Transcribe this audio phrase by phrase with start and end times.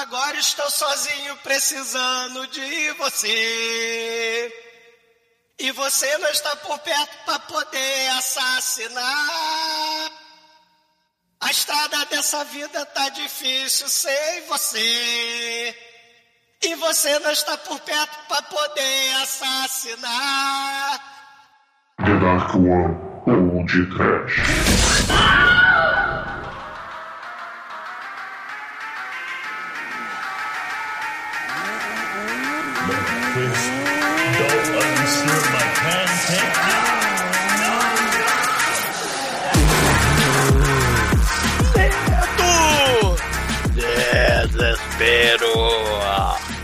[0.00, 4.52] Agora estou sozinho precisando de você.
[5.58, 9.02] E você não está por perto para poder assassinar.
[11.40, 15.76] A estrada dessa vida tá difícil sem você.
[16.62, 21.00] E você não está por perto para poder assassinar.
[21.98, 22.96] The Dark One
[23.26, 25.57] ou de Trash.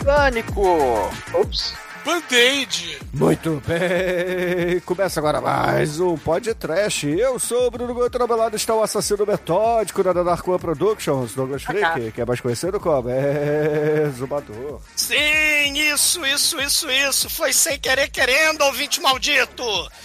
[0.03, 1.11] Pânico!
[1.35, 1.75] Ops.
[2.03, 2.99] Band-Aid.
[3.13, 7.07] Muito bem, começa agora mais um podcast.
[7.07, 10.59] Eu sou o Bruno Goto, ao meu lado está o assassino metódico da Dark One
[10.59, 14.11] Productions, Douglas Freak, que é mais conhecido como é...
[14.17, 14.81] Zumbador.
[14.97, 17.31] Sim, isso, isso, isso, isso.
[17.31, 19.65] Foi sem querer querendo, ouvinte maldito.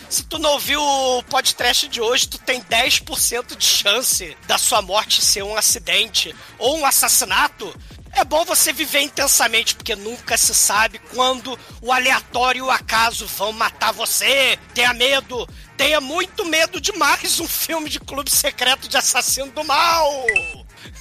[0.10, 4.82] Se tu não ouviu o podcast de hoje, tu tem 10% de chance da sua
[4.82, 7.74] morte ser um acidente ou um assassinato.
[8.14, 13.26] É bom você viver intensamente, porque nunca se sabe quando o aleatório e o acaso
[13.26, 14.58] vão matar você.
[14.74, 19.64] Tenha medo, tenha muito medo de mais um filme de clube secreto de assassino do
[19.64, 20.26] mal.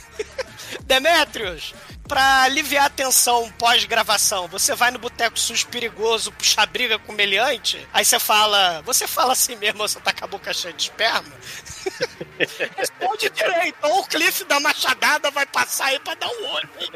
[0.84, 1.74] Demetrios,
[2.08, 7.14] pra aliviar a tensão pós-gravação, você vai no boteco sujo perigoso, puxar briga com o
[7.14, 10.84] meliante, aí você fala, você fala assim mesmo, você tá com a boca cheia de
[10.84, 11.28] esperma?
[12.76, 16.68] Responde direito, ou o Cliff da machadada vai passar aí pra dar um olho.
[16.80, 16.90] hein?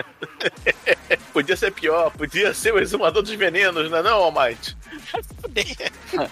[1.33, 4.77] Podia ser pior, podia ser o exumador dos venenos, não é não, Almighty?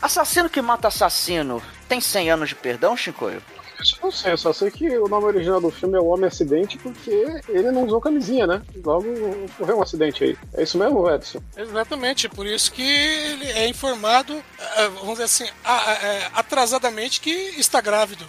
[0.00, 3.42] Assassino que mata assassino tem 100 anos de perdão, Chicoio?
[3.84, 6.06] Isso eu não sei, eu só sei que o nome original do filme é O
[6.06, 8.62] Homem Acidente porque ele não usou camisinha, né?
[8.82, 9.06] Logo
[9.44, 10.38] ocorreu um acidente aí.
[10.54, 11.40] É isso mesmo, Edson?
[11.56, 17.80] Exatamente, por isso que ele é informado, eh, vamos dizer assim, eh, atrasadamente que está
[17.80, 18.26] grávido.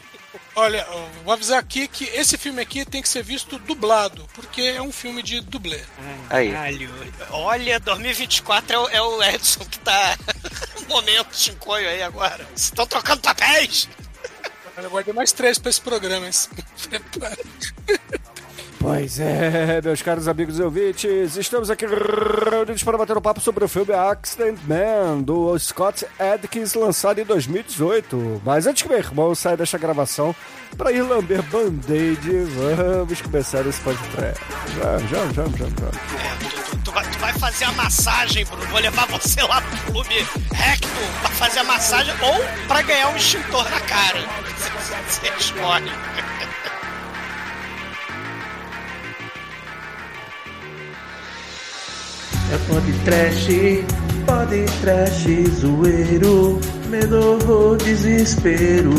[0.57, 0.85] Olha,
[1.23, 4.91] vou avisar aqui que esse filme aqui tem que ser visto dublado, porque é um
[4.91, 5.81] filme de dublê.
[6.29, 6.51] Aí.
[6.51, 6.89] Caralho.
[7.29, 10.17] Olha, 2024 é o, é o Edson que tá
[10.81, 12.45] no momento chincoio aí agora.
[12.45, 13.89] Vocês estão trocando papéis?
[14.77, 16.27] Eu guardei mais três pra esse programa.
[18.77, 23.63] Pois é, meus caros amigos e ouvintes, estamos aqui reunidos para bater um papo sobre
[23.65, 28.43] o filme Accident Man, do Scott Adkins, lançado em 2018.
[28.45, 30.35] Mas antes que meu irmão saia desta gravação
[30.77, 34.43] para ir lamber band-aid, vamos começar esse podcast.
[34.77, 36.74] Já, já, já, já, já.
[36.85, 38.63] Tu, vai, tu vai fazer a massagem, Bruno.
[38.67, 40.87] Vou levar você lá pro clube Recto
[41.19, 44.19] pra fazer a massagem ou pra ganhar um extintor na cara.
[45.09, 45.91] Você escolhe.
[52.51, 53.47] É pode trash,
[54.27, 55.25] pode trash,
[55.59, 58.93] zoeiro, medo, horror, desespero.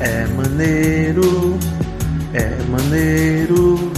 [0.00, 1.58] É maneiro,
[2.34, 3.90] é maneiro.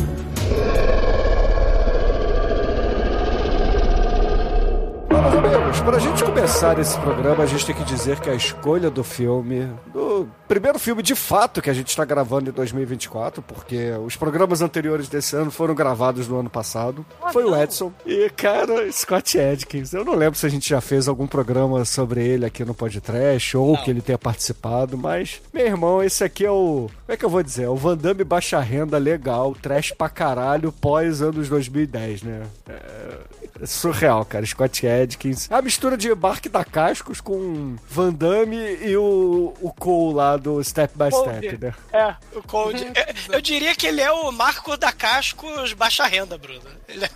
[5.79, 9.05] Amigos, pra gente começar esse programa, a gente tem que dizer que a escolha do
[9.05, 14.17] filme, do primeiro filme de fato que a gente está gravando em 2024, porque os
[14.17, 17.93] programas anteriores desse ano foram gravados no ano passado, foi o Edson.
[18.07, 19.93] E, cara, Scott Adkins.
[19.93, 23.57] Eu não lembro se a gente já fez algum programa sobre ele aqui no podcast
[23.57, 26.89] ou que ele tenha participado, mas, meu irmão, esse aqui é o.
[27.07, 27.65] Como é que eu vou dizer?
[27.65, 32.43] É o Van Damme baixa renda legal, trash pra caralho, pós anos 2010, né?
[32.69, 34.45] É surreal, cara.
[34.47, 35.51] Scott Adkins.
[35.51, 40.65] A mistura de Mark da Cascos com Van Damme e o, o Cole lá do
[40.65, 41.75] Step by Step, né?
[41.93, 42.83] É, o Cold.
[42.83, 46.63] Eu, eu diria que ele é o Marco da Cascos baixa renda, Bruno.
[46.89, 47.09] Ele é...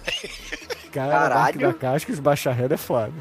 [0.93, 1.61] Cara, Caralho.
[1.61, 3.15] da Cascos baixa renda é foda.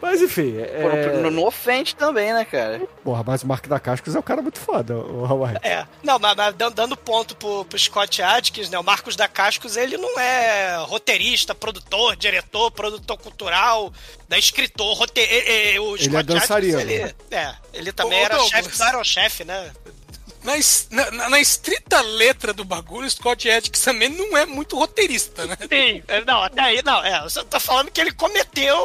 [0.00, 1.20] Mas enfim, é...
[1.22, 2.80] Não, não ofende também, né, cara?
[3.02, 5.56] Porra, mas o Mark da Cascos é um cara muito foda, o Hawaii.
[5.62, 8.78] É, não, mas, mas dan- dando ponto pro, pro Scott Adkins, né?
[8.78, 13.92] O Marcos da Cascos, ele não é roteirista, produtor, diretor, produtor cultural,
[14.28, 15.20] né, escritor, rote...
[15.80, 16.78] o Ele Scott é dançarino.
[16.78, 18.50] Adkins, ele, é, ele também Ô, era Douglas.
[18.64, 19.60] chefe do Aerochef, né?
[19.64, 19.97] Na, es-
[20.90, 25.56] na- na- na estrita letra do bagulho, Scott Adkins também não é muito roteirista, né?
[25.68, 28.76] Sim, é, não, até aí, não, é, eu só tô falando que ele cometeu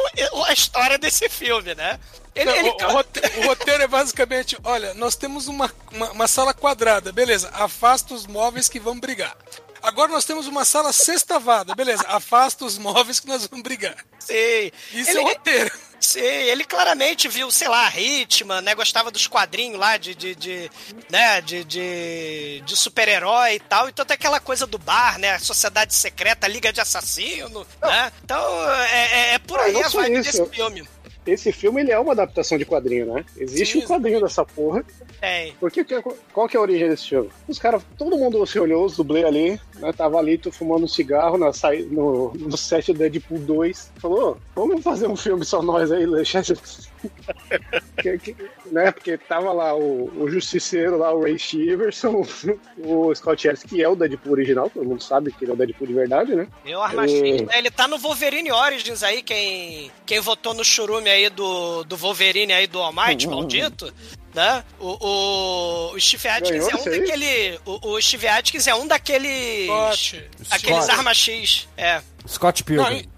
[0.46, 1.98] a história desse filme, né?
[2.34, 6.10] Ele, Não, ele- o, o rote- o roteiro é basicamente: olha, nós temos uma, uma,
[6.10, 9.36] uma sala quadrada, beleza, afasta os móveis que vão brigar.
[9.80, 13.96] Agora nós temos uma sala sextavada, beleza, afasta os móveis que nós vamos brigar.
[14.18, 14.72] Sim.
[14.92, 15.70] Isso Ele- é o roteiro.
[16.00, 18.74] Sim, ele claramente viu, sei lá, Hitman, né?
[18.74, 20.70] Gostava dos quadrinhos lá de, de, de
[21.10, 21.40] né?
[21.40, 23.88] De, de, de super-herói e tal.
[23.88, 25.32] Então tem aquela coisa do bar, né?
[25.34, 28.12] A sociedade secreta, Liga de Assassino, né?
[28.22, 30.38] Então é, é- é por aí não a vibe isso.
[30.38, 30.86] desse filme.
[31.26, 33.24] Esse filme ele é uma adaptação de quadrinho, né?
[33.36, 34.84] Existe Sim, um quadrinho dessa porra.
[35.20, 35.54] Tem.
[35.58, 37.30] Porque que- qual que é a origem desse filme?
[37.48, 39.92] Os caras, todo mundo se olhou, os dublês ali, né?
[39.96, 41.50] Tava ali tô fumando um cigarro na,
[41.90, 43.92] no, no set do Deadpool 2.
[43.96, 46.42] Falou, "Ô, vamos fazer um filme só nós aí, deixa
[48.02, 48.36] que, que-
[48.70, 48.90] né?
[48.90, 52.26] Porque tava lá o, o Justiceiro lá, o Ray Stevenson,
[52.78, 55.56] o Scott Ellis, que é o Deadpool original, todo mundo sabe que ele é o
[55.56, 56.46] Deadpool de verdade, né?
[56.64, 61.84] Eu Armachista, ele tá no Wolverine Origins aí, quem, quem votou no churume aí do,
[61.84, 63.92] do Wolverine aí do Almighty, maldito,
[64.34, 64.64] né?
[64.78, 67.00] O, o, o Steve Atkins é um aí?
[67.00, 67.60] daquele.
[67.64, 69.66] O, o Steve Atkins é um daqueles.
[69.66, 70.30] Scott.
[70.50, 70.90] Aqueles Scott.
[70.98, 71.68] arma X.
[71.76, 72.02] É.
[72.26, 73.08] Scott Pilgrim.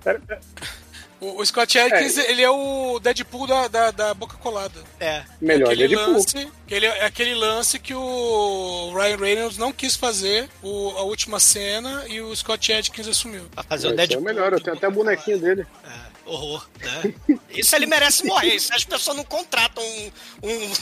[1.20, 4.82] o, o Scott Adkins, ele é o Deadpool da, da, da boca colada.
[5.00, 5.22] É.
[5.40, 6.12] Melhor aquele Deadpool.
[6.14, 11.02] lance, que ele, é aquele lance que o Ryan Reynolds não quis fazer o- a
[11.02, 13.44] última cena e o Scott Adkins assumiu.
[13.54, 14.22] Pra fazer o Esse é o Deadpool.
[14.25, 15.66] melhor, eu tenho até o bonequinho dele.
[15.84, 17.14] É, horror, né?
[17.50, 18.55] Isso ele merece morrer.
[18.55, 20.11] Isso as pessoas não contratam um,
[20.43, 20.73] um,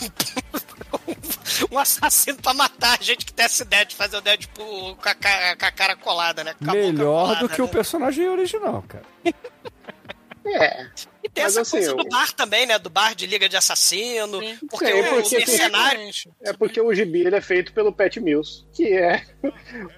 [1.73, 5.09] um assassino pra matar a gente que tem essa ideia de fazer o Deadpool com
[5.09, 6.55] a, ca- com a cara colada, né?
[6.55, 7.71] Com a boca Melhor colada, do que o né?
[7.71, 9.05] personagem original, cara.
[10.47, 10.87] É.
[11.23, 12.79] E tem Mas essa assim, coisa eu- do bar também, né?
[12.79, 14.41] Do bar de Liga de Assassino.
[14.41, 14.59] Sim.
[14.71, 16.11] Porque Sim, o porque tem- mercenário.
[16.43, 19.23] É porque o gibi ele é feito pelo Pat Mills, que é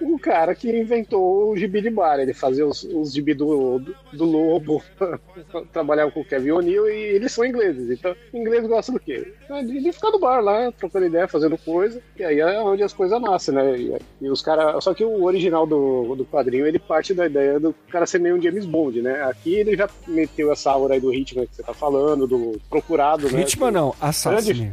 [0.00, 2.20] o cara que inventou o gibi de bar.
[2.20, 4.82] Ele fazia os, os gibi do, do, do Lobo,
[5.73, 7.90] trabalhava com o Kevin O'Neill e eles são ingleses.
[7.90, 9.32] Então, inglês gosta do quê?
[9.64, 12.00] De, de ficar no bar lá, trocando ideia, fazendo coisa.
[12.19, 13.78] E aí é onde as coisas nascem, né?
[13.78, 14.84] E, e os caras.
[14.84, 18.37] Só que o original do, do quadrinho ele parte da ideia do cara ser meio
[18.37, 19.23] um James Bond, né?
[19.23, 23.31] Aqui ele já meteu essa aura aí do Hitman que você tá falando, do procurado,
[23.31, 23.40] né?
[23.40, 24.73] Hitman não, Assassin.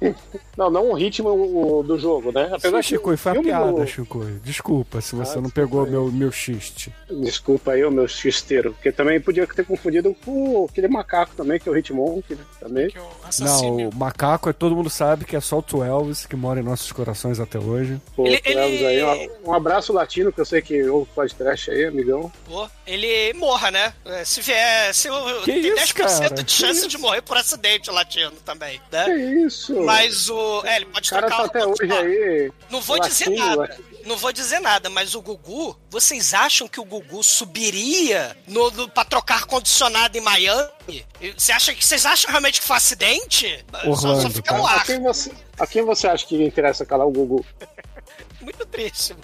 [0.56, 2.50] Não, não o ritmo do jogo, né?
[2.52, 4.24] Apesar Sim, que Chico, foi a piada, Chico.
[4.42, 5.90] Desculpa se você Ah, não pegou aí.
[5.90, 6.92] meu, meu xiste.
[7.10, 8.72] Desculpa aí, o meu xisteiro.
[8.72, 12.40] Porque também podia ter confundido com aquele macaco também, que é o Hitmonk, né?
[12.60, 12.88] Também.
[12.88, 13.10] Que é o
[13.40, 16.62] Não, o macaco, é todo mundo sabe que é só o Twelves que mora em
[16.62, 18.00] nossos corações até hoje.
[18.16, 19.30] Pô, Ele- ele- aí.
[19.44, 22.30] Um, um abraço latino, que eu sei que ouve pode trash aí, amigão.
[22.46, 23.92] Pô, ele morra, né?
[24.04, 24.94] É, Se vier.
[24.94, 26.42] Se, o- Que tem isso, 10% cara?
[26.42, 29.04] de chance Que de morrer por acidente latino também, né?
[29.04, 29.14] Que
[29.46, 29.82] isso?
[29.82, 30.62] Mas o.
[30.64, 32.52] É, ele pode o cara trocar tá o até hoje aí.
[32.70, 33.78] Não vou dizer latino, nada.
[34.04, 38.88] Não vou dizer nada, mas o Gugu, vocês acham que o Gugu subiria no, no,
[38.88, 41.06] pra trocar condicionado em Miami?
[41.36, 43.64] Você acha que vocês acham realmente que foi acidente?
[43.72, 44.58] só, só Orlando, fica tá?
[44.58, 44.84] no A ar.
[44.84, 47.46] quem, você, a quem você acha que interessa calar o Gugu?
[48.40, 49.14] Muito triste.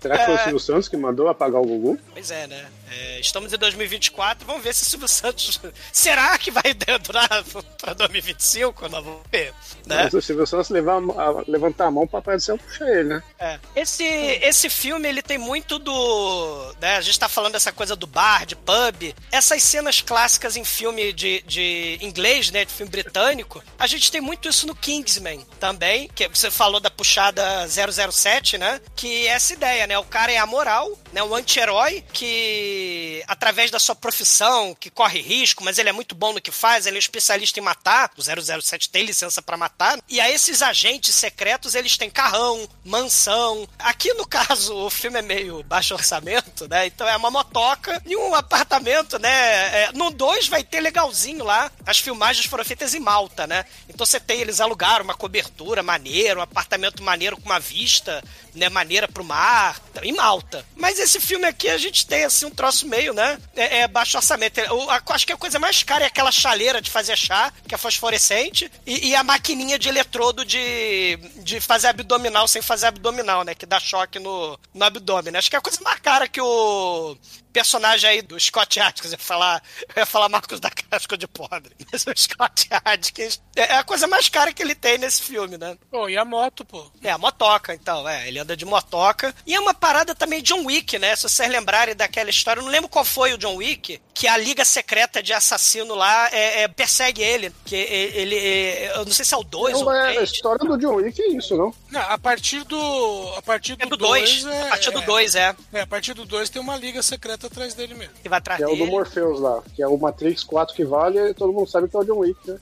[0.00, 0.42] Será que foi o É.
[0.42, 1.98] Silvio Santos que mandou apagar o Gugu?
[2.12, 2.66] Pois é, né?
[2.90, 5.60] É, estamos em 2024, vamos ver se o Silvio Santos.
[5.92, 6.72] Será que vai
[7.02, 7.28] durar
[7.80, 8.88] pra 2025?
[8.88, 9.52] Nós vamos ver.
[9.86, 10.04] Né?
[10.04, 13.04] Mas o Silvio Santos levar, a- levantar a mão pra Papai do Céu puxar ele,
[13.04, 13.22] né?
[13.38, 13.58] É.
[13.74, 16.74] Esse, esse filme, ele tem muito do...
[16.80, 19.14] Né, a gente tá falando dessa coisa do bar, de pub.
[19.32, 22.64] Essas cenas clássicas em filme de, de inglês, né?
[22.64, 23.62] De filme britânico.
[23.78, 26.08] A gente tem muito isso no Kingsman também.
[26.14, 28.80] Que você falou da puxada 007, né?
[28.94, 29.98] Que é essa ideia, né?
[29.98, 31.22] O cara é amoral, né?
[31.22, 36.34] Um anti-herói que, através da sua profissão, que corre risco, mas ele é muito bom
[36.34, 38.10] no que faz, ele é um especialista em matar.
[38.18, 39.98] O 007 tem licença pra matar.
[40.10, 43.66] E aí esses agentes secretos, eles têm carrão, mansão.
[43.78, 46.86] Aqui, no caso, o filme é meio baixo orçamento, né?
[46.86, 49.84] Então é uma motoca e um apartamento, né?
[49.84, 51.72] É, no 2 vai ter legalzinho lá.
[51.86, 53.64] As filmagens foram feitas em Malta, né?
[53.88, 58.22] Então você tem, eles alugaram uma cobertura maneira, um apartamento maneiro com uma vista,
[58.56, 58.68] né?
[58.68, 60.64] Maneira pro mar, em Malta.
[60.74, 63.38] Mas esse filme aqui a gente tem, assim, um troço meio, né?
[63.54, 64.58] É, é baixo orçamento.
[64.60, 67.78] Eu, acho que a coisa mais cara é aquela chaleira de fazer chá, que é
[67.78, 73.54] fosforescente, e, e a maquininha de eletrodo de, de fazer abdominal sem fazer abdominal, né?
[73.54, 75.36] Que dá choque no, no abdômen.
[75.36, 77.16] Acho que é a coisa mais cara que o
[77.56, 79.62] personagem aí do Scott Atkins, eu ia falar,
[79.94, 84.06] eu ia falar Marcos da Casca de Podre, mas o Scott Atkins é a coisa
[84.06, 85.74] mais cara que ele tem nesse filme, né?
[85.90, 86.92] Pô, e a moto, pô?
[87.02, 89.34] É, a motoca, então, é, ele anda de motoca.
[89.44, 91.14] E é uma parada também John Wick, né?
[91.16, 94.34] Se vocês lembrarem daquela história, eu não lembro qual foi o John Wick, que a
[94.38, 97.52] liga secreta de assassino lá é, é, persegue ele.
[97.66, 100.14] Que é- ele, é, eu não sei se é o 2 ou Não, é, a
[100.14, 100.30] 3.
[100.30, 101.70] história do John Wick é isso, não?
[101.90, 103.34] Não, a partir do.
[103.36, 104.42] A partir É do do 2.
[104.42, 104.56] 2.
[104.62, 105.54] A partir do 2, é.
[105.70, 108.14] É, a partir do 2 tem uma liga secreta atrás dele mesmo.
[108.22, 108.90] Que vai atrás Que é o do dele.
[108.90, 111.98] Morpheus lá, que é o Matrix 4 que vale, e todo mundo sabe que é
[112.00, 112.58] o John Wick, né?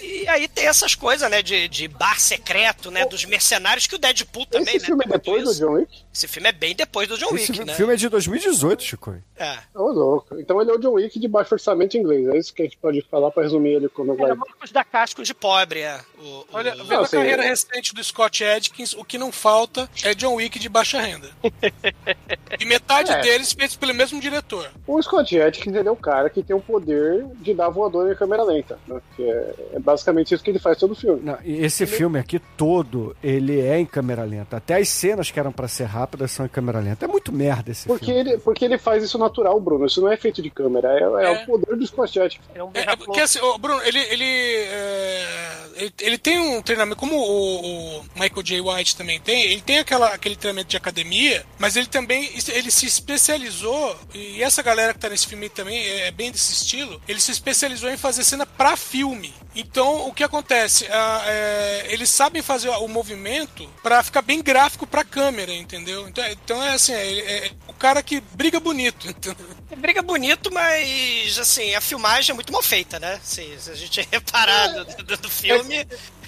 [0.00, 3.98] E aí tem essas coisas, né, de, de bar secreto, né, dos mercenários, que o
[3.98, 4.86] Deadpool também, Esse né?
[4.86, 5.54] filme é depois do.
[5.54, 6.05] John Wick?
[6.16, 7.74] Esse filme é bem depois do John Esse Wick, né?
[7.74, 9.14] filme é de 2018, Chico.
[9.36, 9.58] É.
[9.74, 10.40] Ô, louco.
[10.40, 12.26] Então ele é o John Wick de baixo orçamento inglês.
[12.28, 14.24] É isso que a gente pode falar pra resumir ele quando vai.
[14.26, 16.00] Era Marcos da Casco de pobre, é.
[16.18, 17.18] O, o- Olha, o- vendo a sei.
[17.18, 21.28] carreira recente do Scott Adkins, o que não falta é John Wick de baixa renda.
[22.58, 23.20] e metade É.
[23.20, 24.70] deles feitos pelo mesmo diretor.
[24.86, 28.14] O Scott Adkins ele é o cara que tem o poder de dar voador em
[28.16, 28.78] câmera lenta.
[28.86, 29.00] Né?
[29.16, 31.20] Que é, é basicamente isso que ele faz todo o filme.
[31.22, 34.56] Não, e esse filme aqui todo, ele é em câmera lenta.
[34.56, 37.04] Até as cenas que eram pra ser rápidas são em câmera lenta.
[37.04, 38.20] É muito merda esse Porque filme.
[38.20, 39.86] ele, porque ele faz isso natural, Bruno.
[39.86, 40.88] Isso não é feito de câmera.
[40.88, 41.42] É, é É.
[41.42, 42.40] o poder do Adkins.
[42.54, 46.98] é um É, porque assim, ô, Bruno, ele, ele, é, ele, ele tem um treinamento,
[46.98, 48.60] como o, o Michael J.
[48.60, 52.86] White também tem, ele tem aquela, aquele treinamento de academia, mas ele também ele se
[52.86, 57.32] especializou, e essa galera que tá nesse filme também é bem desse estilo, ele se
[57.32, 59.34] especializou em fazer cena pra filme.
[59.58, 60.86] Então, o que acontece?
[60.90, 66.06] Ah, é, eles sabem fazer o movimento pra ficar bem gráfico pra câmera, entendeu?
[66.06, 69.34] Então, é- então é assim, é, é o cara que briga bonito, entendeu?
[69.78, 73.14] Briga bonito, mas assim, a filmagem é muito mal feita, né?
[73.14, 75.86] Assim, se a gente reparar do, do- do filme,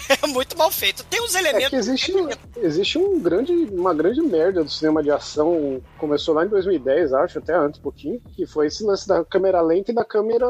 [0.22, 1.04] é muito mal feito.
[1.04, 1.68] Tem uns É elementos.
[1.70, 2.12] que existe,
[2.58, 5.82] existe um grande, uma grande merda do cinema de ação.
[5.98, 8.20] Começou lá em 2010, acho, até antes um pouquinho.
[8.34, 10.46] Que foi esse lance da câmera lenta e da câmera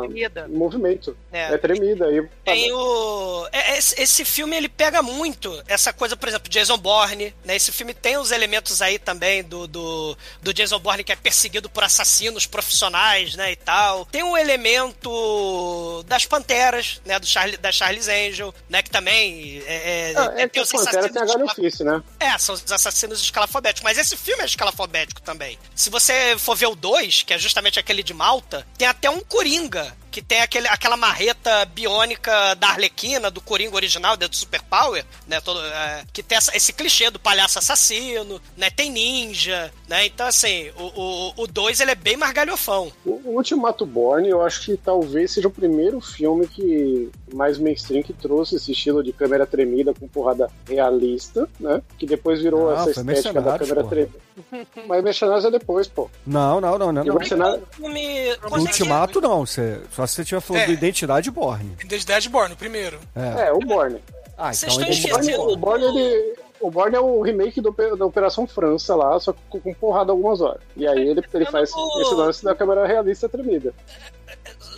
[0.00, 0.46] Tremida.
[0.48, 1.16] em movimento.
[1.32, 1.54] É.
[1.54, 2.06] É, tremida.
[2.06, 3.46] Aí, Tem o.
[3.52, 7.56] é- é- Esse, esse filme ele pega muito essa coisa, por exemplo, Jason Bourne, né?
[7.56, 11.68] Esse filme tem os elementos aí também do, do, do Jason Bourne que é perseguido
[11.70, 13.52] por assassinos profissionais, né?
[13.52, 14.04] E tal.
[14.06, 17.18] Tem um elemento das Panteras, né?
[17.18, 18.82] Do Charlie, da Charles Angel, né?
[18.82, 22.02] Que também é, é, Ah, é tem a os Pantera tem a assassinos galhofice, né?
[22.18, 23.82] É, são os assassinos escalafobéticos.
[23.84, 25.58] Mas esse filme é escalafobético também.
[25.74, 29.20] Se você for ver o 2, que é justamente aquele de Malta, tem até um
[29.20, 29.94] Coringa.
[30.12, 35.40] Que tem aquele, aquela marreta biônica da Arlequina, do Coringa original, do Superpower, né?
[35.40, 38.70] Todo, é, que tem essa- esse clichê do palhaço assassino, né?
[38.70, 40.06] Tem ninja, né?
[40.06, 42.92] Então, assim, o 2 ele é bem mais galhofão.
[43.04, 48.02] O o Ultimato Born, eu acho que talvez seja o primeiro filme que mais mainstream
[48.02, 51.80] que trouxe esse estilo de câmera tremida com porrada realista, né?
[51.98, 54.22] Que depois virou Não, essa foi estética da Mercenários, câmera tremida.
[54.86, 56.10] Mas Mercenários é depois, pô.
[56.26, 57.04] Não, não, não, não.
[57.04, 57.14] Não.
[57.14, 58.36] Mercenário, Filme.
[58.50, 59.46] Ultimato, não.
[59.46, 60.66] Você, só se você estiver falando É.
[60.66, 61.76] do Identidade Borne.
[61.84, 62.98] Identidade Born, o primeiro.
[63.14, 63.48] É.
[63.48, 63.98] é, o Born.
[64.36, 67.70] Ah, Vocês então estão Identidade esquecendo- O Born, ele, o Born é o remake do,
[67.96, 70.60] da Operação França lá, só com, com porrada algumas horas.
[70.76, 73.72] E aí ele, ele faz esse lance da câmera realista tremida.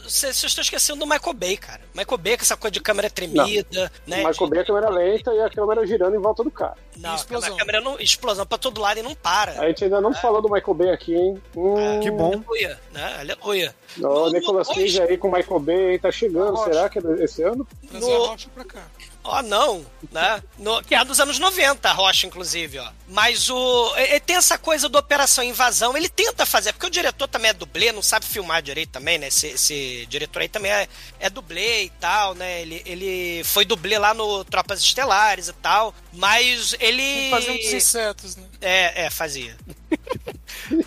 [0.04, 1.80] Vocês estão esquecendo do Michael Bay, cara.
[1.94, 4.22] Michael Bay com essa coisa de câmera tremida, né?
[4.22, 6.76] Mas cobriu a câmera lenta e a câmera girando em volta do cara.
[6.96, 7.54] Não, explosão.
[7.54, 9.60] a câmera não, explosão pra todo lado e não para.
[9.60, 11.42] A gente ainda não falou do Michael Bay aqui, hein?
[11.56, 12.32] Hum, Que bom.
[12.34, 13.16] Aleluia, né?
[13.20, 13.74] Aleluia.
[14.02, 17.66] O Nicolas Cage aí com o Michael Bay tá chegando, será que é esse ano?
[17.90, 18.82] Trazer No- a rocha pra cá.
[19.26, 20.42] Ó, não, né?
[20.58, 22.92] No, que é dos anos 90, a Rocha, inclusive, ó.
[23.08, 23.96] Mas o.
[23.96, 27.54] Ele tem essa coisa do Operação Invasão, ele tenta fazer, porque o diretor também é
[27.54, 29.28] dublê, não sabe filmar direito também, né?
[29.28, 30.86] Esse, esse diretor aí também é,
[31.18, 32.60] é dublê e tal, né?
[32.60, 37.30] Ele, ele foi dublê lá no Tropas Estelares e tal, mas ele.
[37.30, 38.44] Fazendo os insetos, né?
[38.60, 39.56] É, é, fazia.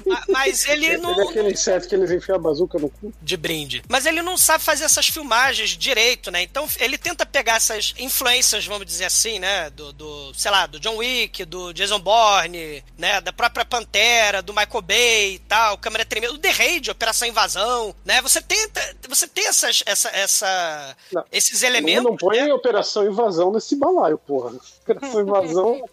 [0.06, 1.20] Ma- Mas ele Ele não.
[1.20, 3.14] é aquele inseto que eles enfiam a bazuca no cu.
[3.22, 3.84] de brinde.
[3.88, 6.42] Mas ele não sabe fazer essas filmagens direito, né?
[6.44, 9.70] Então ele tenta pegar essas influências, vamos dizer assim, né?
[9.70, 13.22] Do, do sei lá, do John Wick, do Jason Bourne, né?
[13.22, 18.22] Da própria Pantera, do Michael Bay e tal, câmera tremenda, The Raid, Operação Invasão, né?
[18.22, 21.24] Você tenta, você tem essas, essa, essa, Não.
[21.32, 22.04] esses Não, elementos.
[22.04, 22.54] não põe né?
[22.54, 24.54] Operação Invasão nesse balaio, porra.
[24.84, 25.90] Operação Invasão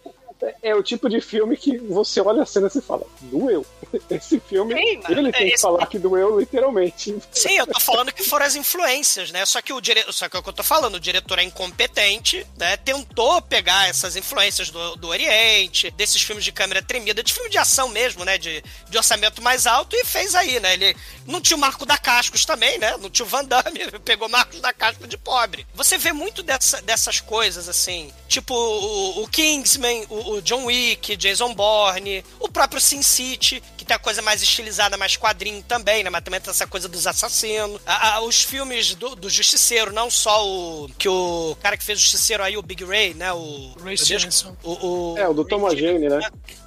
[0.62, 3.64] é o tipo de filme que você olha a cena e fala, doeu.
[4.10, 7.16] Esse filme, Sim, ele é tem que esse- falar que doeu literalmente.
[7.32, 9.44] Sim, eu tô falando que foram as influências, né?
[9.46, 10.04] Só que o dire...
[10.10, 12.76] Só que é o que eu tô falando, o diretor é incompetente, né?
[12.76, 17.58] Tentou pegar essas influências do, do Oriente, desses filmes de câmera tremida, de filme de
[17.58, 18.38] ação mesmo, né?
[18.38, 20.74] De, de orçamento mais alto e fez aí, né?
[20.74, 20.96] Ele
[21.26, 22.96] não tinha o Marco da Cascos também, né?
[23.00, 25.66] Não tinha o Van Damme, pegou Marcos da Cascos de pobre.
[25.74, 31.16] Você vê muito dessa, dessas coisas, assim, tipo o, o Kingsman, o, o John Wick,
[31.18, 36.02] Jason Bourne, o próprio Sin City, que tem a coisa mais estilizada, mais quadrinho também,
[36.02, 36.10] né?
[36.10, 37.80] Mas também tem essa coisa dos assassinos.
[37.86, 40.88] A- a- os filmes do, do Justiceiro, não só o.
[40.98, 43.32] Que o cara que fez o Justiceiro aí, o Big Ray, né?
[43.32, 43.74] O.
[43.82, 44.56] Ray Stevenson.
[44.62, 46.20] o, o- É, o do Thomas Jane, né?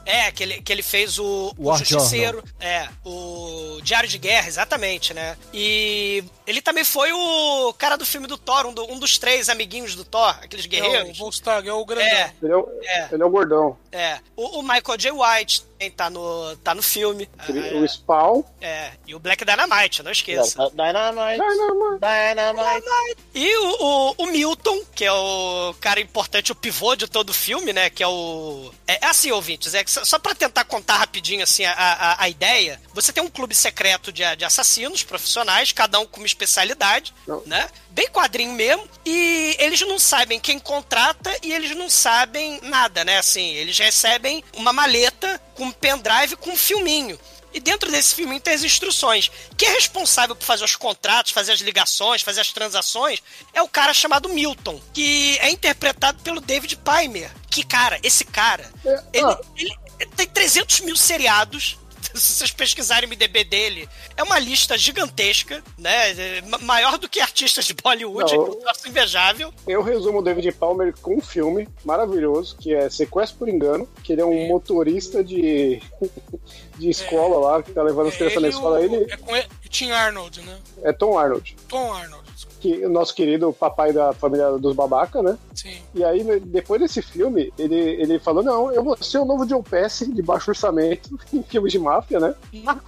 [0.06, 2.42] é, que ele, que ele fez o, o War Justiceiro.
[2.60, 5.36] É, o Diário de Guerra, exatamente, né?
[5.54, 9.50] E ele também foi o cara do filme do Thor, um, do- um dos três
[9.50, 11.18] amiguinhos do Thor, aqueles É o guerreiros.
[11.18, 12.06] Volstag, é o grandão.
[12.08, 13.08] É, Ele é, o, É.
[13.12, 13.78] ele é o gordão.
[13.92, 14.20] é.
[14.36, 15.12] O, o Michael J.
[15.12, 15.64] White
[15.96, 17.30] tá no, tá no filme.
[17.76, 18.44] O Spawn.
[18.60, 20.70] É, e o Black Dynamite, não esqueça.
[20.72, 21.38] Dynamite.
[21.38, 22.00] Dynamite.
[22.00, 23.18] Dynamite.
[23.34, 27.34] E o, o, o Milton, que é o cara importante, o pivô de todo o
[27.34, 27.90] filme, né?
[27.90, 28.72] Que é o.
[28.88, 32.24] É, é assim, ouvintes, é que só, só pra tentar contar rapidinho assim a, a,
[32.24, 36.26] a ideia, você tem um clube secreto de, de assassinos profissionais, cada um com uma
[36.26, 37.44] especialidade, Não.
[37.46, 37.70] né?
[37.98, 43.18] Bem quadrinho mesmo, e eles não sabem quem contrata e eles não sabem nada, né?
[43.18, 47.20] Assim, eles recebem uma maleta com um pendrive com um filminho.
[47.52, 49.32] E dentro desse filminho tem as instruções.
[49.58, 53.20] Quem é responsável por fazer os contratos, fazer as ligações, fazer as transações,
[53.52, 57.32] é o cara chamado Milton, que é interpretado pelo David Paymer.
[57.50, 61.80] Que, cara, esse cara, É, ele, ele tem 300 mil seriados.
[62.18, 66.12] Se vocês pesquisarem o MDB dele, é uma lista gigantesca, né?
[66.12, 68.50] É, ma- Maior do que artistas de Bollywood, Não, é
[68.86, 69.54] um invejável.
[69.68, 74.14] Eu resumo o David Palmer com um filme maravilhoso, que é Sequestro por Engano, que
[74.14, 75.82] ele é um motorista de,
[76.78, 78.80] de escola lá, que tá levando as crianças na escola.
[78.80, 79.32] o- Ele É com
[79.70, 80.58] Tim Arnold, né?
[80.84, 82.27] é Tom Arnold, Tom Arnold.
[82.60, 85.38] Que o nosso querido papai da família dos babaca, né?
[85.54, 85.78] Sim.
[85.94, 89.46] E aí, né, depois desse filme, ele, ele falou: Não, eu vou ser o novo
[89.46, 92.36] John Pesci de baixo orçamento em filmes de máfia, né?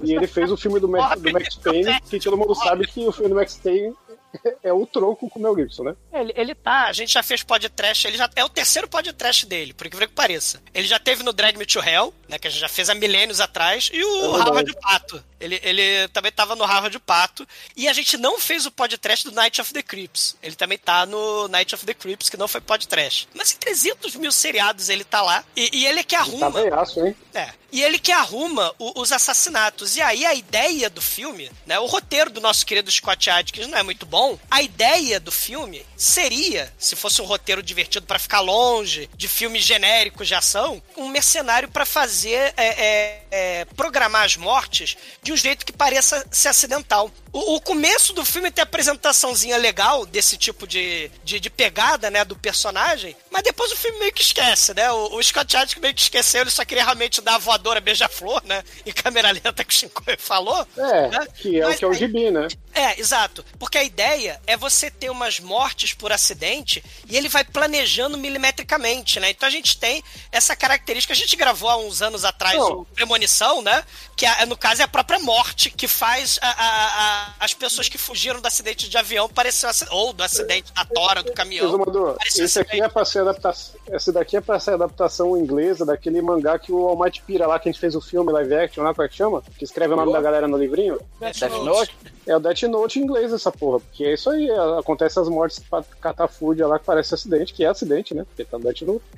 [0.01, 3.07] E ele fez o filme do Max, do Max Payne, que todo mundo sabe que
[3.07, 3.93] o filme do Max Payne
[4.63, 5.95] é o tronco com o Mel Gibson, né?
[6.13, 9.73] Ele, ele tá, a gente já fez podcast, ele já é o terceiro podcast dele,
[9.73, 10.61] por incrível que pareça.
[10.73, 12.95] Ele já teve no Drag Me to Hell, né, que a gente já fez há
[12.95, 14.41] milênios atrás, e o É.
[14.49, 15.23] Howard Pato.
[15.39, 17.47] Ele, ele também tava no Howard Pato.
[17.75, 20.35] E a gente não fez o podcast do Night of the Creeps.
[20.43, 23.27] Ele também tá no Night of the Creeps, que não foi podcast.
[23.33, 25.43] Mas em 300 mil seriados ele tá lá.
[25.55, 26.51] E, e ele é que Tá arruma.
[26.51, 27.15] veiaço, hein?
[27.33, 27.49] É.
[27.71, 29.95] E ele que arruma o- os assassinatos.
[29.95, 31.79] E aí a ideia do filme, né?
[31.79, 34.37] O roteiro do nosso querido Scott Adkins não é muito bom.
[34.49, 39.63] A ideia do filme seria, se fosse um roteiro divertido pra ficar longe de filmes
[39.63, 45.37] genéricos de ação, um mercenário pra fazer é, é, é, programar as mortes de um
[45.37, 47.11] jeito que pareça ser acidental.
[47.31, 52.09] O, o começo do filme tem a apresentaçãozinha legal desse tipo de, de, de pegada,
[52.09, 54.91] né, do personagem, mas depois o filme meio que esquece, né?
[54.91, 58.41] O, o Scott Adkins meio que esqueceu, ele só queria realmente dar a voadora beija-flor,
[58.45, 58.63] né?
[58.85, 60.65] Em câmera lenta que o Shinkoi falou.
[60.77, 61.27] É, né?
[61.35, 62.47] que é Mas o que é o gibi, né?
[62.79, 63.43] É, exato.
[63.57, 69.19] Porque a ideia é você ter umas mortes por acidente e ele vai planejando milimetricamente,
[69.19, 69.29] né?
[69.29, 71.13] Então a gente tem essa característica.
[71.13, 72.79] A gente gravou há uns anos atrás Não.
[72.81, 73.83] o Premonição, né?
[74.15, 76.87] Que é, no caso é a própria morte que faz a- a-
[77.29, 80.71] a- as pessoas que fugiram do acidente de avião parecer um acidente, ou do acidente
[80.73, 81.65] da tora, do caminhão.
[81.65, 83.75] Resumador, esse aqui é pra ser adaptação.
[83.89, 87.69] Essa daqui é pra ser adaptação inglesa daquele mangá que o Almighty Pira lá, que
[87.69, 89.43] a gente fez o filme live action lá, como é que chama?
[89.57, 90.99] Que escreve o nome da galera no livrinho.
[91.19, 91.41] Death.
[91.63, 91.95] Note?
[92.27, 93.79] É o Death Note em inglês, essa porra.
[93.79, 97.67] Porque é isso aí, acontece as mortes pra catafúrdia lá que parece acidente, que é
[97.67, 98.25] acidente, né?
[98.25, 99.01] Porque tá no.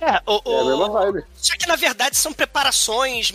[0.00, 1.24] É, o, É a mesma vibe.
[1.36, 3.30] Só que na verdade são preparações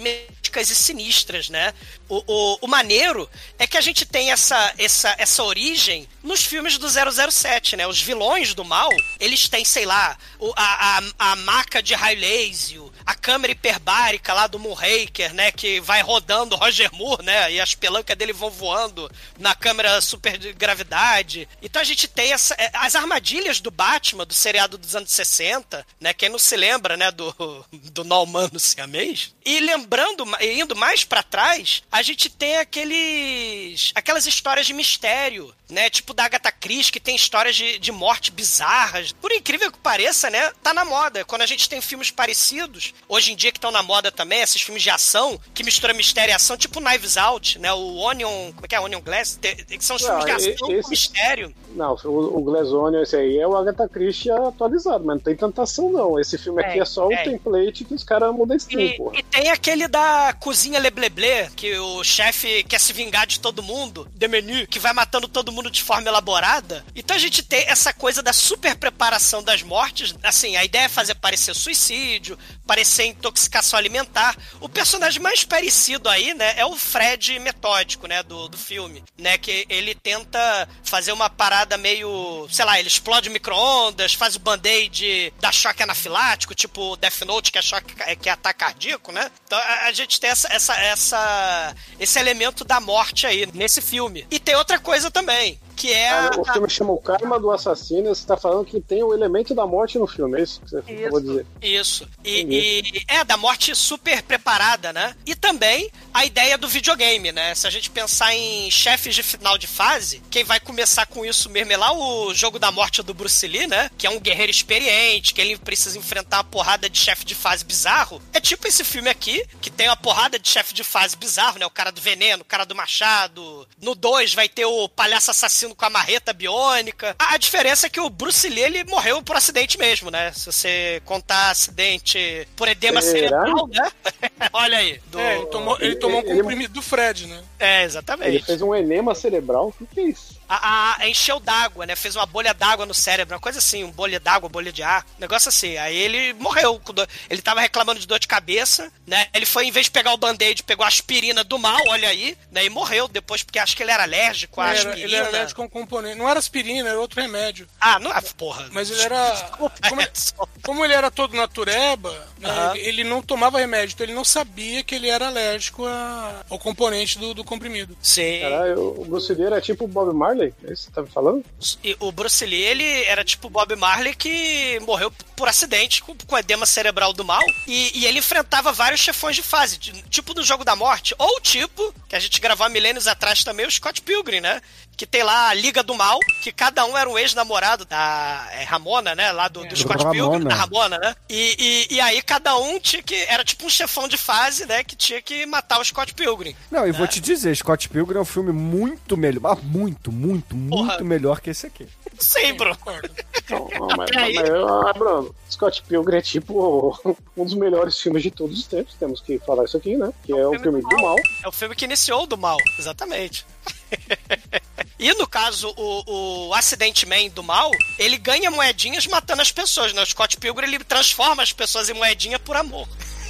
[0.48, 1.74] médicas e sinistras, né?
[2.08, 3.30] O, o, o maneiro
[3.60, 7.86] é que a gente tem essa, essa, essa origem nos filmes do 007, né?
[7.86, 10.18] Os vilões do mal, eles têm, sei lá,
[10.56, 15.52] a, a, a maca de Railésio, a câmera hiperbárica lá do Moonraker, né?
[15.52, 17.52] Que vai rodando Roger Moore, né?
[17.52, 21.48] E as pelancas dele vão voando na câmera super de gravidade.
[21.62, 25.86] Então a gente tem essa, é, as armadilhas do Batman, do seriado dos anos 60,
[26.00, 26.14] né?
[26.14, 27.12] Quem não se lembra, né?
[27.12, 27.36] Do,
[27.72, 29.34] do nó humano siamês.
[29.46, 33.92] E lembrando, indo mais pra trás, a gente tem aqueles.
[33.96, 35.90] aquelas histórias de mistério, né?
[35.90, 39.12] Tipo da Agatha Christie, que tem histórias de, de morte bizarras.
[39.14, 40.52] Por incrível que pareça, né?
[40.64, 41.24] Tá na moda.
[41.26, 44.62] Quando a gente tem filmes parecidos, hoje em dia que estão na moda também, esses
[44.62, 47.72] filmes de ação, que mistura mistério e ação, tipo Knives Out, né?
[47.74, 48.52] O Onion.
[48.54, 48.80] Como é que é?
[48.80, 49.40] Onion Glass?
[49.42, 51.56] Que são os Não, filmes de ação esse- com mistério.
[51.76, 55.62] Não, o, o Glazonion, esse aí é o Agatha Christie atualizado, mas não tem tanta
[55.64, 56.20] ação, não.
[56.20, 57.24] Esse filme aqui É, é só o é.
[57.24, 61.78] template que os caras mudam a skin, E, e tem aquele da cozinha Lebleble, que
[61.78, 65.72] o chefe quer se vingar de todo mundo, de menu, que vai matando todo mundo
[65.72, 66.86] de forma elaborada.
[66.96, 70.14] Então a gente tem essa coisa da super preparação das mortes.
[70.24, 74.36] Assim, a ideia é fazer parecer suicídio, parecer intoxicação alimentar.
[74.60, 79.38] O personagem mais parecido aí, né, é o Fred metódico, né, do, do filme, né,
[79.38, 85.34] que ele tenta fazer uma parada meio, sei lá, ele explode micro-ondas, faz o band-aid,
[85.40, 89.32] dá choque anafilático, tipo Death Note, que é choque que é ataque cardíaco, né?
[89.46, 94.26] Então a, a gente tem essa, essa, essa, esse elemento da morte aí nesse filme.
[94.30, 95.60] E tem outra coisa também.
[95.78, 98.14] Que é Ah, a, O filme chama O Karma do Assassino.
[98.14, 100.78] Você tá falando que tem o elemento da morte no filme, é isso que você
[100.80, 101.46] acabou de dizer?
[101.62, 102.08] Isso.
[102.26, 105.16] E, e- é, da morte super preparada, né?
[105.26, 107.54] E também a ideia do videogame, né?
[107.56, 111.50] Se a gente pensar em chefes de final de fase, quem vai começar com isso
[111.50, 113.90] mesmo é lá o jogo da morte do Bruce Lee, né?
[113.98, 117.64] Que é um guerreiro experiente, que ele precisa enfrentar uma porrada de chefe de fase
[117.64, 118.22] bizarro.
[118.34, 121.66] É tipo esse filme aqui, que tem uma porrada de chefe de fase bizarro, né?
[121.66, 123.68] O cara do veneno, o cara do machado.
[123.80, 127.16] No 2 vai ter o palhaço assassino com a marreta biônica.
[127.20, 130.32] A, a diferença é que o Bruce Lee, ele morreu por acidente mesmo, né?
[130.34, 133.14] Se você contar acidente por edema Será?
[133.44, 133.92] cerebral, né?
[134.54, 135.00] Olha aí.
[135.08, 137.44] do- É, ele tomou, ele tomou um Ele- comprimido do Fred, né?
[137.60, 138.46] É, Ele exatamente.
[138.46, 139.68] fez um enema cerebral.
[139.68, 140.37] O que, que é isso?
[140.50, 141.96] A, a- encheu d'água, né?
[141.96, 145.06] Fez uma bolha d'água no cérebro, uma coisa assim, um bolha d'água, bolha de ar,
[145.18, 145.78] um negócio assim.
[145.78, 146.80] Aí ele morreu.
[146.80, 149.28] com dor- Ele tava reclamando de dor de cabeça, né?
[149.34, 152.38] Ele foi, em vez de pegar o band-aid, pegou a aspirina do mal, olha aí,
[152.52, 152.66] né?
[152.66, 155.08] E morreu depois, porque acho que ele era alérgico à Ele era, aspirina.
[155.08, 156.18] ele era alérgico a um componente.
[156.18, 157.68] Não era aspirina, era outro remédio.
[157.80, 158.68] Ah, não é, porra.
[158.72, 159.50] Mas ele era.
[159.90, 160.12] Como, é-
[160.64, 164.84] como ele era todo natureba, né, ele, ele não tomava remédio, então ele não sabia
[164.84, 167.98] que ele era alérgico a- ao componente do, do comprimido.
[168.02, 168.40] Sim.
[168.42, 170.37] Caralho, o Bruce Lee era tipo o Bob Marley?
[170.46, 171.44] É isso que você tá me falando?
[171.84, 176.38] E o Bruce Lee, ele era tipo Bob Marley que morreu por acidente com, com
[176.38, 177.42] edema cerebral do mal.
[177.68, 181.40] E, e ele enfrentava vários chefões de fase, de- tipo do Jogo da Morte, ou
[181.42, 184.62] tipo, que a gente gravou há milênios atrás também, o Scott Pilgrim, né?
[184.98, 188.64] Que tem lá a Liga do Mal, que cada um era um ex-namorado da é,
[188.64, 189.32] Ramona, né?
[189.32, 190.12] Lá do, do Scott Ramona.
[190.12, 191.16] Pilgrim, da Ramona, né?
[191.30, 193.16] E, e, e aí cada um tinha que.
[193.30, 194.84] Era tipo um chefão de fase, né?
[194.84, 196.56] Que tinha que matar o Scott Pilgrim.
[196.72, 200.76] Não, e vou te dizer, Scott Pilgrim é um filme muito melhor, muito, muito, muito
[200.76, 201.04] Porra.
[201.04, 201.88] melhor que esse aqui.
[202.20, 202.76] Sim, bro.
[202.78, 203.10] Concordo.
[203.50, 204.34] Não, não, mas, Peraí.
[204.36, 207.00] mas, ah, Bruno, Scott Pilgrim é tipo
[207.36, 208.96] um dos melhores filmes de todos os tempos.
[208.96, 210.12] Temos que falar isso aqui, né?
[210.24, 211.16] Que é o filme do mal.
[211.44, 213.46] É o filme que iniciou do mal, exatamente.
[215.00, 219.94] e no caso, o, o Acidente Man do mal, ele ganha moedinhas matando as pessoas,
[219.94, 220.02] né?
[220.02, 222.88] O Scott Pilgrim, ele transforma as pessoas em moedinha por amor.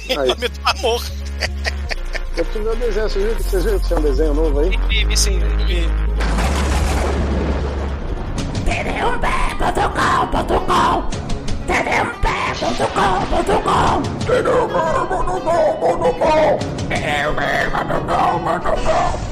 [0.08, 0.28] Em Aí.
[0.28, 1.02] nome do amor.
[2.36, 3.08] Eu ver o desenho.
[3.08, 4.70] Vocês viram, que tem um desenho novo aí?
[4.90, 5.40] E, sim,
[8.68, 8.98] e-
[18.28, 19.27] O Mike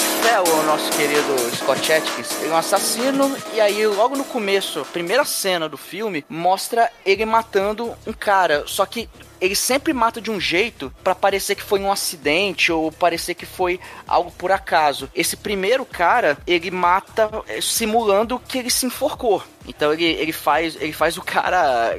[0.00, 4.84] Fell, o nosso querido Scott Atkins, ele é um assassino e aí logo no começo,
[4.92, 9.08] primeira cena do filme, mostra ele matando um cara, só que
[9.42, 13.44] ele sempre mata de um jeito pra parecer que foi um acidente ou parecer que
[13.44, 15.10] foi algo por acaso.
[15.12, 19.42] Esse primeiro cara, ele mata eh, simulando que ele se enforcou.
[19.66, 21.98] Então ele, ele faz ele faz o cara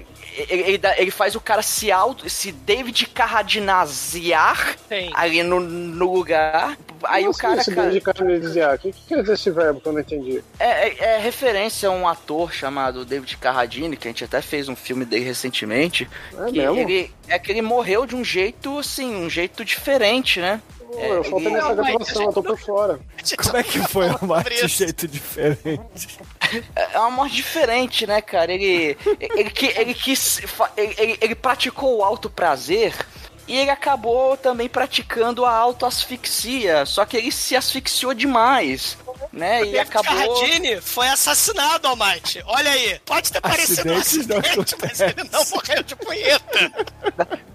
[0.50, 4.76] ele, ele dá- ele faz o cara se auto se David Carradinaziar
[5.14, 6.78] ali no, no lugar.
[7.04, 8.76] Aí Como o cara, assim, esse cara de carne desviar?
[8.76, 10.44] O que, que quer dizer esse verbo que eu não entendi?
[10.60, 14.70] é, é- é referência a um ator chamado David Carradine, que a gente até fez
[14.70, 16.10] um filme dele recentemente.
[16.40, 16.78] É que mesmo?
[16.80, 20.62] ele é que ele morreu de um jeito assim, um jeito diferente, né?
[20.94, 23.00] Pô, eu falta ele- nessa gravação, eu tô por fora.
[23.44, 26.20] Como é que foi a morte de jeito diferente?
[26.76, 28.52] É uma morte diferente, né, cara?
[28.54, 30.40] Ele ele, que- ele quis
[30.78, 32.94] ele, ele, ele praticou o alto prazer
[33.48, 38.98] e ele acabou também praticando a autoasfixia, só que ele se asfixiou demais,
[39.34, 39.66] né?
[39.66, 42.42] E acabou Carradine foi assassinado, Almighty.
[42.46, 43.00] Olha aí.
[43.06, 46.72] Pode ter parecido um acidente, mas ele não morreu de punheta.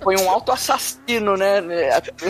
[0.09, 1.61] Foi um auto-assassino, né?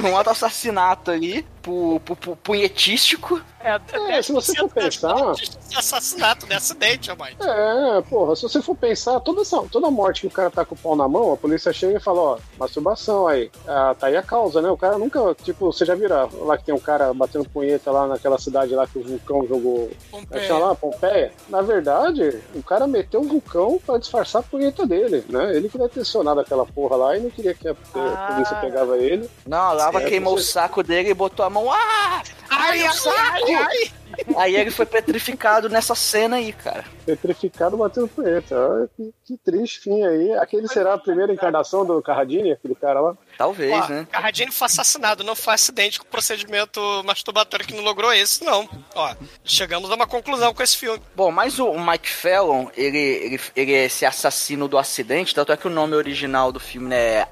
[0.02, 3.40] Um auto-assassinato ali, pu, pu, pu- punhetístico.
[3.60, 6.56] É, se você for 10% das pensar- Assassinato, né?
[6.56, 7.36] Acidente, Almighty.
[7.42, 10.74] É, porra, se você for pensar, toda, essa, toda morte que o cara tá com
[10.74, 13.50] o pau na mão, a polícia chega e fala, ó, masturbação aí.
[13.66, 14.70] Ah, tá aí a causa, né?
[14.70, 18.06] O cara nunca, tipo, você já vira lá que tem um cara batendo punheta lá
[18.06, 19.90] naquela cidade lá que o vulcão jogou.
[20.10, 20.56] Pompeia.
[20.58, 21.32] Lá, Pompeia.
[21.48, 25.54] Na verdade, o cara meteu o vulcão pra disfarçar a punheta dele, né?
[25.54, 28.32] Ele queria ter acionado aquela porra lá e não queria que a, que a Ah.
[28.32, 29.28] polícia pegava ele.
[29.46, 31.57] Não, a lava Certo, queimou o você- saco dele e botou a mão.
[31.66, 32.22] Ah!
[32.50, 33.90] Ai, ai, ai, ai.
[34.36, 36.84] Aí ele foi petrificado nessa cena aí, cara.
[37.06, 38.90] Petrificado batendo punheta.
[38.96, 40.32] Que, que triste fim aí.
[40.34, 43.16] Aquele será a primeira encarnação do Carradine, aquele cara lá?
[43.36, 44.06] Talvez, Ó, né?
[44.10, 48.68] Carradine foi assassinado, não foi acidente com procedimento masturbatório que não logrou esse, não.
[48.94, 51.00] Ó, chegamos a uma conclusão com esse filme.
[51.14, 55.52] Bom, mas o o Mike Fallon, ele, ele, ele é esse assassino do acidente, tanto
[55.52, 57.26] é que o nome original do filme é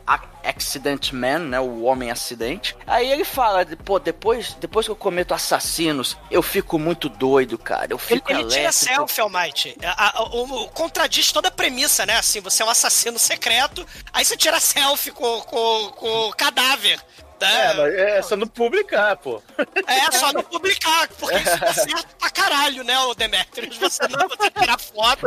[0.46, 1.60] Accident Man, né?
[1.60, 2.76] O homem acidente.
[2.86, 7.88] Aí ele fala, pô, depois, depois que eu cometo assassinos, eu fico muito doido, cara.
[7.90, 8.72] Eu Ele, fico ele tira elétrico.
[8.94, 9.76] selfie, Almighty.
[9.84, 12.16] A- a- O, o- contradiz toda a premissa, né?
[12.16, 17.00] Assim, você é um assassino secreto, aí você tira selfie com, com, com o cadáver.
[17.38, 17.74] É, Né?
[17.74, 19.42] mas é só não publicar, pô.
[19.86, 23.76] É, só não publicar, porque isso dá certo pra caralho, né, o Demetrius?
[23.76, 25.26] Você não você tirar foto.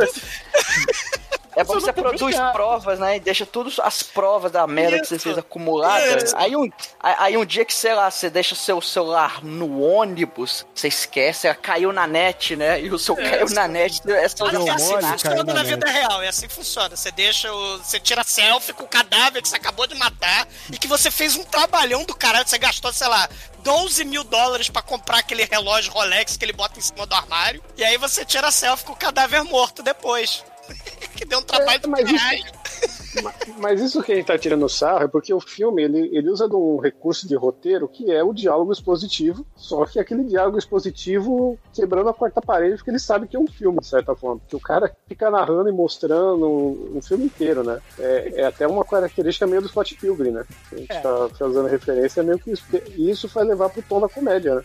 [1.56, 2.52] É bom que você não produz publicar.
[2.52, 3.16] provas, né?
[3.16, 5.24] E deixa todas as provas da merda que você Isso.
[5.24, 6.24] fez acumulada.
[6.24, 6.36] Isso.
[6.36, 10.88] Aí um, aí um dia que, sei lá, você deixa seu celular no ônibus, você
[10.88, 12.80] esquece, ela caiu na net, né?
[12.80, 15.74] E o seu caiu na net, é só Mas é assim funciona na na net.
[15.74, 16.96] vida real, é assim que funciona.
[16.96, 17.78] Você deixa o.
[17.78, 21.36] Você tira selfie com o cadáver que você acabou de matar e que você fez
[21.36, 22.46] um trabalhão do caralho.
[22.48, 23.28] Você gastou, sei lá,
[23.62, 27.62] 12 mil dólares pra comprar aquele relógio Rolex que ele bota em cima do armário.
[27.76, 30.44] E aí você tira selfie com o cadáver morto depois.
[31.16, 33.09] que deu um trabalho do mas isso-
[33.58, 36.48] Mas isso que a gente tá tirando sarro é porque o filme ele, ele usa
[36.48, 41.58] de um recurso de roteiro que é o diálogo expositivo, só que aquele diálogo expositivo
[41.74, 44.40] quebrando a quarta parede, porque ele sabe que é um filme, de certa forma.
[44.48, 46.46] Que o cara fica narrando e mostrando
[46.94, 47.80] um filme inteiro, né?
[47.98, 50.44] É, é até uma característica meio do Scott Pilgrim, né?
[50.72, 52.64] A gente tá fazendo referência, é meio que isso,
[52.96, 54.62] e isso vai levar pro tom da comédia, né?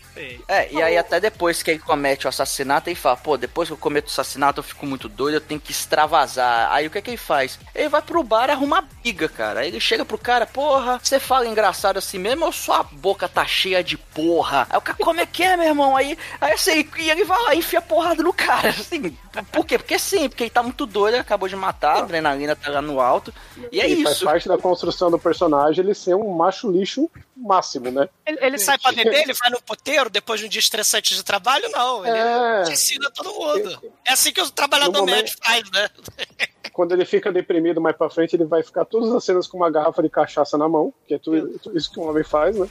[0.48, 3.74] É, e aí até depois que ele comete o assassinato, ele fala, pô, depois que
[3.74, 6.72] eu cometo o assassinato eu fico muito doido, eu tenho que extravasar.
[6.72, 7.60] Aí o que é que ele faz?
[7.74, 9.62] Ele vai pro bar arrumar briga, cara.
[9.62, 13.46] Aí ele chega pro cara, porra, você fala engraçado assim mesmo ou sua boca tá
[13.46, 14.68] cheia de porra?
[14.70, 15.96] Aí o cara, como é que é, meu irmão?
[15.96, 19.18] Aí, aí assim, e ele vai lá e enfia porrada no cara, assim.
[19.52, 19.78] Por quê?
[19.78, 22.82] Porque sim, porque ele tá muito doido, ele acabou de matar, a adrenalina tá lá
[22.82, 23.34] no alto.
[23.72, 24.26] E é faz isso.
[24.26, 28.08] parte da construção do personagem ele ser um macho lixo máximo, né?
[28.26, 31.24] Ele, ele sai pra beber, ele vai no poteiro depois de um dia estressante de
[31.24, 31.68] trabalho?
[31.70, 32.06] Não.
[32.06, 32.64] Ele É.
[32.72, 33.92] ensina todo mundo.
[34.06, 35.90] É assim que o trabalhador No momento- médio faz, né?
[36.74, 39.72] quando ele fica deprimido mais pra frente, ele vai ficar todas as cenas com uma
[39.72, 42.68] garrafa de cachaça na mão, que é tudo, tudo isso que um homem faz, né?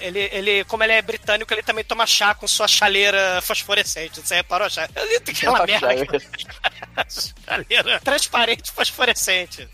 [0.00, 4.20] Ele, ele, como ele é britânico, ele também toma chá com sua chaleira fosforescente.
[4.20, 4.70] Você reparou?
[4.70, 4.88] Chá?
[4.94, 5.83] Ele tem aquela Uma merda.
[7.46, 8.00] Chaleira.
[8.00, 9.68] transparente fosforescente.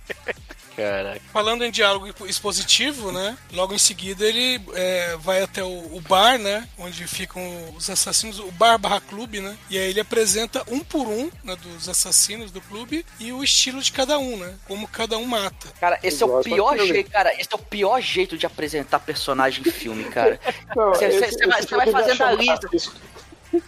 [0.77, 1.21] Caraca.
[1.33, 3.37] Falando em diálogo expositivo, né?
[3.53, 6.67] Logo em seguida ele é, vai até o, o bar, né?
[6.79, 7.43] Onde ficam
[7.77, 9.59] os assassinos, o bar barra clube, né?
[9.69, 13.83] E aí ele apresenta um por um né, dos assassinos do clube e o estilo
[13.83, 14.55] de cada um, né?
[14.67, 15.69] Como cada um mata.
[15.81, 17.33] Cara, esse é o pior jeito, cara.
[17.39, 20.41] Esse é o pior jeito de apresentar personagem em filme, cara.
[20.75, 22.69] Você- vai- filme fazendo a lista.
[22.73, 22.93] isso-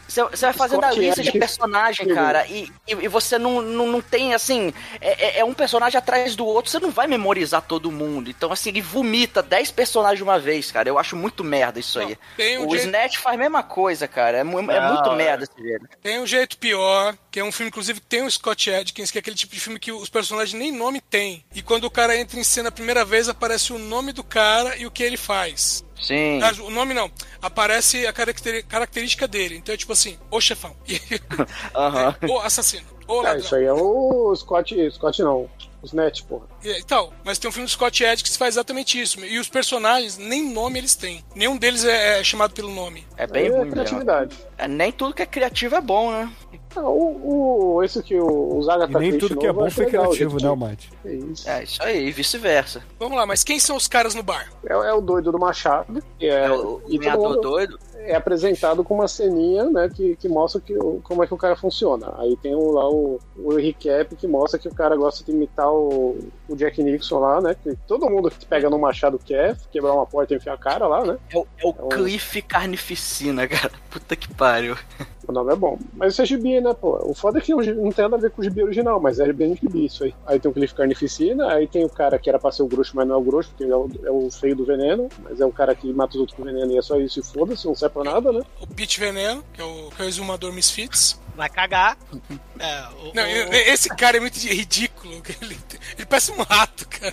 [0.07, 3.61] Você você vai fazendo a Scott lista de personagem, cara, e, e, e você não,
[3.61, 7.07] não, não tem, assim, é, é- é um personagem atrás do outro, você não vai
[7.07, 8.31] memorizar todo mundo.
[8.31, 10.89] Então, assim, ele vomita 10 personagens de uma vez, cara.
[10.89, 12.17] Eu acho muito merda isso aí.
[12.37, 14.37] tem um o jeito- Snatch faz a mesma coisa, cara.
[14.39, 15.17] É, é Não, muito é.
[15.17, 15.89] merda esse jeito.
[16.03, 19.19] Tem um jeito pior, que é um filme, inclusive, que tem o Scott Adkins, que
[19.19, 21.45] é aquele tipo de filme que os personagens nem nome tem.
[21.55, 24.77] E quando o cara entra em cena a primeira vez, aparece o nome do cara
[24.77, 25.85] e o que ele faz.
[26.03, 26.41] Sim.
[26.65, 27.11] O nome não,
[27.41, 29.57] aparece a característica dele.
[29.57, 30.75] Então é tipo assim, ô chefão,
[31.75, 32.15] Aham.
[32.29, 33.41] ô assassino, ô Ah, ladrão.
[33.41, 35.49] isso aí é o Scott, Scott não,
[35.83, 36.47] o Snatch, porra.
[36.65, 39.25] E, então, mas tem um filme do Scott Adkins que faz exatamente isso.
[39.25, 41.25] E os personagens, nem nome eles têm.
[41.35, 43.07] Nenhum deles é, é chamado pelo nome.
[43.17, 43.73] É bem ruim é mesmo.
[43.73, 44.37] criatividade.
[44.59, 46.31] É, nem tudo que é criativo é bom, né?
[46.77, 49.87] Ah, o, o, esse que o, o Zaga E nem tudo que é bom foi
[49.87, 50.91] criativo, né, Almighty?
[51.05, 51.49] É isso.
[51.49, 52.83] É isso aí, e vice-versa.
[52.99, 54.51] Vamos lá, mas quem são os caras no bar?
[54.65, 57.79] É, é o doido do Machado, que é, É o todo ganhador mundo doido.
[58.05, 61.57] É apresentado com uma ceninha, né, que, que mostra que, como é que o cara
[61.57, 62.13] funciona.
[62.19, 65.73] Aí tem o, lá o, o recap que mostra que o cara gosta de imitar
[65.73, 66.17] o,
[66.49, 70.07] o Jack Nixon lá, né, que todo mundo que pega no Machado quer, quebrar uma
[70.07, 71.19] porta e enfiar a cara lá, né.
[71.31, 73.73] É o, é o É um- Cliff Carnificina, cara.
[73.91, 74.77] Puta que pariu.
[75.25, 75.79] O nome é bom.
[75.95, 76.99] Mas isso é gibi, né, pô?
[77.09, 79.33] O foda é que não tem nada a ver com o gibi original, mas é
[79.33, 80.13] bem gibi isso aí.
[80.27, 82.97] Aí tem o Cliff Carnificina, aí tem o cara que era pra ser o Grosso,
[82.97, 85.47] mas não é o Grosso, porque é o, é o feio do veneno, mas é
[85.47, 87.75] o cara que mata os outros com veneno e é só isso e foda-se, não
[87.77, 88.41] serve pra nada, né?
[88.61, 91.21] O Pete Veneno, que é o, que é o exumador Misfits.
[91.37, 91.97] Vai cagar.
[92.59, 95.21] É, o- Não, o- esse cara é muito ridículo.
[95.41, 95.59] Ele,
[95.97, 97.13] ele parece um rato, cara.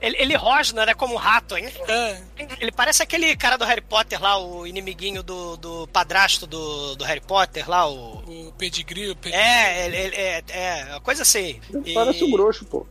[0.00, 1.70] ele, ele rosna, né, como um rato, hein?
[1.86, 2.22] É.
[2.60, 7.04] Ele parece aquele cara do Harry Potter lá, o inimiguinho do, do padrasto do, do
[7.04, 8.20] Harry Potter lá, o...
[8.48, 9.42] O pedigree, o pedigree.
[9.44, 11.60] É, ele, ele- é, é, uma coisa assim.
[11.84, 12.86] E- Parece o Grosso, pô.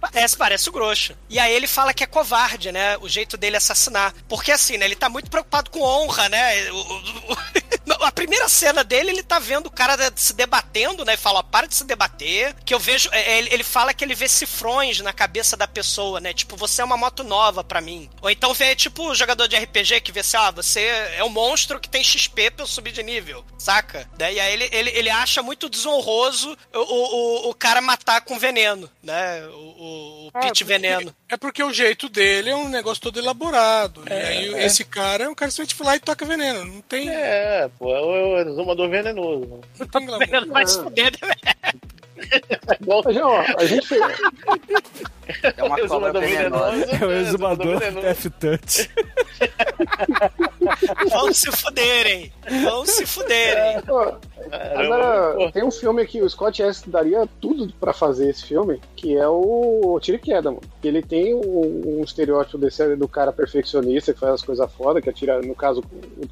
[0.00, 1.16] Parece, parece o Grosso.
[1.28, 2.96] E aí ele fala que é covarde, né?
[2.98, 4.14] O jeito dele assassinar.
[4.28, 4.84] Porque assim, né?
[4.84, 6.70] Ele tá muito preocupado com honra, né?
[6.70, 7.36] O- o- o-
[8.00, 11.14] a primeira cena dele, ele tá vendo o cara se debatendo, né?
[11.14, 12.54] E fala, ó, para de se debater.
[12.64, 13.08] Que eu vejo.
[13.12, 16.32] é, Ele, ele fala que ele vê cifrões na cabeça da pessoa, né?
[16.32, 18.08] Tipo, você é uma moto nova pra mim.
[18.22, 20.80] Ou então vê, tipo, o jogador de RPG que vê assim, ah, você
[21.16, 24.08] é um monstro que tem XP pra eu subir de nível, saca?
[24.16, 28.90] Daí aí ele, ele, ele acha muito desonroso o, o, o cara matar com veneno,
[29.02, 29.44] né?
[29.46, 31.14] O, o, o Ah, Pit porque- Veneno.
[31.34, 34.04] É porque o jeito dele é um negócio todo elaborado.
[34.08, 34.66] e aí é.
[34.66, 36.64] esse cara é um cara que simplesmente vai lá e toca veneno.
[36.64, 37.08] Não tem.
[37.08, 39.60] É, pô, é o exumador venenoso.
[39.76, 40.26] Não tem glamour.
[40.28, 41.34] Veneno vai se fuder, né?
[42.86, 43.94] Mas, ó, a gente.
[45.42, 46.70] É uma cobra Exumador venenosa.
[46.70, 46.94] venenoso.
[46.94, 48.06] É o exumador venenoso.
[48.06, 48.90] F-Touch.
[51.10, 52.32] Vão se fuderem.
[52.62, 53.82] Vão se fuderem.
[53.88, 54.14] Ó,
[54.50, 58.80] Caramba, Agora, tem um filme que o Scott S daria tudo pra fazer esse filme,
[58.96, 60.62] que é o Tiro e Queda, mano.
[60.82, 65.08] Ele tem um, um estereótipo desse do cara perfeccionista que faz as coisas foda, que
[65.08, 65.82] atira, no caso,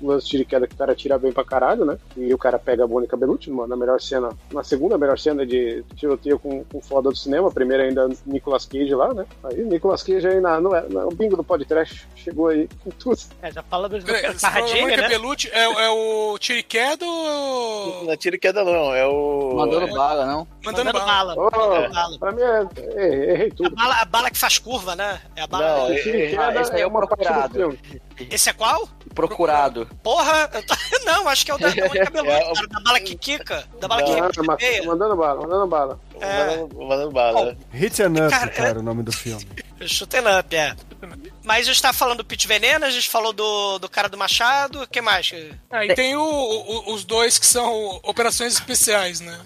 [0.01, 1.99] o lance de Tiro e Queda que o cara atira bem pra caralho, né?
[2.17, 5.47] E o cara pega a Mônica Bellucci, mano, na melhor cena, na segunda melhor cena
[5.47, 9.27] de tiroteio com, com foda do cinema, a primeira ainda Nicolas Cage lá, né?
[9.45, 13.19] Aí Nicolas Cage aí na, no, no bingo do podcast chegou aí com tudo.
[13.41, 15.09] É, já fala dos Mônica né?
[15.09, 18.02] Bellucci é, é o Tiriquedo ou.
[18.05, 18.95] Não é tiro e queda, não.
[18.95, 19.55] É o.
[19.57, 20.47] Mandando é, bala, não?
[20.65, 21.35] Mandando, Mandando bala.
[21.37, 21.51] bala.
[21.53, 22.19] Ó, Mandando bala.
[22.19, 22.69] pra mim é,
[23.01, 23.75] é, errei A tudo.
[23.75, 25.21] bala, a bala que faz curva, né?
[25.37, 25.67] É a bala.
[25.89, 27.79] Não, O Tiro e é- Queda esse aí é é o do procurado.
[28.31, 28.89] Esse é qual?
[29.15, 29.89] Procurado.
[30.03, 30.49] Porra!
[30.49, 33.01] tô- Não, acho que é o da, da Mônica Bellucci, É, o- cara, da bala
[33.01, 33.65] que quica.
[33.81, 36.01] Da bala que Não, Ah, mas- mandando bala, mandando bala.
[36.21, 36.47] É.
[36.57, 37.57] Mandando, mandando bala.
[37.73, 39.47] Hit and Up, Cara, cara, o nome do filme.
[39.85, 40.75] Shooting up, é.
[41.45, 44.17] Mas a gente tá falando do Pit Veneno, a gente falou do, do cara do
[44.17, 45.33] Machado, o que mais?
[45.71, 49.41] Ah, e tem o- o- os dois que são operações especiais, né?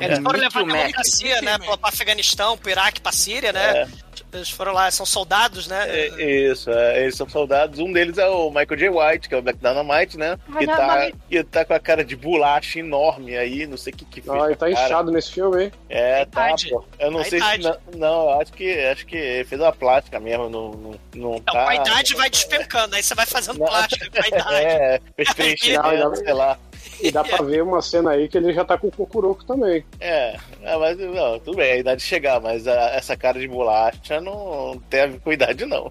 [0.00, 1.58] Eles foram levar a democracia, né?
[1.58, 3.86] Pro, pro Afeganistão, pro Iraque, pra Síria, né?
[4.34, 5.86] Eles foram lá, são soldados, né?
[5.88, 6.06] É,
[6.50, 7.78] isso, é, eles são soldados.
[7.78, 8.88] Um deles é o Michael J.
[8.90, 10.36] White, que é o Black Dynamite, né?
[10.58, 14.04] Que tá, que tá com a cara de bolacha enorme aí, não sei o que
[14.04, 14.34] que fez.
[14.42, 14.86] Ah, ele tá cara.
[14.86, 15.72] inchado nesse filme, hein?
[15.88, 16.70] É, tá, idade.
[16.70, 16.84] pô.
[16.98, 17.62] Eu não A sei idade.
[17.62, 17.68] se.
[17.68, 21.34] Não, não, eu acho que, acho que ele fez uma plástica mesmo, não, não, não
[21.36, 21.64] Então, tá.
[21.64, 23.66] com a idade vai despencando, aí você vai fazendo Não.
[23.66, 24.66] plástico com a idade.
[24.66, 26.58] É, fez preenchimento, sei lá.
[27.00, 29.84] E dá pra ver uma cena aí que ele já tá com o Kokuroko também.
[30.00, 34.20] É, é, mas não, tudo bem, a idade chegar, mas a- essa cara de bolacha
[34.20, 35.90] não tem a ver com idade, não.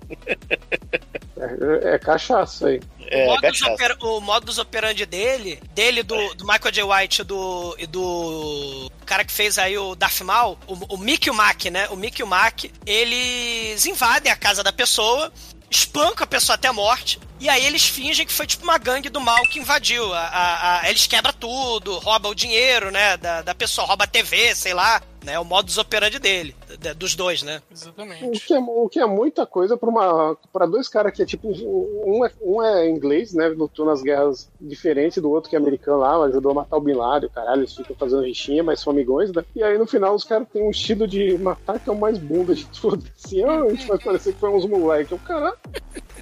[1.37, 2.81] É, é cachaça aí.
[3.09, 3.73] É, o, modus cachaça.
[3.73, 6.83] oper- o modus operandi dele, dele, do, do Michael J.
[6.83, 11.27] White e do, e do cara que fez aí o Darth Maul, o, o Mickey
[11.27, 11.87] e o Mac, né?
[11.89, 15.31] O Mickey e o Mac, eles invadem a casa da pessoa,
[15.69, 19.09] espancam a pessoa até a morte, e aí eles fingem que foi tipo uma gangue
[19.09, 20.13] do mal que invadiu.
[20.13, 23.17] A, a- a- eles quebram tudo, roubam o dinheiro, né?
[23.17, 25.01] Da, da pessoa, rouba a TV, sei lá.
[25.23, 26.53] Né, o modus operandi dele,
[26.97, 27.61] dos dois, né?
[27.69, 28.39] O Exatamente.
[28.45, 31.47] que é, o que é muita coisa pra, uma, pra dois caras que é tipo.
[32.05, 33.47] Um é, um é inglês, né?
[33.47, 36.91] Lutou nas guerras diferentes do outro que é americano lá, ajudou a matar o Bin
[36.95, 39.45] Laden, caralho, eles ficam fazendo rixinha, mas são amigões, né?
[39.55, 42.17] E aí no final os caras têm um estilo de matar que é o mais
[42.17, 43.05] bunda de tudo.
[43.23, 45.17] Assim, ah, a gente vai parecer que foi uns moleques.
[45.25, 45.55] Caralho,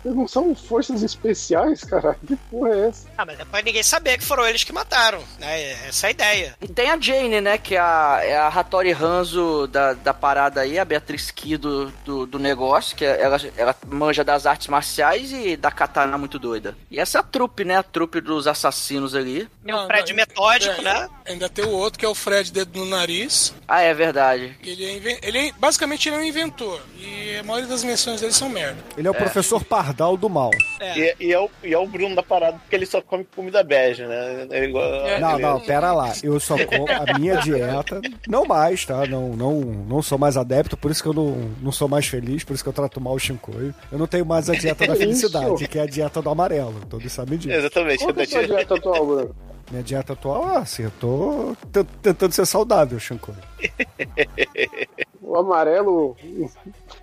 [0.04, 2.18] eles não são forças especiais, caralho?
[2.28, 3.08] Que porra é essa?
[3.18, 5.72] Ah, mas depois ninguém saber que foram eles que mataram, né?
[5.88, 6.56] Essa é a ideia.
[6.62, 7.58] E tem a Jane, né?
[7.58, 11.88] Que é a, é a Hattori Hanzo da, da parada aí, a Beatriz Ki do,
[12.06, 16.40] do, do negócio, que é- ela, ela manja das artes marciais e da katana muito
[16.40, 16.76] doida.
[16.90, 17.78] E essa é a trupe, né?
[17.78, 19.48] A trupe dos assassinos ali.
[19.64, 21.10] Tem um Não, prédio não, metódico, é, né?
[21.26, 23.54] Ainda tem o outro, que é o Fred Dedo no Nariz.
[23.68, 24.58] Ah, é verdade.
[24.64, 26.82] Ele é, ele é- basicamente ele é um inventor.
[26.98, 28.78] E a maioria das menções dele são merda.
[28.98, 30.52] Ele é o professor Pardal do mal.
[30.80, 30.98] É.
[30.98, 33.62] E, e é o, e é o Bruno da parada, porque ele só come comida
[33.64, 34.48] bege, né?
[34.50, 36.14] Ele, igual- É, Não, não, pera lá.
[36.24, 38.00] Eu só como a minha dieta.
[38.28, 39.06] Não mais, tá?
[39.06, 42.44] Não, não, não sou mais adepto, por isso que eu não, não sou mais feliz,
[42.44, 43.76] por isso que eu trato mal o Shinkoio.
[43.92, 46.76] Eu não tenho mais a dieta da felicidade, que é a dieta do amarelo.
[46.90, 47.54] Todos sabem disso.
[47.56, 48.04] Exatamente.
[48.04, 49.36] Qual é a sua dieta atual, Bruno?
[49.70, 51.56] Minha dieta atual, ah, assim, eu tô
[52.02, 53.38] tentando ser saudável, Shinkoio.
[55.24, 56.18] O amarelo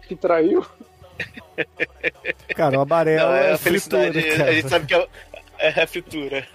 [0.07, 0.63] que traiu?
[2.55, 4.13] Cara, o amarelo Não, é é, a felicidade.
[4.13, 4.55] fritura, a cara.
[4.55, 5.09] gente sabe que é,
[5.59, 6.47] é a fritura.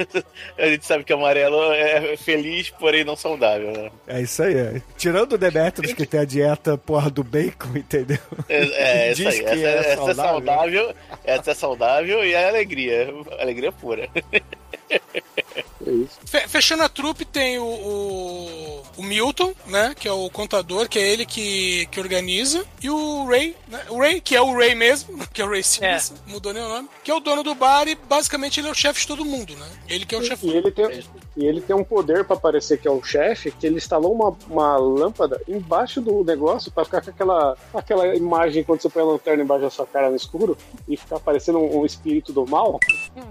[0.58, 3.92] A gente sabe que o amarelo é feliz, porém não saudável, né?
[4.08, 4.56] É isso aí.
[4.56, 4.82] É.
[4.98, 8.18] Tirando o Demetrius, que tem a dieta porra do bacon, entendeu?
[8.48, 9.44] É, é isso Diz aí.
[9.44, 10.24] que Essa, é essa é saudável.
[10.34, 10.96] saudável.
[11.26, 13.08] Essa é saudável e é alegria.
[13.40, 14.08] Alegria pura.
[14.90, 16.20] É isso.
[16.26, 19.94] Fe- Fechando a trupe tem o, o, o Milton, né?
[20.00, 22.66] Que é o contador, que é ele que, que organiza.
[22.82, 23.86] E o Ray, né?
[23.90, 26.70] O Ray, que é o Ray mesmo, que é o Ray Simmons, mudou nem o
[26.70, 26.90] nome.
[27.04, 29.56] Que é o dono do bar e basicamente ele é o chefe de todo mundo,
[29.56, 29.68] né?
[29.88, 30.48] Ele que é o chefe.
[30.48, 31.04] E ele tem,
[31.36, 34.36] E ele tem um poder pra parecer que é o chefe, que ele instalou uma,
[34.48, 39.06] uma lâmpada embaixo do negócio pra ficar com aquela, aquela imagem quando você põe a
[39.06, 42.80] lanterna embaixo da sua cara no escuro e ficar parecendo um, um espírito do mal.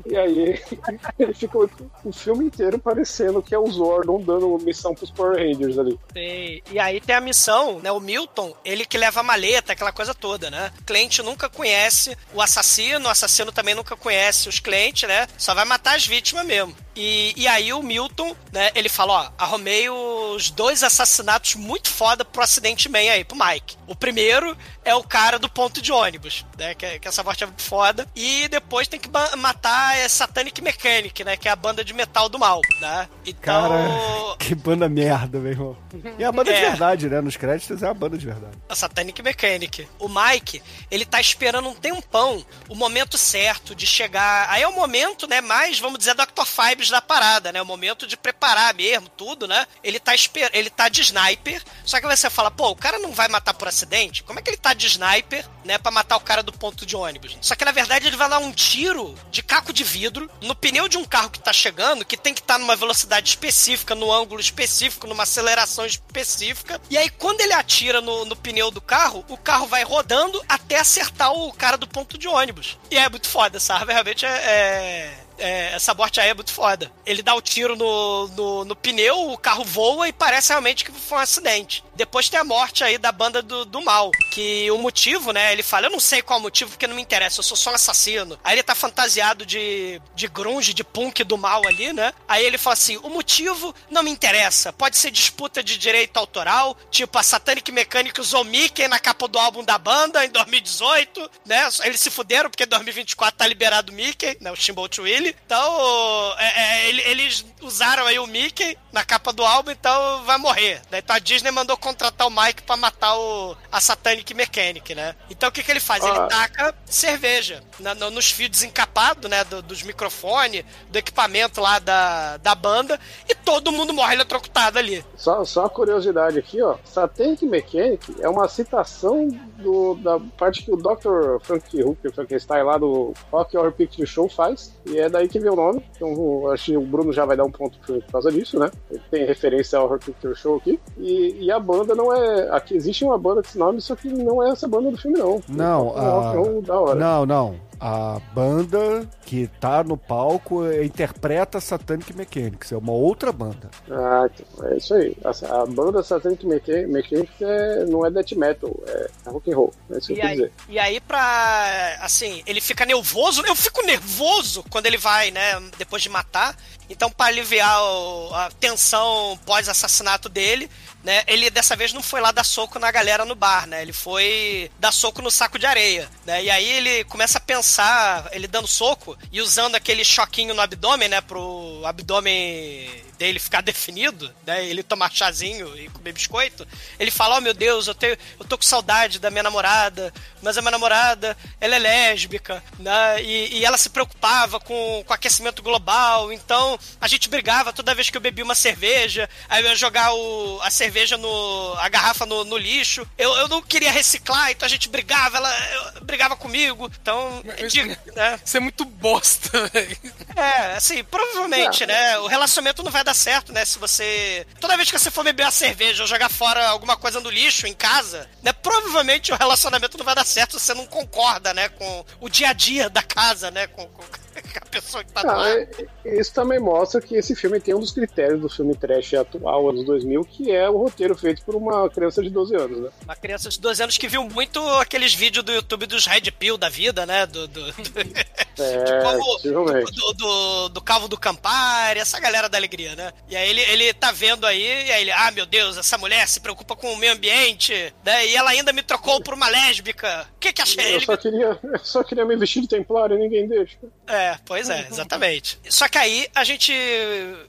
[0.07, 0.61] E aí
[1.19, 1.69] ele ficou
[2.05, 5.99] o filme inteiro parecendo que é o Zordon dando missão pros Power Rangers ali.
[6.17, 7.93] E, e aí tem a missão, né?
[7.93, 10.73] O Milton, ele que leva a maleta, aquela coisa toda, né?
[10.81, 15.27] O cliente nunca conhece o assassino, o assassino também nunca conhece os clientes, né?
[15.39, 16.75] Só vai matar as vítimas mesmo.
[16.95, 22.25] E, e aí o Milton, né, ele fala, ó, arrumei os dois assassinatos muito foda
[22.25, 23.77] pro acidente man aí, pro Mike.
[23.87, 27.47] O primeiro é o cara do ponto de ônibus, né, que, que essa morte é
[27.47, 28.07] muito foda.
[28.15, 32.29] E depois tem que matar a Satanic Mechanic, né, que é a banda de metal
[32.29, 33.09] do mal, né.
[33.25, 33.69] Então...
[33.69, 35.77] Cara, que banda merda, meu irmão.
[36.19, 36.69] E a banda de É.
[36.71, 37.21] verdade, né?
[37.21, 38.57] Nos créditos é a banda de verdade.
[38.69, 39.89] a Satanic Mechanic.
[39.99, 44.49] O Mike, ele tá esperando um tempão, o momento certo de chegar.
[44.51, 46.45] Aí é o momento, né, mais, vamos dizer, Dr.
[46.91, 47.63] Da parada, né?
[47.63, 49.67] O momento de preparar mesmo tudo, né?
[49.83, 50.51] Ele tá esper...
[50.53, 53.69] ele tá de sniper, só que você fala, pô, o cara não vai matar por
[53.69, 54.23] acidente?
[54.23, 56.95] Como é que ele tá de sniper, né, Pra matar o cara do ponto de
[56.97, 57.37] ônibus?
[57.41, 60.89] Só que na verdade ele vai dar um tiro de caco de vidro no pneu
[60.89, 64.41] de um carro que tá chegando, que tem que estar numa velocidade específica, no ângulo
[64.41, 66.81] específico, numa aceleração específica.
[66.91, 70.79] E aí, quando ele atira no, no pneu do carro, o carro vai rodando até
[70.79, 72.79] acertar o cara do ponto de ônibus.
[72.91, 73.93] E é muito foda, sabe?
[73.93, 74.29] Realmente é.
[74.29, 76.91] é- é, essa morte aí é muito foda.
[77.05, 80.93] Ele dá o tiro no, no, no pneu, o carro voa e parece realmente que
[80.93, 81.85] foi um acidente.
[81.95, 84.11] Depois tem a morte aí da banda do, do mal.
[84.31, 85.53] Que o motivo, né?
[85.53, 87.73] Ele fala: Eu não sei qual o motivo, porque não me interessa, eu sou só
[87.73, 88.39] um assassino.
[88.43, 92.13] Aí ele tá fantasiado de, de grunge, de punk do mal ali, né?
[92.27, 94.73] Aí ele fala assim: O motivo não me interessa.
[94.73, 99.39] Pode ser disputa de direito autoral, tipo a Satanic Mechanic usou Mickey na capa do
[99.39, 101.69] álbum da banda em 2018, né?
[101.85, 104.51] Eles se fuderam porque em 2024 tá liberado Mickey, né?
[104.51, 105.32] O Steamboat Willie.
[105.45, 110.37] Então, é, é, ele- eles usaram aí o Mickey na capa do álbum, então vai
[110.39, 110.81] morrer.
[110.91, 110.99] Né?
[110.99, 115.15] Então a Disney mandou contratar o Mike pra matar o, a Satanic Mechanic, né?
[115.31, 116.05] Então o que, que ele faz?
[116.05, 116.27] Ele Ah.
[116.27, 119.45] taca cerveja na- no- nos fios desencapados, né?
[119.45, 125.05] do- dos microfones, do equipamento lá da, da banda, e todo mundo morre eletrocutado ali.
[125.17, 126.77] Só, só uma curiosidade aqui, ó.
[126.85, 129.29] Satanic Mechanic é uma citação
[129.59, 131.39] do, da parte que o Dr.
[131.45, 134.73] Frank Hooker, Frankenstein lá do Rock Horror Picture Show faz.
[134.87, 135.83] E é daí que vem o nome.
[135.97, 138.71] Então eu acho que o Bruno já vai dar um ponto por causa disso, né?
[138.91, 140.79] Ele tem referência ao Horror Picture Show aqui.
[140.99, 142.49] E, e a banda não é.
[142.51, 145.19] Aqui existe uma banda com esse nome, só que não é essa banda do filme,
[145.19, 145.41] não.
[145.49, 146.95] Não, É um roll da hora.
[146.95, 147.55] Não, não.
[147.85, 153.73] A banda que tá no palco é- interpreta Satanic Mechanics, é uma outra banda.
[153.91, 154.29] Ah,
[154.71, 155.17] é isso aí.
[155.25, 159.75] A, a banda Satanic Mecha- Mechanics é, não é death metal, é rock and roll.
[159.91, 160.53] É isso que eu E aí, dizer.
[160.69, 161.97] e aí, pra.
[162.01, 163.43] Assim, ele fica nervoso.
[163.45, 165.61] Eu fico nervoso quando ele vai, né?
[165.77, 166.57] Depois de matar.
[166.89, 170.71] Então, pra aliviar o- a tensão pós-assassinato dele,
[171.03, 171.25] né?
[171.27, 173.83] Ele dessa vez não foi lá dar soco na galera no bar, né?
[173.83, 176.45] Ele foi dar soco no saco de areia, né?
[176.45, 181.09] E aí ele começa a pensar, ele dando soco e usando aquele choquinho no abdômen,
[181.09, 181.21] né?
[181.21, 184.65] Pro abdômen dele ficar definido, né?
[184.65, 186.67] Ele tomar chazinho e comer biscoito.
[186.99, 190.57] Ele fala: Oh meu Deus, eu, tenho, eu tô com saudade da minha namorada, mas
[190.57, 193.23] a minha namorada, ela é lésbica, né?
[193.23, 198.09] E, e ela se preocupava com, com aquecimento global, então a gente brigava toda vez
[198.09, 201.75] que eu bebia uma cerveja, aí eu ia jogar o, a cerveja no.
[201.79, 203.07] a garrafa no, no lixo.
[203.19, 206.91] Eu, eu não queria reciclar, então a gente brigava, ela brigava comigo.
[207.01, 208.41] Então, diga, né?
[208.45, 209.99] Isso é muito bosta, velho.
[210.37, 212.19] É, assim, provavelmente, né?
[212.19, 213.65] O relacionamento não vai dar certo, né?
[213.65, 214.47] Se você.
[214.61, 217.67] Toda vez que você for beber uma cerveja ou jogar fora alguma coisa no lixo
[217.67, 218.53] em casa, né?
[218.53, 221.69] Provavelmente o relacionamento não vai dar certo se você não concorda, né?
[221.69, 223.67] Com o dia a dia da casa, né?
[223.67, 224.03] Com, com
[224.61, 225.51] a pessoa que tá Ah, lá.
[225.51, 225.69] é-
[226.05, 229.85] isso também mostra que esse filme tem um dos critérios do filme trash atual, anos
[229.85, 232.91] 2000, que é o roteiro feito por uma criança de 12 anos, né?
[233.05, 236.57] Uma criança de 12 anos que viu muito aqueles vídeos do YouTube dos Red Pill
[236.57, 237.27] da vida, né?
[237.27, 237.73] Do, do, do-
[238.59, 243.11] É, de como- do, do, do Calvo do Campari, essa galera da alegria, né?
[243.29, 246.29] E aí ele, ele tá vendo aí, e aí ele, ah, meu Deus, essa mulher
[246.29, 247.73] se preocupa com o meio ambiente,
[248.05, 248.27] né?
[248.27, 250.27] E ela ainda me trocou por uma lésbica.
[250.37, 250.85] O que que achei?
[250.85, 253.79] Eu Ele só, queria, eu só queria me vestir de templário e ninguém deixa.
[254.13, 255.59] É, pois é, exatamente.
[255.71, 256.73] Só que aí a gente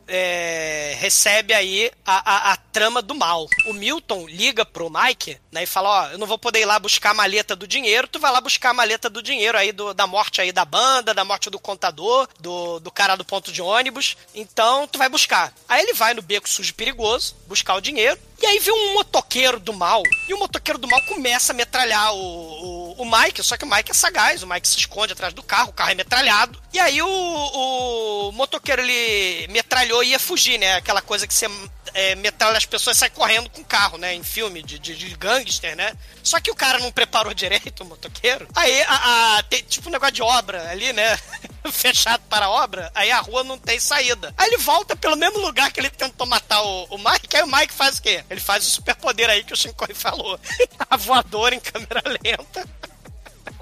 [0.07, 3.45] é, recebe aí a, a, a trama do mal.
[3.67, 6.79] O Milton liga pro Mike, né, e fala, ó, eu não vou poder ir lá
[6.79, 9.93] buscar a maleta do dinheiro, tu vai lá buscar a maleta do dinheiro aí do,
[9.93, 13.61] da morte aí da banda, da morte do contador, do, do cara do ponto de
[13.61, 15.53] ônibus, então tu vai buscar.
[15.67, 19.59] Aí ele vai no beco sujo perigoso, buscar o dinheiro, e aí vem um motoqueiro
[19.59, 23.55] do mal, e o motoqueiro do mal começa a metralhar o, o, o, Mike, só
[23.57, 25.95] que o Mike é sagaz, o Mike se esconde atrás do carro, o carro é
[25.95, 26.61] metralhado.
[26.73, 30.75] E aí o, o motoqueiro ele metralhou e ia fugir, né?
[30.75, 31.47] Aquela coisa que você
[31.93, 34.13] é, metralha as pessoas sai correndo com o carro, né?
[34.13, 35.93] Em filme de, de, de gangster, né?
[36.23, 38.47] Só que o cara não preparou direito o motoqueiro.
[38.55, 41.17] Aí a, a- tem tipo um negócio de obra ali, né?
[41.71, 44.33] Fechado para a obra, aí a rua não tem saída.
[44.37, 47.47] Aí ele volta pelo mesmo lugar que ele tentou matar o, o Mike, aí o
[47.47, 48.23] Mike faz o quê?
[48.29, 50.37] Ele faz o superpoder aí que o Shinkoi falou.
[50.89, 52.67] a voadora em câmera lenta,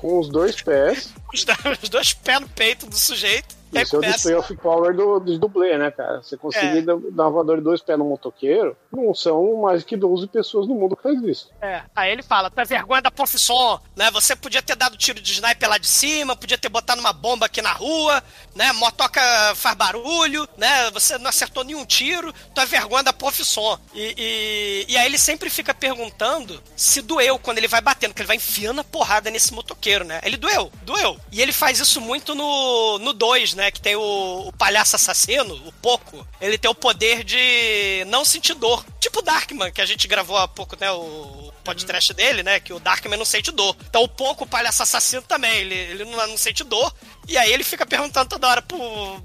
[0.01, 1.13] Com os dois pés.
[1.33, 3.55] os, do- os dois pés no peito do sujeito.
[3.77, 6.21] Aí Isso é o display of power do, dos dublê, né, cara?
[6.21, 6.81] Você conseguir É.
[6.81, 10.75] dar uma voadora de dois pés no motoqueiro, não são mais que 12 pessoas no
[10.75, 11.49] mundo que faz isso.
[11.61, 11.81] É.
[11.95, 14.09] Aí ele fala, tu é vergonha da profissão, né?
[14.11, 17.45] Você podia ter dado tiro de sniper lá de cima, podia ter botado uma bomba
[17.45, 18.21] aqui na rua,
[18.55, 18.71] né?
[18.73, 19.21] Motoca
[19.55, 20.89] faz barulho, né?
[20.91, 23.79] Você não acertou nenhum tiro, tu é vergonha da profissão.
[23.93, 24.13] E,
[24.87, 28.27] e, e aí ele sempre fica perguntando se doeu quando ele vai batendo, porque ele
[28.27, 30.19] vai enfiando a porrada nesse motoqueiro, né?
[30.23, 31.17] Ele doeu, doeu.
[31.31, 33.69] E ele faz isso muito no 2, no dois, né?
[33.69, 36.27] Que tem o, o palhaço assassino, o Poco.
[36.41, 38.83] Ele tem o poder de não sentir dor.
[38.99, 40.91] Tipo Darkman, que a gente gravou há pouco, né?
[40.91, 42.59] O podcast dele, né?
[42.59, 43.75] Que o Darkman não sente dor.
[43.89, 46.93] Então o Poco, o palhaço assassino também, ele, ele não, não sente dor.
[47.27, 48.77] E aí ele fica perguntando toda hora, pô,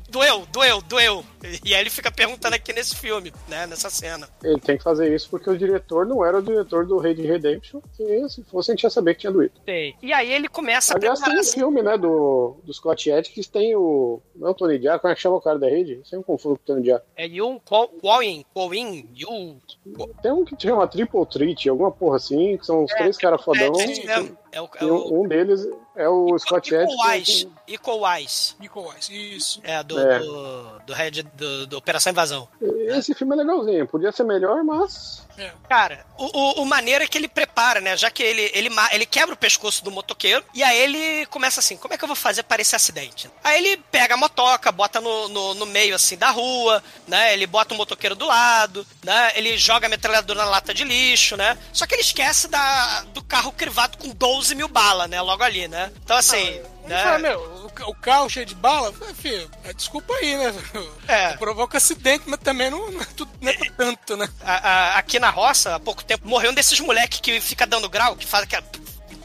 [0.08, 1.24] doeu, doeu, doeu.
[1.64, 3.66] E aí ele fica perguntando aqui nesse filme, né?
[3.66, 4.28] Nessa cena.
[4.42, 7.80] Ele tem que fazer isso porque o diretor não era o diretor do Red Redemption,
[7.96, 9.54] que se fosse a gente ia saber que tinha doído.
[9.64, 9.94] Sei.
[10.02, 13.74] E aí ele começa a Aliás, tem um filme, né, do, do Scott Atkins, tem
[13.76, 14.20] o...
[14.34, 16.00] Não é o Tony Jaa, como é que chama o cara da rede?
[16.04, 17.02] Sempre confundo com o Tony Jaa.
[17.16, 17.88] É Yun Kwon,
[18.52, 19.60] Kwon, Yu...
[20.22, 23.72] Tem um que chama Triple Treat, alguma porra assim, que são os três caras fodão.
[23.80, 24.38] É, mesmo.
[24.56, 27.28] É o, é o um, deles é o Scott Equal Atkins.
[27.28, 27.48] Wise.
[27.68, 28.54] Equal Wise.
[28.62, 29.60] Equal Wise, isso.
[29.62, 30.18] É, do, É.
[30.18, 32.48] do, do Red, do, do Operação Invasão.
[32.88, 35.26] Esse filme é legalzinho, podia ser melhor, mas.
[35.68, 37.94] Cara, o, o, o maneiro é que ele prepara, né?
[37.94, 41.76] Já que ele, ele, ele quebra o pescoço do motoqueiro, e aí ele começa assim:
[41.76, 43.30] como é que eu vou fazer para esse acidente?
[43.44, 47.34] Aí ele pega a motoca, bota no, no, no meio assim da rua, né?
[47.34, 49.32] Ele bota o motoqueiro do lado, né?
[49.34, 51.58] Ele joga a metralhadora na lata de lixo, né?
[51.70, 55.20] Só que ele esquece da, do carro crivado com 12 mil balas, né?
[55.20, 55.90] Logo ali, né?
[56.04, 56.36] Então assim.
[56.86, 57.02] Ele né?
[57.02, 60.54] fala, meu, o, ca- o carro cheio de bala, ah, filho, é, desculpa aí, né?
[61.08, 61.36] É.
[61.36, 63.06] Provoca acidente, mas também não, não é,
[63.40, 64.28] não é pra tanto, né?
[64.40, 67.88] A- a- aqui na roça, há pouco tempo, morreu um desses moleques que fica dando
[67.88, 68.64] grau, que faz aquela.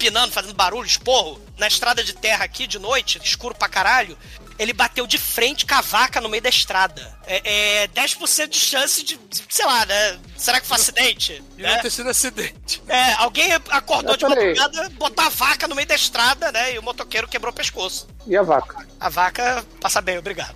[0.01, 4.17] Empinando, fazendo barulho, esporro, na estrada de terra aqui de noite, escuro pra caralho.
[4.57, 7.17] Ele bateu de frente com a vaca no meio da estrada.
[7.25, 10.19] É, é 10% de chance de, sei lá, né?
[10.35, 11.43] Será que foi acidente?
[11.57, 11.77] E né?
[11.79, 12.81] ter sido acidente.
[12.87, 16.75] É, alguém acordou de madrugada, botou a vaca no meio da estrada, né?
[16.75, 18.07] E o motoqueiro quebrou o pescoço.
[18.27, 18.85] E a vaca?
[18.99, 20.55] A vaca passa bem, obrigado.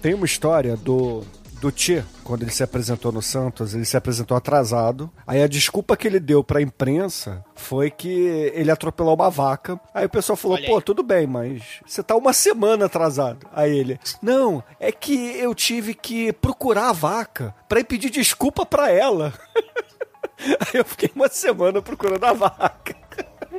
[0.00, 1.26] Tem uma história do,
[1.66, 5.10] do Tchê, quando ele se apresentou no Santos, ele se apresentou atrasado.
[5.26, 8.08] Aí a desculpa que ele deu pra imprensa foi que
[8.54, 9.80] ele atropelou uma vaca.
[9.92, 13.46] Aí o pessoal falou: pô, tudo bem, mas você tá uma semana atrasado.
[13.52, 18.64] Aí ele: não, é que eu tive que procurar a vaca pra ir pedir desculpa
[18.64, 19.32] pra ela.
[20.38, 23.05] Aí eu fiquei uma semana procurando a vaca.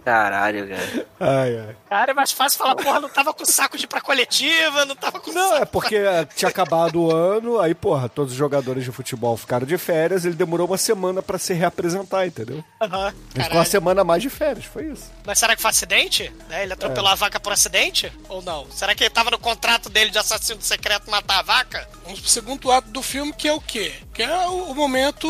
[0.08, 1.06] Caralho, cara.
[1.20, 1.76] Ai, ai.
[1.90, 4.96] Cara, é mais fácil falar, porra, não tava com saco de ir pra coletiva, não
[4.96, 6.02] tava com Não, saco é porque
[6.34, 10.36] tinha acabado o ano, aí, porra, todos os jogadores de futebol ficaram de férias, ele
[10.36, 12.64] demorou uma semana pra se reapresentar, entendeu?
[12.82, 15.12] Aham, Ele ficou uma semana a mais de férias, foi isso.
[15.26, 16.32] Mas será que foi acidente?
[16.48, 16.64] Né?
[16.64, 18.10] Ele atropelou a vaca por acidente?
[18.30, 18.66] Ou não?
[18.72, 21.86] Será que ele tava no contrato dele de assassino secreto matar a vaca?
[22.06, 23.92] Vamos pro segundo ato do filme, que é o quê?
[24.14, 25.28] Que é o momento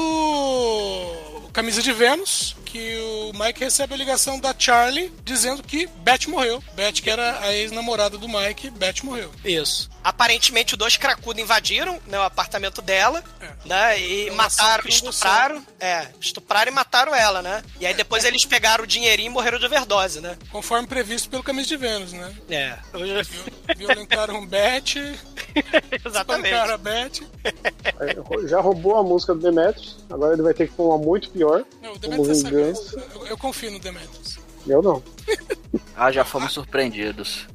[1.52, 6.62] Camisa de Vênus, que o Mike recebe a ligação da Charlie dizendo que Beth morreu.
[6.76, 9.32] Beth, que era a ex-namorada do Mike, Beth morreu.
[9.44, 9.90] Isso.
[10.04, 13.24] Aparentemente, dois cracudos invadiram né, o apartamento dela,
[13.66, 14.00] né?
[14.00, 15.66] E Então, mataram, estupraram.
[15.80, 17.62] É, estupraram e mataram ela, né?
[17.80, 20.38] E aí depois eles pegaram o dinheirinho e morreram de overdose, né?
[20.52, 22.34] Conforme previsto pelo Camisa de Vênus, né?
[22.50, 22.78] É.
[23.76, 25.18] Violentaram Beth,
[26.06, 26.56] Exatamente.
[26.56, 27.20] a Beth.
[28.00, 31.30] Aí, Já roubou a música do Demetrius, agora ele vai ter que pôr uma muito
[31.30, 31.64] pior.
[31.82, 32.90] Não, o Demetrius é vingança.
[32.92, 33.16] sagaz.
[33.16, 34.40] Eu, eu confio no Demetrius.
[34.68, 35.04] Eu não.
[35.96, 37.48] Ah, já fomos surpreendidos.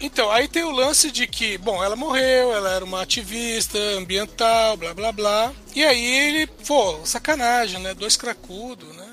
[0.00, 4.78] Então, aí tem o lance de que, bom, ela morreu, ela era uma ativista ambiental,
[4.78, 5.52] blá blá blá.
[5.74, 7.92] E aí ele, pô, sacanagem, né?
[7.92, 9.11] Dois cracudos, né?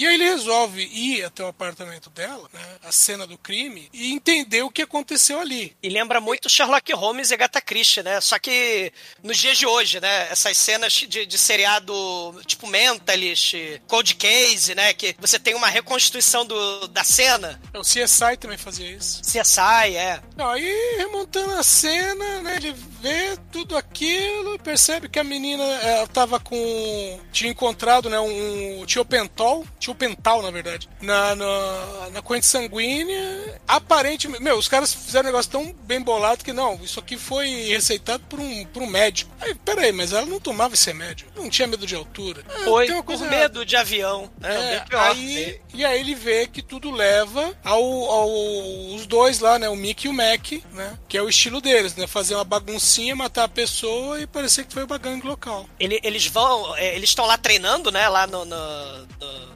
[0.00, 2.62] E aí ele resolve ir até o apartamento dela, né?
[2.82, 5.76] A cena do crime, e entender o que aconteceu ali.
[5.82, 8.18] E lembra muito Sherlock Holmes e Agatha Christie, né?
[8.18, 8.90] Só que
[9.22, 10.28] nos dias de hoje, né?
[10.30, 11.92] Essas cenas de, de seriado
[12.46, 13.54] tipo Mentalist,
[13.86, 14.94] Cold Case, né?
[14.94, 17.60] Que você tem uma reconstituição do, da cena.
[17.74, 19.20] O CSI também fazia isso.
[19.20, 20.22] CSI, é.
[20.38, 22.56] Aí remontando a cena, né?
[22.56, 27.20] Ele vê tudo aquilo e percebe que a menina ela tava com.
[27.30, 28.18] tinha encontrado, né?
[28.18, 30.88] Um tiopentol Tio Pental, na verdade.
[31.00, 34.42] Na, na, na corrente sanguínea, aparentemente.
[34.42, 38.22] Meu, os caras fizeram um negócio tão bem bolado que não, isso aqui foi receitado
[38.28, 39.30] por um, por um médico.
[39.40, 41.26] Aí, peraí, mas ela não tomava esse remédio.
[41.36, 42.44] Não tinha medo de altura.
[42.48, 44.30] É, Foi tem uma por coisa medo de avião.
[44.42, 45.10] é, Bem pior.
[45.10, 49.68] aí, e aí ele vê que tudo leva ao, ao- os dois lá, né?
[49.68, 50.98] O Mickey e o Mac, né?
[51.08, 52.06] Que é o estilo deles, né?
[52.06, 55.68] Fazer uma baguncinha, matar a pessoa e parecer que foi uma gangue local.
[55.78, 58.08] Ele- eles vão, é, eles estão lá treinando, né?
[58.08, 58.98] Lá no, no,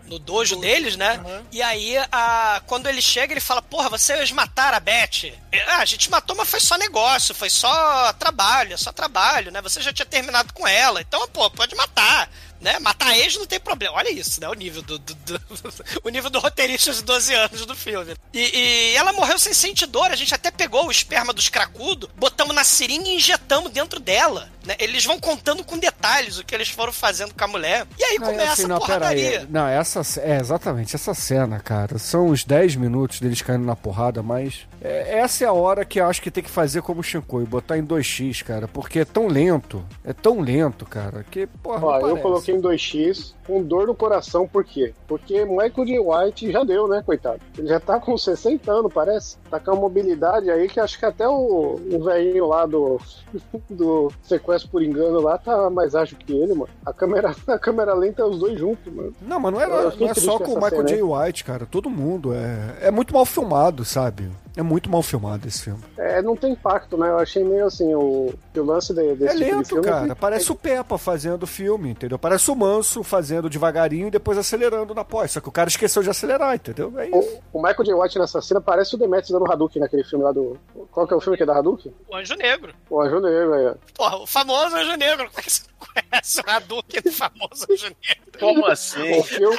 [0.08, 1.20] no- no dojo deles, né?
[1.50, 5.32] E aí, a, quando ele chega, ele fala: Porra, vocês mataram a Beth.
[5.52, 9.50] É, Ah, a gente matou, mas foi só negócio, foi só trabalho, é só trabalho,
[9.50, 9.60] né?
[9.62, 12.30] Você já tinha terminado com ela, então, pô, pode matar.
[12.64, 12.78] Né?
[12.78, 13.94] Matar ex não tem problema.
[13.94, 14.48] Olha isso, né?
[14.48, 15.40] O nível do, do- do-
[16.02, 18.14] o nível do roteirista de 12 anos do filme.
[18.32, 20.10] E, e ela morreu sem sentir dor.
[20.10, 24.48] A gente até pegou o esperma dos cracudos, botamos na seringa e injetamos dentro dela.
[24.64, 24.74] Né?
[24.78, 27.86] Eles vão contando com detalhes o que eles foram fazendo com a mulher.
[27.98, 28.80] E aí Não, é começa assim, a não, aí.
[28.80, 29.46] porradaria.
[29.50, 31.98] Não, essa, é exatamente essa cena, cara.
[31.98, 36.00] São uns 10 minutos deles caindo na porrada, mas é- essa é a hora que
[36.00, 39.04] eu acho que tem que fazer como o Shinkoi, botar em 2x, cara, porque é
[39.04, 43.62] tão lento, é tão lento, cara, que porra, Ó, não eu coloquei em 2x com
[43.62, 44.94] dor no coração, por quê?
[45.06, 45.98] Porque Michael J.
[45.98, 47.40] White já deu, né, coitado?
[47.58, 49.36] Ele já tá com 60 anos, parece.
[49.50, 52.98] Tá com uma mobilidade aí que acho que até o, o velhinho lá do,
[53.68, 56.70] do sequestro por engano lá tá mais ágil que ele, mano.
[56.84, 59.12] A câmera, a câmera lenta é os dois juntos, mano.
[59.20, 61.02] Não, mas não, fiquei não é só com o Michael cena, J.
[61.02, 61.66] White, cara.
[61.66, 62.32] Todo mundo.
[62.32, 64.30] É, é muito mal filmado, sabe?
[64.56, 65.80] É muito mal filmado esse filme.
[65.98, 67.08] É, não tem impacto, né?
[67.08, 69.82] Eu achei meio assim, o, o lance de- desse É tipo de lento, filme.
[69.84, 70.14] cara.
[70.16, 72.18] Parece o Peppa fazendo o filme, entendeu?
[72.18, 75.32] Parece o Manso fazendo devagarinho e depois acelerando na pós.
[75.32, 76.92] Só que o cara esqueceu de acelerar, entendeu?
[77.00, 77.40] É isso.
[77.52, 77.94] O, o Michael J.
[77.94, 80.56] White nessa cena parece o Demetrius dando Hadouken naquele filme lá do.
[80.92, 81.92] Qual que é o filme que é da Hadouken?
[82.08, 82.72] O Anjo Negro.
[82.88, 83.66] O Anjo Negro aí.
[83.66, 83.74] ó.
[83.96, 85.28] Porra, o famoso Anjo Negro.
[85.30, 88.24] Como é que você não conhece o Hadouken do famoso Anjo Negro?
[88.38, 89.18] Como assim?
[89.18, 89.58] O filme,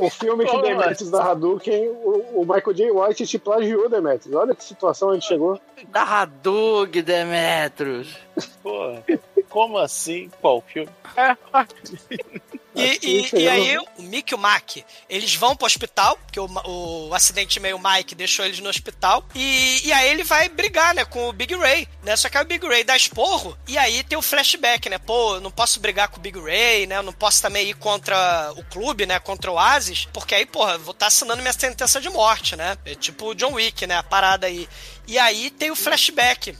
[0.00, 2.90] o filme que Como Demetrius da Hadouken, o, o Michael J.
[2.90, 4.31] White te plagiou, Demetrius.
[4.34, 5.60] Olha que situação a gente chegou.
[5.88, 8.16] Da Hadug, Demetros.
[8.62, 9.02] Porra,
[9.48, 10.30] como assim?
[10.40, 10.90] Qual filme?
[12.74, 14.76] E, e- e aí, o Mick e o Mac,
[15.08, 19.86] eles vão pro hospital, porque o, o acidente meio Mike deixou eles no hospital, e,
[19.86, 22.46] e aí ele vai brigar, né, com o Big Ray, né, só que aí o
[22.46, 26.08] Big Ray dá esporro, e aí tem o flashback, né, pô, eu não posso brigar
[26.08, 29.50] com o Big Ray, né, eu não posso também ir contra o clube, né, contra
[29.50, 33.26] o Oasis, porque aí, porra, vou estar assinando minha sentença de morte, né, é tipo
[33.26, 34.66] o John Wick, né, a parada aí.
[35.06, 36.56] E aí tem o flashback,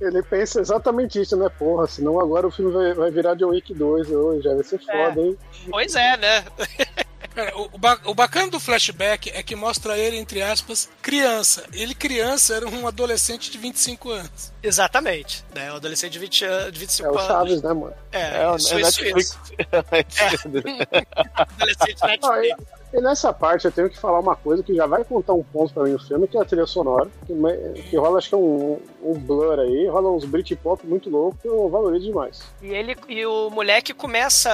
[0.00, 1.48] Ele pensa exatamente isso, né?
[1.58, 4.42] Porra, senão agora o filme vai, vai virar John Wick 2 hoje.
[4.42, 5.36] Já vai ser foda, hein?
[5.70, 6.44] pois é, né,
[7.34, 11.64] Cara, o, o ba- o bacana do flashback é que mostra ele, entre aspas, criança.
[11.72, 14.52] Ele, criança, era um adolescente de 25 anos.
[14.62, 17.26] exatamente, né, o adolescente de, 20, an- de 25 É o anos.
[17.26, 17.92] Chaves, né, mano?
[18.12, 19.38] É, É, o- isso, é isso, isso.
[21.36, 22.56] Adolescente Ah, Netflix.
[22.96, 25.72] E, nessa parte eu tenho que falar uma coisa que já vai contar um ponto
[25.74, 28.38] pra mim no filme, que é a trilha sonora, que, que rola acho que é
[28.38, 32.40] um, um blur aí, rola uns Britpop muito louco que eu valorizo demais.
[32.62, 34.50] E ele e o moleque começa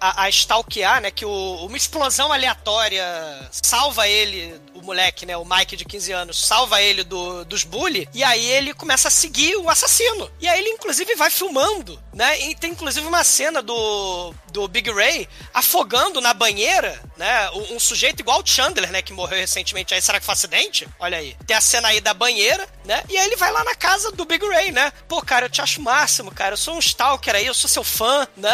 [0.00, 1.10] a, a stalkear, né?
[1.10, 3.04] Que o- uma explosão aleatória
[3.50, 5.36] salva ele, o moleque, né?
[5.36, 8.08] O Mike de 15 anos, salva ele do, dos bully.
[8.12, 10.30] E aí ele começa a seguir o assassino.
[10.40, 12.38] E aí ele, inclusive, vai filmando, né?
[12.40, 17.50] E tem inclusive uma cena do, do Big Ray afogando na banheira, né?
[17.70, 19.02] Um sujeito igual o Chandler, né?
[19.02, 20.00] Que morreu recentemente aí.
[20.02, 20.88] Será que foi acidente?
[20.98, 21.36] Olha aí.
[21.46, 23.02] Tem a cena aí da banheira, né?
[23.08, 24.92] E aí ele vai lá na casa do Big Ray, né?
[25.08, 26.54] Pô, cara, eu te acho máximo, cara.
[26.54, 28.50] Eu sou um stalker aí, eu sou seu fã, né?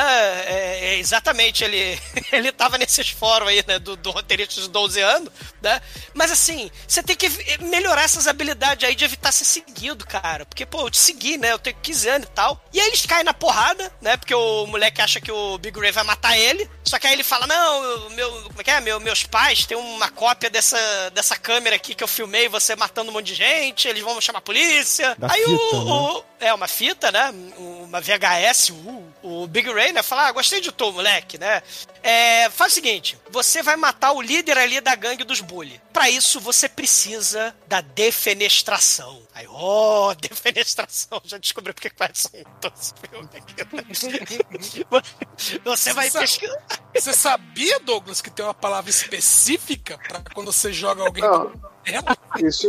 [0.46, 2.00] É, é, exatamente, ele,
[2.32, 3.78] ele tava nesses fóruns aí, né?
[3.78, 5.30] Do, do roteirista de 12 anos,
[5.62, 5.80] né?
[6.14, 10.44] Mas assim, você tem que ev- melhorar essas habilidades aí de evitar ser seguido, cara.
[10.46, 11.52] Porque, pô, eu te segui, né?
[11.52, 12.62] Eu tenho 15 anos e tal.
[12.72, 14.16] E aí eles caem na porrada, né?
[14.16, 16.68] Porque o moleque acha que o Big Ray vai matar ele.
[16.84, 18.80] Só que aí ele fala: Não, eu- meu, como é que é?
[18.80, 20.78] Meu, meus pais têm uma cópia dessa,
[21.12, 24.38] dessa câmera aqui que eu filmei você matando um monte de gente, eles vão chamar
[24.38, 25.16] a polícia.
[25.18, 25.90] Da aí fita, o, né?
[25.92, 27.30] o- É, uma fita, né?
[27.58, 30.02] Uma VHS, uh, o Big Ray, né?
[30.02, 31.60] Fala: Ah, gostei de tu, moleque, né?
[32.02, 35.80] É, faz o seguinte: você vai matar o líder ali da gangue dos bully.
[35.92, 39.20] Pra isso, você precisa da defenestração.
[39.34, 41.20] Aí, ó, defenestração.
[41.24, 42.26] Já descobriu porque que faz
[42.60, 44.86] doce filme aqui.
[45.64, 46.58] Você vai pesquisar.
[46.94, 51.52] Você sabia, Douglas, que tem uma palavra específica pra quando você joga alguém Não.
[51.84, 52.16] ela?
[52.38, 52.68] Isso,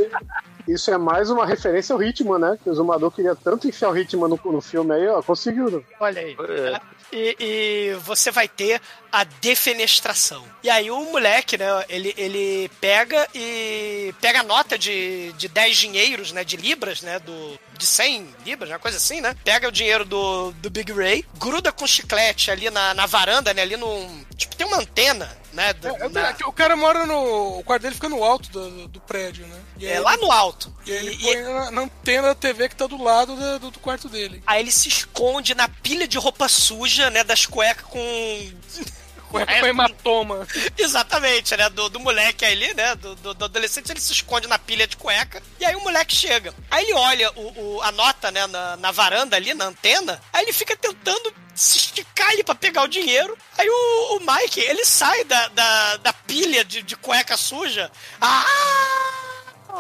[0.68, 2.58] isso é mais uma referência ao Hitman, né?
[2.64, 5.70] Que o Zumador queria tanto enfiar o Hitman no, no filme aí, ó, conseguiu.
[5.70, 5.82] né?
[6.00, 6.36] Olha aí.
[6.40, 6.82] É.
[7.12, 8.82] E, e você vai ter
[9.12, 10.46] a defenestração.
[10.64, 15.78] E aí o moleque, né, ele, ele pega e pega a nota de, de 10
[15.78, 19.36] dinheiros, né, de libras, né, do, de 100 libras, uma coisa assim, né?
[19.44, 23.62] Pega o dinheiro do, do Big Ray, gruda com chiclete ali na, na varanda, né,
[23.64, 24.24] ali num...
[24.38, 25.74] Tipo, tem uma antena, né?
[25.74, 27.60] do- É, na- é que o cara mora no.
[27.60, 29.61] O quarto dele fica no alto do, do prédio, né?
[29.82, 30.74] E é aí lá ele- no alto.
[30.86, 33.58] E aí ele E- põe na, na antena da TV que tá do lado da-
[33.58, 34.42] do, do quarto dele.
[34.46, 38.00] Aí ele se esconde na pilha de roupa suja, né, das cuecas com
[39.32, 40.46] Cueca com hematoma.
[40.78, 41.70] Exatamente, né?
[41.70, 42.96] Do, do moleque ali, né?
[42.96, 45.42] Do, do, do adolescente, ele se esconde na pilha de cueca.
[45.58, 46.54] E aí o moleque chega.
[46.70, 48.46] Aí ele olha o, o- a nota, né?
[48.48, 50.22] Na, na varanda ali, na antena.
[50.34, 53.38] Aí ele fica tentando se esticar ali pra pegar o dinheiro.
[53.58, 57.90] Aí o, o Mike, ele sai da, da, da pilha de, de cueca suja.
[58.20, 59.31] Ah!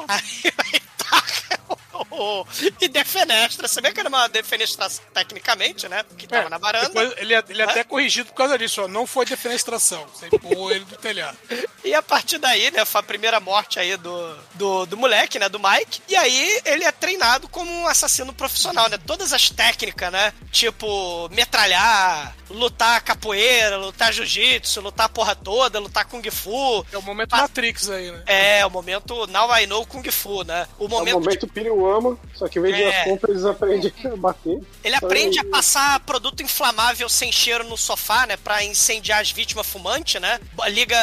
[0.07, 0.51] 哎呀
[0.97, 1.77] 打开我。
[2.09, 2.45] O-
[2.81, 3.67] e defenestra.
[3.67, 6.03] Você vê que era uma defenestração tecnicamente, né?
[6.17, 6.87] Que tava na varanda.
[6.87, 8.87] Depois ele, é- ele é até corrigido por causa disso, ó.
[8.87, 10.05] Não foi defenestração.
[10.13, 11.37] Você empurrou ele do telhado.
[11.83, 15.49] E a partir daí, né, foi a primeira morte aí do, do, do moleque, né,
[15.49, 15.99] do Mike.
[16.07, 18.99] E aí ele é treinado como um assassino profissional, né?
[18.99, 20.31] Todas as técnicas, né?
[20.51, 26.85] Tipo, metralhar, lutar capoeira, lutar jiu-jitsu, lutar a porra toda, lutar kung fu.
[26.91, 28.23] É o momento Matrix aí, né?
[28.27, 30.67] É, o momento Now I Know Kung Fu, né?
[30.77, 32.99] O É o momento momento Pirio ama, só que em vez de É.
[33.01, 34.59] as compras, eles aprendem a bater.
[34.83, 38.37] Ele aprende a passar produto inflamável sem cheiro no sofá, né?
[38.37, 40.39] Pra incendiar as vítimas fumantes, né?
[40.69, 40.97] Liga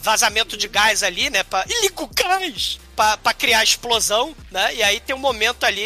[0.00, 1.42] vazamento de gás ali, né?
[1.44, 1.64] Pra...
[1.68, 2.78] E liga o gás!
[2.94, 4.74] Pra, pra criar explosão, né?
[4.74, 5.82] E aí tem um momento ali,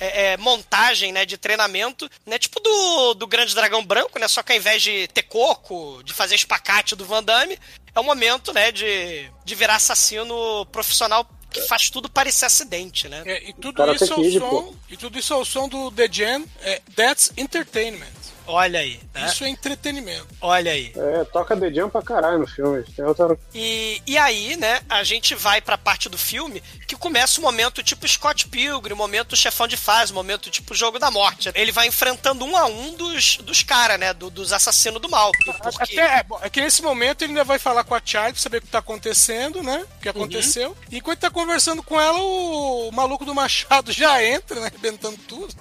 [0.00, 1.24] é, é, montagem, né?
[1.24, 2.36] De treinamento, né?
[2.36, 4.26] Tipo do, do Grande Dragão Branco, né?
[4.26, 7.56] Só que ao invés de ter coco, de fazer espacate do Van Damme,
[7.94, 8.72] é um momento, né?
[8.72, 13.22] De, de virar assassino profissional que faz tudo parecer acidente, né?
[13.24, 14.74] É, e tudo isso ao Kid, som.
[14.90, 16.44] E tudo isso ao som do The Jam.
[16.62, 18.21] É, That's Entertainment.
[18.46, 19.26] Olha aí, né?
[19.26, 20.26] Isso é entretenimento.
[20.40, 20.92] Olha aí.
[20.96, 22.84] É, toca The Jam pra caralho no filme.
[22.98, 23.38] Outra...
[23.54, 27.82] E, e aí, né, a gente vai pra parte do filme que começa o momento
[27.82, 31.50] tipo Scott Pilgrim, momento chefão de fase, momento tipo Jogo da Morte.
[31.54, 35.30] Ele vai enfrentando um a um dos, dos caras, né, do- dos assassinos do mal.
[35.62, 35.98] Porque...
[36.00, 38.58] Até, é, é que nesse momento ele ainda vai falar com a Charlie pra saber
[38.58, 39.84] o que tá acontecendo, né?
[39.98, 40.14] O que Uhum.
[40.22, 40.76] aconteceu.
[40.90, 44.66] E enquanto tá conversando com ela, o, maluco do Machado já entra, né?
[44.66, 45.54] Arrebentando tudo.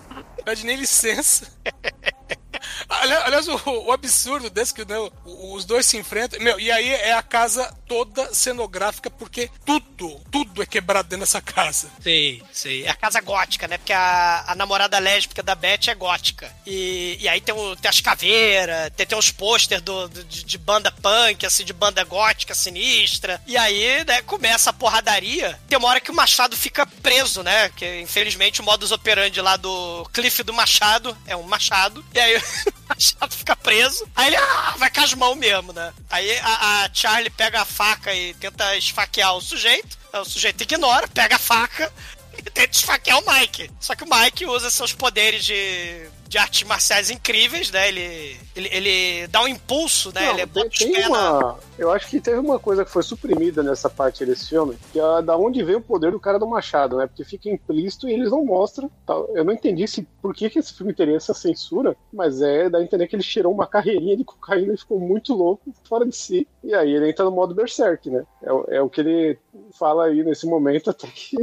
[0.44, 1.48] Pede nem licença.
[2.90, 4.96] Ali- Aliás, o, o absurdo desse que né,
[5.26, 6.40] os dois se enfrentam.
[6.40, 11.42] Meu, e aí é a casa toda cenográfica, porque tudo, tudo é quebrado dentro dessa
[11.42, 11.90] casa.
[12.02, 12.86] Sei, sei.
[12.86, 13.78] É a casa gótica, né?
[13.78, 16.52] Porque a, a namorada lésbica da Beth é gótica.
[16.66, 20.92] E, e aí tem, o- tem as caveiras, tem, tem uns pôster de, de banda
[20.92, 23.42] punk, assim, de banda gótica sinistra.
[23.48, 25.60] E aí, né, começa a porradaria.
[25.68, 27.70] Tem uma hora que o Machado fica preso, né?
[27.76, 32.04] Que infelizmente o modus operandi lá do Cliff do Machado é um machado.
[32.14, 32.41] E aí
[32.90, 34.08] Machado fica preso.
[34.16, 35.94] Aí ele ah, vai mãos mesmo, né?
[36.10, 39.98] Aí a, a Charlie pega a faca e tenta esfaquear o sujeito.
[40.14, 41.92] O sujeito ignora, pega a faca
[42.38, 43.72] e tenta esfaquear o Mike.
[43.80, 47.90] Só que o Mike usa seus poderes de, de artes marciais incríveis, né?
[47.90, 50.22] Ele, ele, ele dá um impulso, né?
[50.22, 51.38] Não, ele tem, bota os tem pés na...
[51.38, 51.60] uma.
[51.78, 55.22] Eu acho que teve uma coisa que foi suprimida nessa parte desse filme, que é
[55.22, 57.06] da onde veio o poder do cara do Machado, né?
[57.06, 58.90] Porque fica implícito e eles não mostram.
[59.06, 59.30] tal.
[59.36, 62.82] Eu não entendi se por que, que esse filme teria essa censura, mas é da
[62.82, 66.48] entender que ele cheirou uma carreirinha de cocaína e ficou muito louco, fora de si.
[66.64, 68.24] E aí ele entra no modo Berserk, né?
[68.42, 69.38] É, é o que ele
[69.78, 71.36] fala aí nesse momento, até que,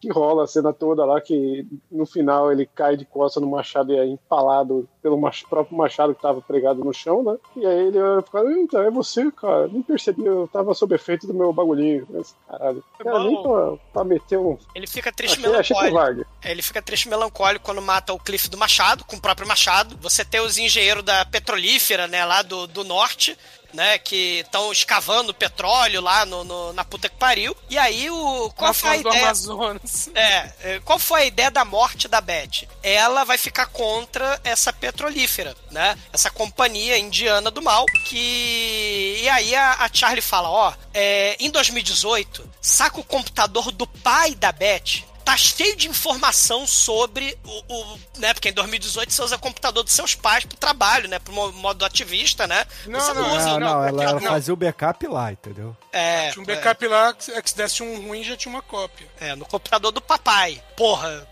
[0.00, 3.92] que rola a cena toda lá, que no final ele cai de costas no machado
[3.92, 7.36] e é empalado pelo mach- próprio machado que tava pregado no chão, né?
[7.56, 7.98] E aí ele
[8.30, 12.06] fala, então é você, cara, nem percebi, eu tava sob efeito do meu bagulhinho.
[12.10, 14.58] Mas, caralho, cara, nem pra, pra meter um.
[14.74, 15.98] Ele fica triste Achei, achei melancólico.
[15.98, 16.26] covarde.
[16.44, 19.48] É, Ele fica triste e melancólico quando mata o Cliff do Machado, com o próprio
[19.48, 19.96] Machado.
[20.02, 23.36] Você tem os engenheiros da petrolífera, né, lá do, do norte,
[23.76, 27.54] né, que estão escavando petróleo lá no, no- na puta que pariu.
[27.68, 29.24] E aí, o, qual Na foi a ideia?
[29.26, 30.10] Amazonas.
[30.16, 32.66] É, é, qual foi a ideia da morte da Beth?
[32.82, 35.96] Ela vai ficar contra essa petrolífera, né?
[36.12, 39.18] Essa companhia indiana do mal, que...
[39.22, 44.34] E aí a, a Charlie fala, ó, é, em 2018, saca o computador do pai
[44.34, 49.34] da Beth, tá cheio de informação sobre o, o- né, porque em 2018 você usa
[49.34, 52.64] o computador dos seus pais pro trabalho, né, pro mo- modo ativista, né?
[52.86, 54.28] Não, você não, usa, Não, não, ela, ela não.
[54.30, 55.76] fazia o backup lá, entendeu?
[55.92, 59.06] é, Tinha um backup lá, que se desse um ruim já tinha uma cópia.
[59.20, 60.62] É, no computador do papai.
[60.76, 61.26] Porra,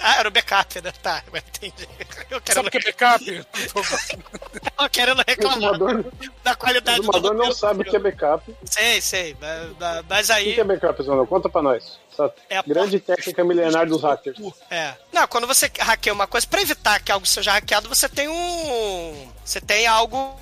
[0.00, 0.90] Ah, era o backup, né?
[1.02, 1.86] Tá, mas entendi.
[2.30, 3.24] Eu quero Sabe o que é backup?
[4.80, 6.04] eu querendo O reclamar exumador,
[6.42, 7.54] da qualidade o exumador do não roteiro.
[7.54, 8.54] sabe o que é backup.
[8.64, 9.36] Sei, sei.
[9.40, 10.54] Mas, mas- mas O aí.
[10.54, 11.26] que é backup, Zona?
[11.26, 11.98] Conta pra nós.
[12.14, 14.38] Essa É a grande técnica milenar dos hackers.
[14.70, 14.94] É.
[15.12, 19.28] Não, quando você hackeia uma coisa, pra evitar que algo seja hackeado, você tem um.
[19.44, 20.38] Você tem algo.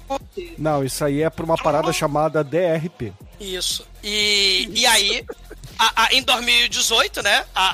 [0.58, 3.12] Não, isso aí é pra uma parada chamada DRP.
[3.40, 3.86] Isso.
[4.02, 5.24] E, e aí,
[5.78, 7.64] a- a- em 2018, né, a,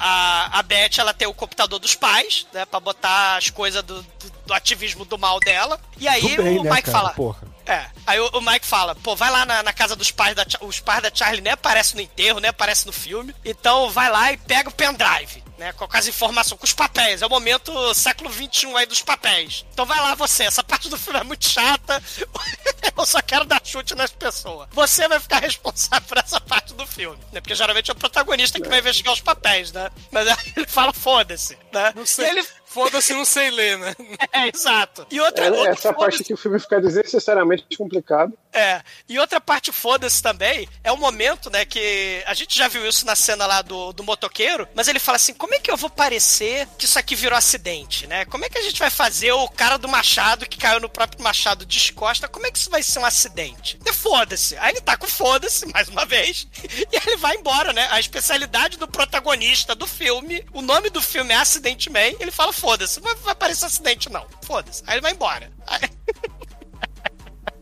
[0.55, 4.01] a, a Beth, ela tem o computador dos pais, né, pra botar as coisas do,
[4.03, 5.79] do, do ativismo do mal dela.
[5.99, 6.99] E aí bem, o né, Mike cara?
[6.99, 7.11] fala...
[7.11, 7.48] Porra.
[7.69, 10.47] É, aí o, o Mike fala, pô, vai lá na, na casa dos pais da
[10.63, 11.51] os pais da Charlie, né?
[11.51, 12.49] Aparece no enterro, né?
[12.49, 13.35] Aparece no filme.
[13.45, 15.75] Então vai lá e pega o pendrive, né?
[15.75, 17.21] Com as informações, com os papéis.
[17.21, 19.67] É o momento século XXI aí dos papéis.
[19.71, 22.03] Então vai lá você, essa parte do filme é muito chata.
[22.97, 24.67] Eu só quero dar chute nas pessoas.
[24.73, 27.41] Você vai ficar responsável por essa parte do filme, né?
[27.41, 29.91] Porque geralmente é o protagonista que vai investigar os papéis, né?
[30.11, 31.93] Mas aí ele fala, foda-se, né?
[31.95, 32.31] Não sei.
[32.31, 32.49] ele...
[32.69, 33.95] Foda-se, não sei ler, né?
[34.33, 35.07] É, exato.
[35.11, 38.33] E outra, É, outra essa parte que o filme fica desnecessariamente complicado.
[38.53, 42.87] É, e outra parte foda-se também é o momento, né, que a gente já viu
[42.87, 45.77] isso na cena lá do, do motoqueiro, mas ele fala assim, como é que eu
[45.77, 48.25] vou parecer que isso aqui virou acidente, né?
[48.27, 51.23] Como é que a gente vai fazer o cara do machado que caiu no próprio
[51.23, 53.79] machado descosta, como é que isso vai ser um acidente?
[53.85, 54.57] E foda-se.
[54.59, 56.47] Aí ele tá com foda-se, mais uma vez,
[56.93, 57.89] e ele vai embora, né?
[57.91, 62.53] A especialidade do protagonista do filme, o nome do filme é Acidente Man, ele fala
[62.59, 64.83] foda-se, não vai parecer acidente não, foda-se.
[64.87, 65.51] Aí ele vai embora.
[65.67, 65.81] Aí...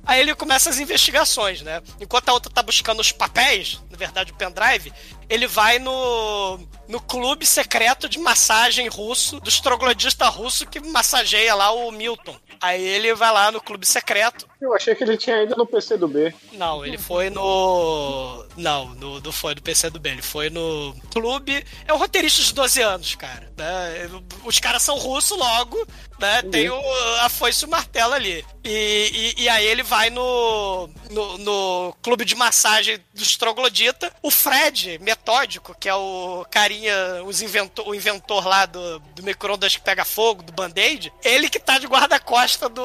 [0.07, 1.83] Aí ele começa as investigações, né?
[2.01, 4.93] Enquanto a outra tá buscando os papéis, na verdade o pendrive,
[5.29, 6.59] ele vai no,
[6.89, 12.37] no clube secreto de massagem russo, dos troglodistas russo que massageia lá o Milton.
[12.61, 14.49] Aí ele vai lá no clube secreto.
[14.61, 16.35] Eu achei que ele tinha ido no PC do B.
[16.53, 18.47] Não, ele foi no.
[18.57, 21.64] Não, no, não foi no PC do B, ele foi no clube.
[21.87, 23.53] É um roteirista de 12 anos, cara.
[23.57, 24.09] né?
[24.45, 25.87] Os caras são russos logo,
[26.18, 26.43] né?
[26.43, 26.81] Tem o,
[27.20, 28.45] a foice e o martelo ali.
[28.64, 34.11] E, e, e aí ele vai no, no, no clube de massagem dos trogloditas.
[34.22, 36.95] O Fred, metódico, que é o carinha,
[37.25, 41.59] os inventor, o inventor lá do, do micro-ondas que pega fogo, do Band-Aid, ele que
[41.59, 42.85] tá de guarda-costa do,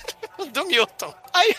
[0.50, 1.14] do Milton.
[1.32, 1.54] Aí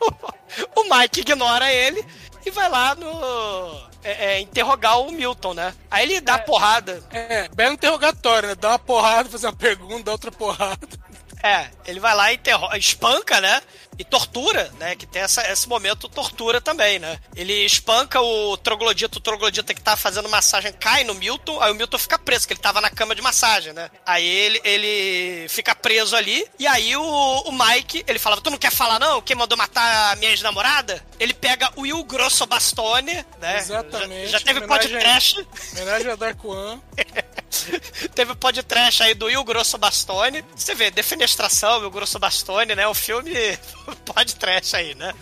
[0.76, 2.04] o Mike ignora ele
[2.44, 3.88] e vai lá no.
[4.04, 5.74] é, é, interrogar o Milton, né?
[5.90, 7.02] Aí ele dá porrada.
[7.10, 8.54] É, belo interrogatório, né?
[8.54, 10.86] Dá uma porrada, fazer uma pergunta, dá outra porrada.
[11.42, 12.40] É, ele vai lá e
[12.78, 13.60] espanca, né?
[13.98, 14.96] E tortura, né?
[14.96, 17.18] Que tem essa, esse momento tortura também, né?
[17.34, 21.74] Ele espanca o troglodita, o troglodita que tá fazendo massagem cai no Milton, aí o
[21.74, 23.90] Milton fica preso, porque ele tava na cama de massagem, né?
[24.04, 28.58] Aí ele, ele fica preso ali, e aí o, o Mike, ele fala, tu não
[28.58, 29.20] quer falar não?
[29.20, 31.04] Quem mandou matar a minha ex-namorada?
[31.18, 33.58] Ele pega o Will Grosso Bastone, né?
[33.58, 34.30] Exatamente.
[34.30, 35.46] Já, já teve podcast.
[35.72, 36.80] Homenagem a Dark One.
[38.14, 40.44] Teve podcast aí do Will Grosso Bastone.
[40.54, 42.86] Você vê, defenestração, Will Grosso Bastone, né?
[42.86, 43.32] O filme
[44.04, 45.12] podcast aí, né?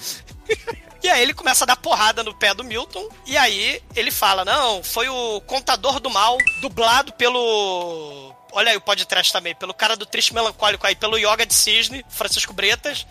[1.03, 3.09] E aí ele começa a dar porrada no pé do Milton.
[3.27, 8.33] E aí ele fala: Não, foi o contador do mal, dublado pelo.
[8.55, 12.05] Olha aí o podcast também, pelo cara do triste melancólico aí, pelo Yoga de Cisne,
[12.11, 13.07] Francisco Bretas.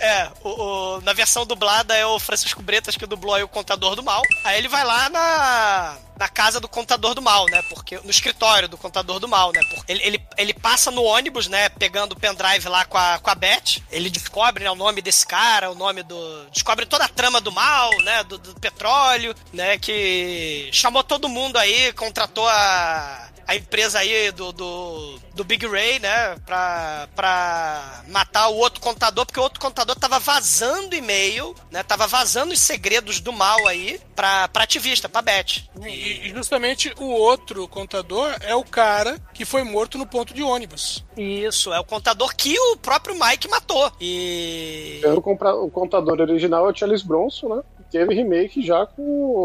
[0.00, 3.96] É, o, o- na versão dublada é o Francisco Bretas que dublou aí o Contador
[3.96, 4.22] do Mal.
[4.44, 7.62] Aí ele vai lá na, na casa do Contador do Mal, né?
[7.68, 9.60] Porque no escritório do Contador do Mal, né?
[9.70, 11.68] Porque ele, ele, ele passa no ônibus, né?
[11.68, 13.80] Pegando o pendrive lá com a, com a Beth.
[13.90, 16.46] Ele descobre né, o nome desse cara, o nome do.
[16.52, 18.24] Descobre toda a trama do mal, né?
[18.24, 19.78] Do, do petróleo, né?
[19.78, 25.98] Que chamou todo mundo aí, contratou a a empresa aí do, do, do Big Ray,
[25.98, 31.82] né, pra, pra matar o outro contador, porque o outro contador tava vazando e-mail, né,
[31.82, 35.62] tava vazando os segredos do mal aí pra, pra ativista, pra Beth.
[35.82, 40.42] E e justamente o outro contador é o cara que foi morto no ponto de
[40.42, 41.02] ônibus.
[41.16, 43.90] Isso, é o contador que o próprio Mike matou.
[44.00, 45.00] E...
[45.06, 47.62] O, compra- o contador original é o Charles Bronson, né?
[47.90, 49.02] Teve remake já com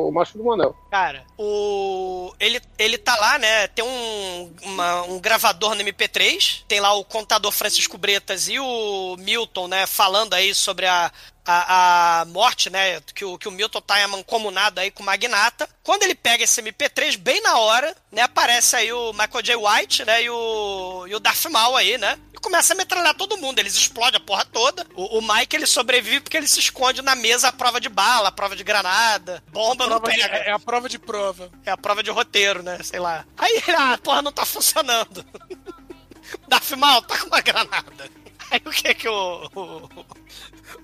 [0.07, 0.75] o Macho do Manel.
[0.91, 2.33] Cara, o.
[2.39, 3.67] Ele, ele tá lá, né?
[3.67, 6.63] Tem um, uma- um gravador no MP3.
[6.67, 9.87] Tem lá o contador Francisco Bretas e o Milton, né?
[9.87, 11.11] Falando aí sobre a.
[11.45, 13.01] A, a morte, né?
[13.13, 15.67] Que o, que o Milton tá mancomunado aí com o Magnata.
[15.83, 18.21] Quando ele pega esse MP3, bem na hora, né?
[18.21, 19.55] Aparece aí o Michael J.
[19.57, 20.23] White, né?
[20.23, 22.17] E o, e o Darth Maul aí, né?
[22.33, 23.59] E começa a metralhar todo mundo.
[23.59, 24.87] Eles explodem a porra toda.
[24.95, 28.29] O, o Mike, ele sobrevive porque ele se esconde na mesa à prova de bala,
[28.29, 29.43] à prova de granada.
[29.51, 30.35] Bomba não Prova de- pega.
[30.37, 31.51] é a prova de prova.
[31.65, 32.79] É a prova de roteiro, né?
[32.83, 33.25] Sei lá.
[33.37, 35.25] Aí, ah, porra, não tá funcionando.
[36.47, 38.09] Darth Maul tá com uma granada.
[38.53, 39.89] Aí o que que o, o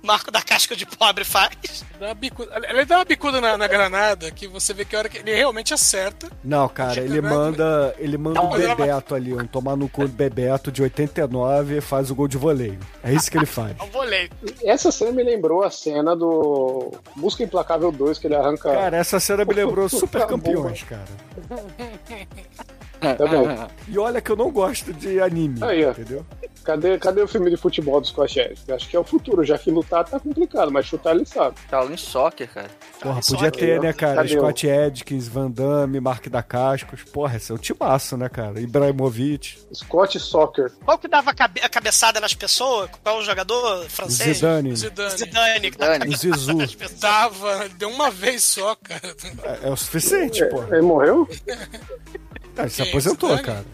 [0.01, 1.86] Marco da Casca de Pobre faz?
[1.99, 4.99] Dá uma bicuda- Ele dá uma bicuda na, na granada que você vê que a
[4.99, 6.32] hora que ele realmente acerta.
[6.43, 10.72] Não, cara, ele manda, ele manda um Bebeto ali, um tomar no cu do Bebeto
[10.72, 12.80] de 89 e faz o gol de voleio.
[13.03, 13.76] É isso que ele faz.
[13.93, 14.32] Vou ler.
[14.63, 18.72] Essa cena me lembrou a cena do Busca Implacável 2, que ele arranca.
[18.74, 21.05] Cara, essa cena me lembrou Super Campeões, cara.
[23.00, 23.68] Tá bem.
[23.88, 25.91] E olha que eu não gosto de anime, Aí, ó.
[25.91, 26.26] entendeu?
[26.64, 28.70] Cadê, cadê o filme de futebol dos Squachettes?
[28.70, 31.56] Acho que é o futuro, já que lutar tá complicado, mas chutar ele sabe.
[31.70, 32.68] Shaolin Soccer, cara.
[33.02, 34.16] Porra, Só podia ter, né, cara?
[34.18, 37.02] Cadê Scott Edkins, Van Damme, Mark da Cascos.
[37.04, 38.60] Porra, esse é o timaço, né, cara?
[38.60, 40.72] Ibrahimovic, Scott Soccer.
[40.84, 42.89] Qual que dava a cabe- a cabeçada nas pessoas?
[43.02, 44.38] Qual o jogador francês?
[44.38, 45.18] Zidane, Zidane.
[45.18, 45.72] Zidane.
[46.18, 46.68] Zidane.
[46.76, 47.00] pessoas.
[47.00, 49.16] Dava, deu uma vez só, cara.
[49.64, 50.62] É, é o suficiente, pô.
[50.66, 51.28] Ele morreu?
[52.60, 53.45] Ah, ele se aposentou, Zidane?
[53.45, 53.66] cara.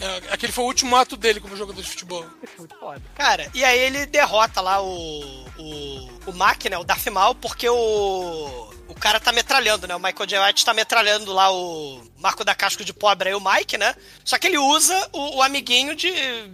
[0.00, 0.04] É.
[0.04, 2.24] É, Aquele foi o último ato dele como jogador de futebol.
[3.14, 5.46] Cara, e aí ele derrota lá o.
[5.58, 6.08] o.
[6.26, 6.78] o Mac, né?
[6.78, 8.72] O Darth Maul, porque o.
[8.86, 9.94] O cara tá metralhando, né?
[9.94, 10.46] O Michael J.
[10.46, 13.94] White tá metralhando lá o Marco da Casco de Pobre aí, o Mike, né?
[14.24, 16.12] Só que ele usa o, o amiguinho de,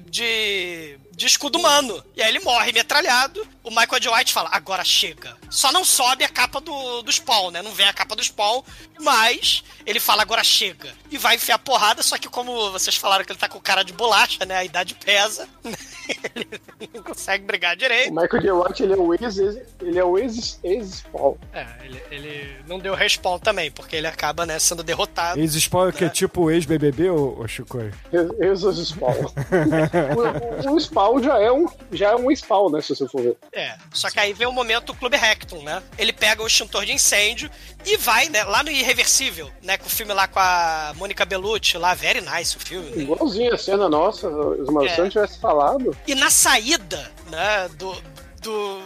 [0.09, 0.99] de.
[1.21, 2.03] De escudo humano.
[2.17, 3.47] E aí ele morre metralhado.
[3.63, 4.17] O Michael J.
[4.17, 5.37] White fala: agora chega.
[5.51, 7.61] Só não sobe a capa do, do Spawn, né?
[7.61, 8.63] Não vem a capa do Spawn,
[8.99, 10.89] mas ele fala: agora chega.
[11.11, 13.93] E vai enfiar porrada, só que como vocês falaram que ele tá com cara de
[13.93, 14.57] bolacha, né?
[14.57, 15.47] A idade pesa.
[16.35, 16.49] ele
[16.95, 18.11] não consegue brigar O direito.
[18.11, 18.53] Michael J.
[18.53, 21.37] White, ele é o ex, ele é o ex, ex-Spawn.
[21.53, 25.39] É, ele, ele não deu respawn também, porque ele acaba, né, sendo derrotado.
[25.39, 27.79] Ex-Spawn que é tipo ex-BBB, ô, ô Chico?
[28.41, 29.15] Ex-Spawn.
[30.65, 33.23] o, o, o Spawn já é um, já é um Spawn, né, se você for
[33.23, 33.37] ver.
[33.53, 35.83] É, só que aí vem o momento Clube Rectum, né?
[35.99, 37.51] Ele pega o extintor de incêndio
[37.85, 41.79] e vai, né, lá no Irreversível, né, com o filme lá com a Mônica Bellucci,
[41.79, 42.91] lá, very nice o filme.
[42.91, 43.03] né?
[43.03, 45.11] Igualzinho a cena nossa, se o Marcelo É.
[45.11, 45.97] tivesse falado.
[46.07, 47.97] E na saída, né, do,
[48.43, 48.81] do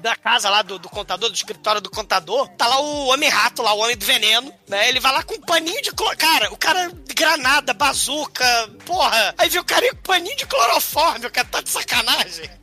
[0.00, 3.72] da casa lá do, do contador, do escritório do contador, tá lá o Homem-Rato, lá,
[3.72, 4.88] o Homem do Veneno, né?
[4.88, 6.16] Ele vai lá com um paninho de cloro.
[6.16, 8.44] Cara, o cara, granada, bazuca,
[8.84, 9.34] porra.
[9.38, 12.50] Aí vê o cara com paninho de clorofórmio, o cara tá de sacanagem.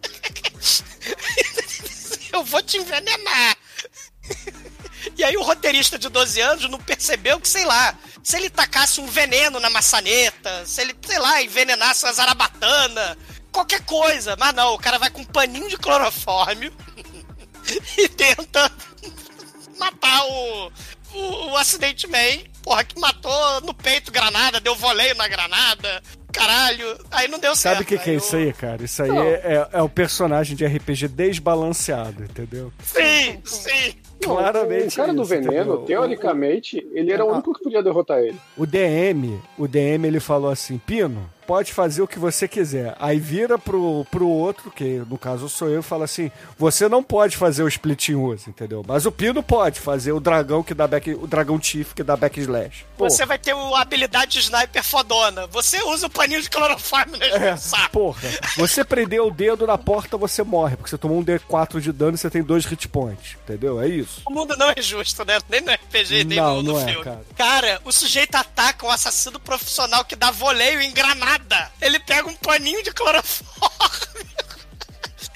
[2.33, 3.57] Eu vou te envenenar.
[5.15, 8.99] E aí o roteirista de 12 anos não percebeu que, sei lá, se ele tacasse
[8.99, 13.17] um veneno na maçaneta, se ele, sei lá, envenenasse a zarabatana,
[13.51, 14.35] qualquer coisa.
[14.37, 16.73] Mas não, o cara vai com um paninho de clorofórmio
[17.97, 18.71] e tenta
[19.79, 20.71] matar o,
[21.13, 26.01] o, o Acidente Man, porra, que matou no peito granada, deu voleio na granada,
[26.31, 26.97] caralho.
[27.11, 27.75] Aí não deu certo.
[27.75, 28.83] Sabe o que, que é Aí isso o- aí, cara?
[28.83, 32.71] Isso aí é, é, é o personagem de RPG desbalanceado, entendeu?
[32.83, 33.93] Sim, sim.
[34.23, 34.93] Claramente.
[34.93, 35.77] O cara é do isso, veneno, entendeu?
[35.85, 38.37] teoricamente, ele era o único que podia derrotar ele.
[38.57, 42.93] O DM, o DM ele falou assim, Pino, pode fazer o que você quiser.
[42.99, 47.01] Aí vira pro, pro outro, que no caso sou eu, e fala assim, você não
[47.01, 48.83] pode fazer o split use, entendeu?
[48.85, 52.15] Mas o Pino pode fazer o dragão que dá back, o dragão Chief que dá
[52.17, 52.85] backslash.
[52.97, 55.47] Pô, Você vai ter uma habilidade de sniper fodona.
[55.47, 57.89] Você usa o paninho de clorofórmio é, nesse saco.
[57.91, 58.21] porra,
[58.57, 62.15] você prender o dedo na porta, você morre, porque você tomou um D4 de dano
[62.15, 63.79] e você tem dois hit points, entendeu?
[63.81, 64.21] É isso.
[64.27, 65.37] O mundo não é justo, né?
[65.49, 67.03] Nem no RPG, nem Não, no, no não é, filme.
[67.03, 67.21] cara.
[67.37, 70.91] Cara, o sujeito ataca um assassino profissional que dá voleio em
[71.37, 71.71] granada.
[71.81, 74.27] Ele pega um paninho de clorofórmio.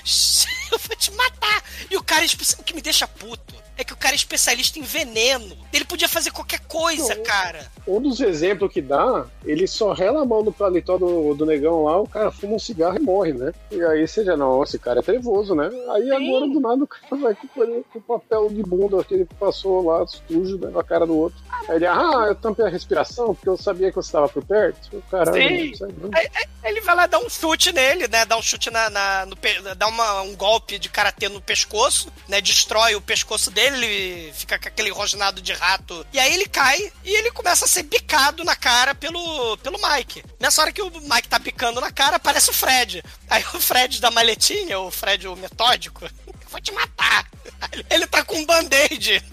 [0.71, 1.63] Eu vou te matar.
[1.89, 4.79] E o cara, espe- o que me deixa puto, é que o cara é especialista
[4.79, 5.57] em veneno.
[5.73, 7.23] Ele podia fazer qualquer coisa, Não.
[7.23, 7.65] cara.
[7.87, 11.83] Um dos exemplos que dá, ele só rela a mão no paletó do, do negão
[11.85, 13.51] lá, o cara fuma um cigarro e morre, né?
[13.71, 15.67] E aí você já, não, esse cara é trevoso, né?
[15.91, 19.83] Aí agora do nada o cara vai com, o- papel de bunda que ele passou
[19.85, 21.39] lá, sujo, né, na cara do outro.
[21.67, 24.95] Aí ele, ah, eu tampei a respiração porque eu sabia que você estava por perto.
[24.97, 25.85] O Caralho, Sim.
[25.97, 26.09] não.
[26.13, 28.25] Aí, aí ele vai lá dar um chute nele, né?
[28.25, 28.89] Dá um chute na.
[28.89, 29.35] na- no,
[29.75, 32.39] dá uma- um golpe de karatê no pescoço, né?
[32.41, 36.05] Destrói o pescoço dele, ele fica com aquele rosnado de rato.
[36.13, 40.23] E aí ele cai e ele começa a ser picado na cara pelo, pelo Mike.
[40.39, 43.03] Nessa hora que o Mike tá picando na cara, aparece o Fred.
[43.29, 46.05] Aí o Fred da maletinha, o Fred o metódico,
[46.49, 47.29] vou te matar.
[47.89, 49.23] Ele tá com um band-aid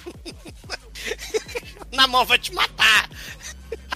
[1.93, 3.09] na mão, vou te matar.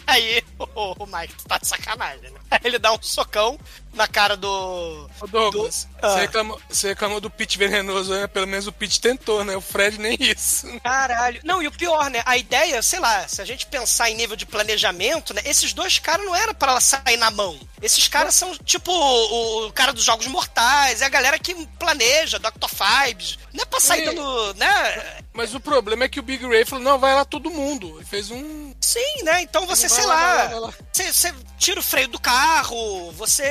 [0.06, 2.40] Aí o, o Mike tá de sacanagem, né?
[2.50, 3.58] Aí ele dá um socão
[3.92, 5.08] na cara do.
[5.20, 6.08] Ô, Douglas, Ah.
[6.10, 8.26] você, reclamou, você reclamou do Pete venenoso, né?
[8.26, 9.56] Pelo menos o Pete tentou, né?
[9.56, 10.66] O Fred nem isso.
[10.82, 11.40] Caralho.
[11.44, 12.22] Não, e o pior, né?
[12.24, 15.42] A ideia, sei lá, se a gente pensar em nível de planejamento, né?
[15.44, 17.58] Esses dois caras não era pra sair na mão.
[17.80, 22.38] Esses caras são tipo o, o cara dos Jogos Mortais, é a galera que planeja,
[22.38, 22.68] Dr.
[22.68, 23.38] Fibes.
[23.52, 24.14] Não é pra sair Sim.
[24.14, 25.22] dando, né?
[25.34, 27.96] Mas o problema é que o Big Ray falou: não, vai lá todo mundo.
[27.96, 28.72] Ele fez um.
[28.80, 29.42] Sim, né?
[29.42, 30.74] Então você, sei lá, lá, lá, lá.
[30.92, 33.42] Você, você tira o freio do carro, você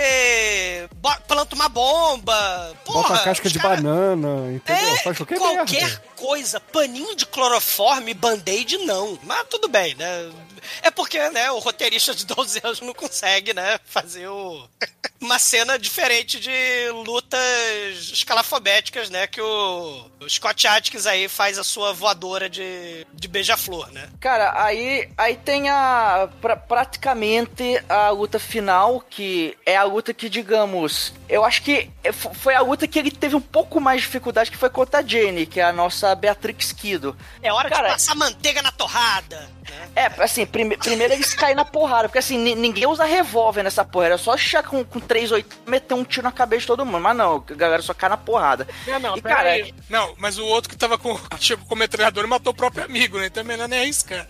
[1.28, 2.74] planta uma bomba.
[2.86, 4.94] Porra, Bota a casca de cara- banana, entendeu?
[4.94, 6.04] É, Faz qualquer, qualquer merda.
[6.16, 9.18] coisa, paninho de cloroforme, band-aid, não.
[9.24, 10.30] Mas tudo bem, né?
[10.82, 14.68] É porque, né, o roteirista de 12 anos não consegue, né, fazer o...
[15.20, 17.40] uma cena diferente de lutas
[18.12, 23.90] escalafobéticas, né, que o, o Scott Atkins aí faz a sua voadora de, de beija-flor,
[23.92, 24.10] né?
[24.20, 26.30] Cara, aí, aí tem a.
[26.42, 31.14] pra- praticamente a luta final, que é a luta que, digamos.
[31.28, 31.90] Eu acho que
[32.36, 35.04] foi a luta que ele teve um pouco mais de dificuldade, que foi contra a
[35.04, 37.16] Jane, que é a nossa Beatrix Kido.
[37.42, 39.50] É hora Cara, de passar manteiga na torrada?
[39.96, 43.84] É, assim, prime- primeiro eles caem na porrada, porque assim, ni- ninguém usa revólver nessa
[43.86, 46.86] porra, era só chegar com, com 3 8 meter um tiro na cabeça de todo
[46.86, 47.02] mundo.
[47.02, 48.68] Mas não, a galera só cai na porrada.
[48.88, 49.74] Não, não, E, cara, aí.
[49.90, 51.20] Não, mas o outro que tava com.
[51.40, 53.28] Chegou com o metralhador e matou o próprio amigo, né?
[53.28, 54.28] Então é melhor nem arriscar.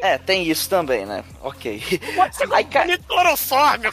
[0.00, 1.24] É, tem isso também, né?
[1.42, 1.82] Ok.
[2.52, 3.92] Aí, ca- Me clorofórmio.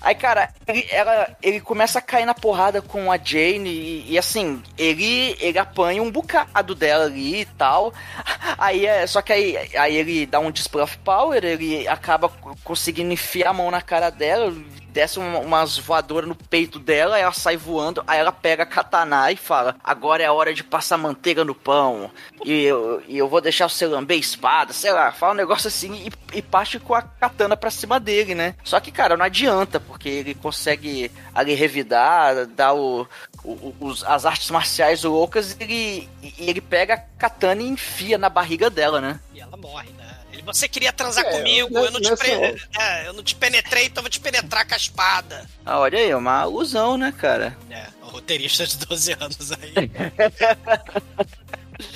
[0.00, 4.18] Aí, cara, ele, ela- ele começa a cair na porrada com a Jane e, e,
[4.18, 7.92] assim, ele, ele apanha um bocado dela ali e tal.
[8.58, 9.06] Aí é.
[9.06, 10.50] Só que aí, aí ele dá um
[10.82, 14.52] of power, ele acaba co- conseguindo enfiar a mão na cara dela,
[14.90, 19.30] desce uma- umas voadoras no peito dela, ela sai voando, aí ela pega a katana
[19.32, 22.10] e fala: Agora é a hora de passar manteiga no pão.
[22.44, 25.94] E eu, e eu vou deixar você lamber espada, sei lá, fala um negócio assim
[26.32, 28.54] e, e parte com a katana pra cima dele, né?
[28.64, 33.06] Só que, cara, não adianta, porque ele consegue ali revidar, dar o,
[33.44, 38.68] o- os, as artes marciais loucas ele, ele pega a katana e enfia na barriga
[38.70, 39.20] dela, né?
[39.34, 40.06] E ela morre, né?
[40.40, 43.84] Ele, Você queria transar É, comigo, ne- eu não, pre- é, eu não te penetrei,
[43.86, 45.46] então eu vou te penetrar com a espada.
[45.64, 47.56] Ah, olha aí, uma alusão, né, cara?
[47.70, 49.72] É, o roteirista de 12 anos aí.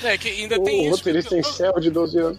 [0.02, 0.96] É, que ainda tem O isso.
[0.96, 2.38] roteirista que- em céu de 12 anos.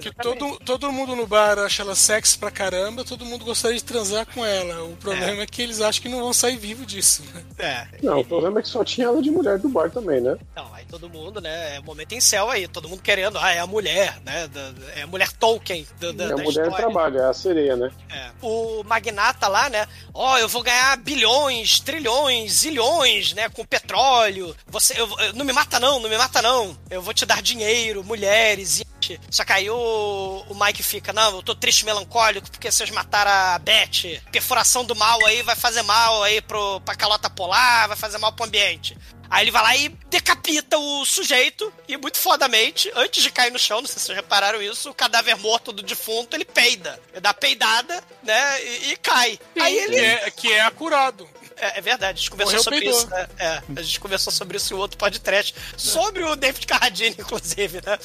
[0.00, 3.84] Que todo, todo mundo no bar acha ela sexy pra caramba, todo mundo gostaria de
[3.84, 4.84] transar com ela.
[4.84, 7.44] O problema é, que eles acham que não vão sair vivo disso, né?
[7.58, 7.86] É.
[8.02, 10.36] Não, o problema é que só tinha ela de mulher do bar também, né?
[10.52, 11.76] Então, aí todo mundo, né?
[11.76, 14.48] É o momento em céu aí, todo mundo querendo, ah, é a mulher, né?
[14.96, 16.72] é a mulher Tolkien da, da, É a da mulher história.
[16.76, 17.90] trabalha, é a sereia, né?
[18.10, 18.30] É.
[18.42, 19.86] O magnata lá, né?
[20.12, 23.48] Ó, eu vou ganhar bilhões, trilhões, zilhões, né?
[23.48, 24.54] Com petróleo.
[24.66, 26.76] Você, eu, eu- não me mata não, não me mata não.
[26.90, 28.80] Eu vou te dar dinheiro, mulheres.
[28.80, 28.86] e-
[29.30, 33.30] Só que aí o, o Mike fica, não, eu tô triste, melancólico, porque vocês mataram
[33.30, 34.20] a Beth.
[34.30, 38.32] Perfuração do mal aí vai fazer mal aí pro, pra calota polar, vai fazer mal
[38.32, 38.96] pro ambiente.
[39.30, 43.58] Aí ele vai lá e decapita o sujeito, e muito fodamente, antes de cair no
[43.58, 47.00] chão, não sei se vocês repararam isso, o cadáver morto do defunto, ele peida.
[47.10, 49.38] Ele dá peidada, né, e, e cai.
[49.58, 49.96] Aí ele...
[49.96, 51.28] Que é, que é acurado.
[51.56, 52.98] É, é verdade, a gente conversou Morreu, sobre peidou.
[52.98, 53.28] isso, né?
[53.38, 55.54] É, a gente conversou sobre isso em outro podcast.
[55.76, 57.98] Sobre o David Carradine, inclusive, né?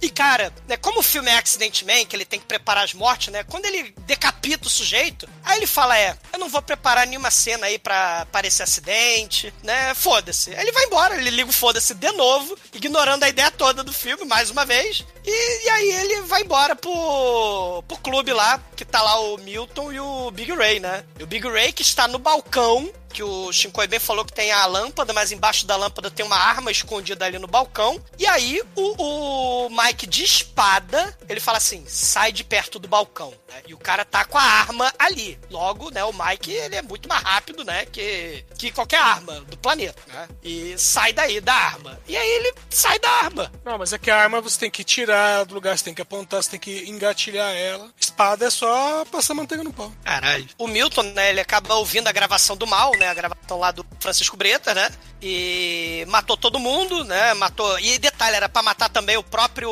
[0.00, 2.92] E, cara, né, como o filme é Accident Man, que ele tem que preparar as
[2.92, 3.42] mortes, né?
[3.44, 7.66] Quando ele decapita o sujeito, aí ele fala, é, eu não vou preparar nenhuma cena
[7.66, 9.94] aí pra parecer acidente, né?
[9.94, 10.54] Foda-se.
[10.54, 13.92] Aí ele vai embora, ele liga o foda-se de novo, ignorando a ideia toda do
[13.92, 15.04] filme, mais uma vez.
[15.24, 19.92] E, e aí ele vai embora pro, pro clube lá, que tá lá o Milton
[19.92, 21.04] e o Big Ray, né?
[21.18, 24.52] E o Big Ray que está no balcão, que o Shinkoi bem falou que tem
[24.52, 27.98] a lâmpada, mas embaixo da lâmpada tem uma arma escondida ali no balcão.
[28.18, 33.32] E aí o, o Mike de espada, ele fala assim: sai de perto do balcão.
[33.48, 33.62] né?
[33.66, 35.38] E o cara tá com a arma ali.
[35.50, 39.56] Logo, né, o Mike ele é muito mais rápido, né, que, que qualquer arma do
[39.56, 40.28] planeta, né?
[40.44, 41.98] E sai daí da arma.
[42.06, 43.50] E aí ele sai da arma.
[43.64, 46.02] Não, mas é que a arma você tem que tirar do lugar, você tem que
[46.02, 47.90] apontar, você tem que engatilhar ela.
[47.98, 49.90] Espada é só passar manteiga no pão.
[50.04, 50.46] Caralho.
[50.58, 53.05] O Milton, né, ele acaba ouvindo a gravação do mal, né?
[53.06, 54.90] A gravação lá do Francisco Breta, né?
[55.22, 57.34] E matou todo mundo, né?
[57.34, 57.78] Matou.
[57.80, 59.70] E detalhe, era pra matar também o próprio.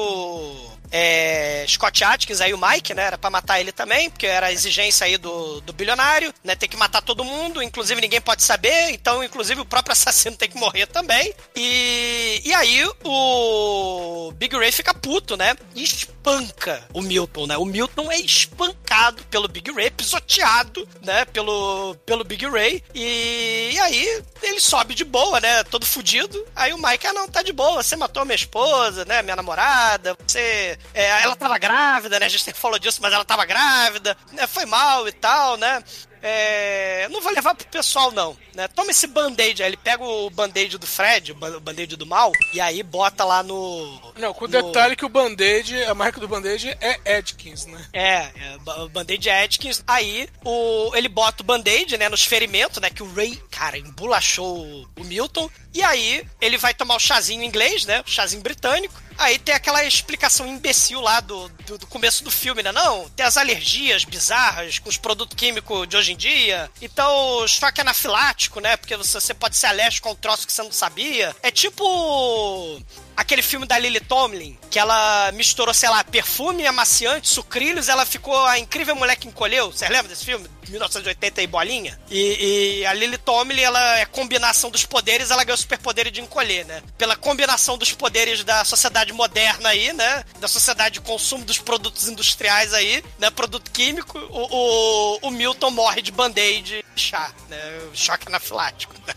[0.97, 3.03] É, Scott Atkins, aí o Mike, né?
[3.03, 6.55] Era pra matar ele também, porque era a exigência aí do, do bilionário, né?
[6.55, 10.49] Tem que matar todo mundo, inclusive ninguém pode saber, então, inclusive, o próprio assassino tem
[10.49, 11.35] que morrer também.
[11.57, 15.57] E, e aí o Big Ray fica puto, né?
[15.75, 17.57] E espanca o Milton, né?
[17.57, 21.25] O Milton é espancado pelo Big Ray, pisoteado, né?
[21.27, 22.83] Pelo, pelo Big Ray.
[22.95, 25.65] E, e aí ele sobe de boa, né?
[25.65, 26.45] Todo fudido.
[26.55, 27.83] Aí o Mike, ah, não, tá de boa.
[27.83, 29.23] Você matou minha esposa, né?
[29.23, 30.17] Minha namorada.
[30.27, 30.79] Você.
[30.93, 32.27] é, ela tava grávida, né?
[32.27, 34.17] A gente sempre falou disso, mas ela tava grávida.
[34.33, 34.47] Né?
[34.47, 35.83] Foi mal e tal, né?
[36.27, 38.35] É, não vou levar pro pessoal, não.
[38.55, 38.67] Né?
[38.69, 39.69] Toma esse band-aid aí.
[39.69, 43.25] Ele pega o band-aid do Fred, o ban- o band-aid do mal, e aí bota
[43.25, 44.01] lá no.
[44.17, 47.85] Não, com o no- detalhe que o Band-Aid, a marca do Band-Aid é Edkins, né?
[47.93, 49.83] É, é o Band-Aid Atkins.
[49.87, 52.89] Aí o, ele bota o Band-Aid, né, nos ferimentos, né?
[52.89, 55.51] Que o Ray, cara, embolachou o, o Milton.
[55.75, 58.03] E aí ele vai tomar o chazinho inglês, né?
[58.07, 58.95] O chazinho britânico.
[59.17, 62.73] Aí tem aquela explicação imbecil lá do, do, do começo do filme, né?
[62.73, 66.71] Não, tem as alergias bizarras com os produtos químicos de hoje em dia.
[66.83, 68.77] Então, choque anafilático, né?
[68.77, 71.35] Porque você, você pode ser alérgico a um troço que você não sabia.
[71.43, 72.83] É tipo
[73.17, 78.37] aquele filme da Lily Tomlin, que ela misturou, sei lá, perfume, amaciante, sucrilhos, ela ficou
[78.47, 79.71] a incrível mulher que encolheu.
[79.73, 80.49] Você lembra desse filme?
[80.69, 82.01] 1980 e bolinha?
[82.11, 86.21] E, e, a Lily Tomlin, ela é combinação dos poderes, ela ganhou o superpoder de
[86.21, 86.83] encolher, né?
[86.97, 90.25] Pela combinação dos poderes da sociedade moderna aí, né?
[90.41, 93.31] Da sociedade de consumo dos produtos industriais aí, né?
[93.31, 97.59] Produto químico, o, o, o Milton morre de band-aid chá, né?
[97.93, 98.95] Choque anafilático.
[99.07, 99.15] Né?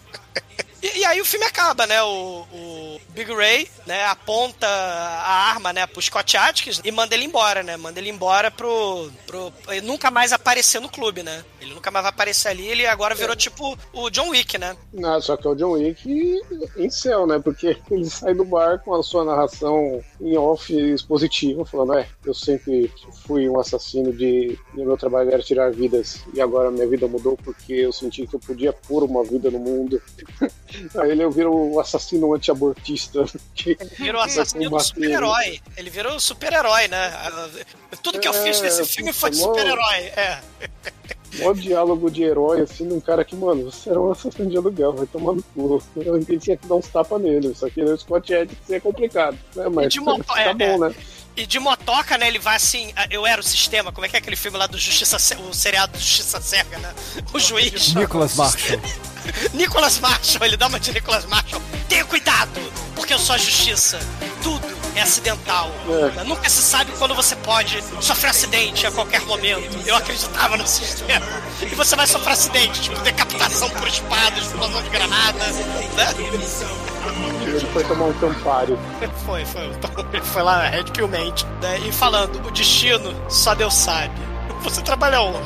[0.82, 2.02] E, e, aí o filme acaba, né?
[2.04, 7.26] O, o, Big Ray, né, aponta a arma, né, pro Scott Atkins e manda ele
[7.26, 7.76] embora, né?
[7.76, 9.52] Manda ele embora pro, pro.
[9.70, 11.44] Ele nunca mais aparecer no clube, né?
[11.60, 13.36] Ele nunca mais vai aparecer ali, ele agora virou é.
[13.36, 14.78] tipo o John Wick, né?
[14.94, 16.42] Não, só que é o John Wick
[16.78, 17.40] em céu, né?
[17.40, 22.36] Porque ele sai do bar com a sua narração em off expositiva, falando, é, eu
[22.36, 22.92] sempre
[23.26, 24.60] fui um assassino de.
[24.76, 28.36] E meu trabalho era tirar vidas, e agora minha vida mudou porque eu senti que
[28.36, 30.00] eu podia pôr uma vida no mundo.
[31.00, 33.26] Aí ele virou o assassino anti-abortista.
[33.66, 35.60] Ele virou o assassino super-herói.
[35.76, 37.12] Ele virou o super-herói, né?
[38.02, 39.98] Tudo que eu fiz nesse é, filme foi de super-herói.
[40.16, 40.42] É.
[41.40, 44.58] Mó diálogo de herói, assim, de um cara que, mano, você era um assassino de
[44.58, 45.82] aluguel, vai tomar no cu.
[45.98, 47.54] Eu tinha que dar uns tapas nele.
[47.54, 49.70] Só que no Scott Edson é complicado, né?
[49.70, 50.90] Mas de moto, tá é, bom, é.
[50.90, 50.96] né?
[51.38, 54.20] E de motoca, né, ele vai assim, eu era o sistema, como é que é
[54.20, 56.92] aquele filme lá do Justiça, o seriado do Justiça Cega, né?
[57.32, 57.94] O juiz.
[57.94, 58.82] Nicholas Marshall.
[59.54, 61.62] Nicholas Marshall, ele dá uma de Nicholas Marshall.
[61.88, 62.60] Tenha cuidado,
[62.96, 64.00] porque eu sou a justiça.
[64.42, 65.72] Tudo é acidental.
[66.18, 66.24] É.
[66.24, 69.78] Nunca se sabe quando você pode sofrer acidente a qualquer momento.
[69.86, 71.26] Eu acreditava no sistema.
[71.62, 77.37] E você vai sofrer acidente, tipo decapitação por espada, explosão de granada, né?
[77.48, 78.78] Ele foi tomar um campário.
[79.26, 79.72] Foi, foi.
[80.14, 81.80] Ele foi lá, Red Pillmente, né?
[81.80, 84.14] E falando, o destino só Deus sabe.
[84.64, 85.38] Você trabalha onde?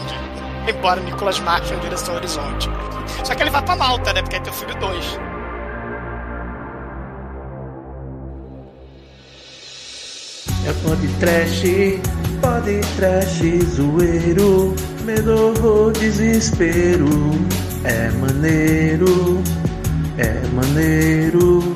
[0.67, 2.69] Embora Nicolas Marshall em direção ao horizonte.
[3.23, 4.21] Só que ele vai pra Malta, né?
[4.21, 5.19] Porque aí tem o filho 2.
[10.63, 11.63] É pode trash,
[12.39, 17.09] pode trash, zoeiro, medo, horror, desespero.
[17.83, 19.41] É maneiro,
[20.19, 21.75] é maneiro.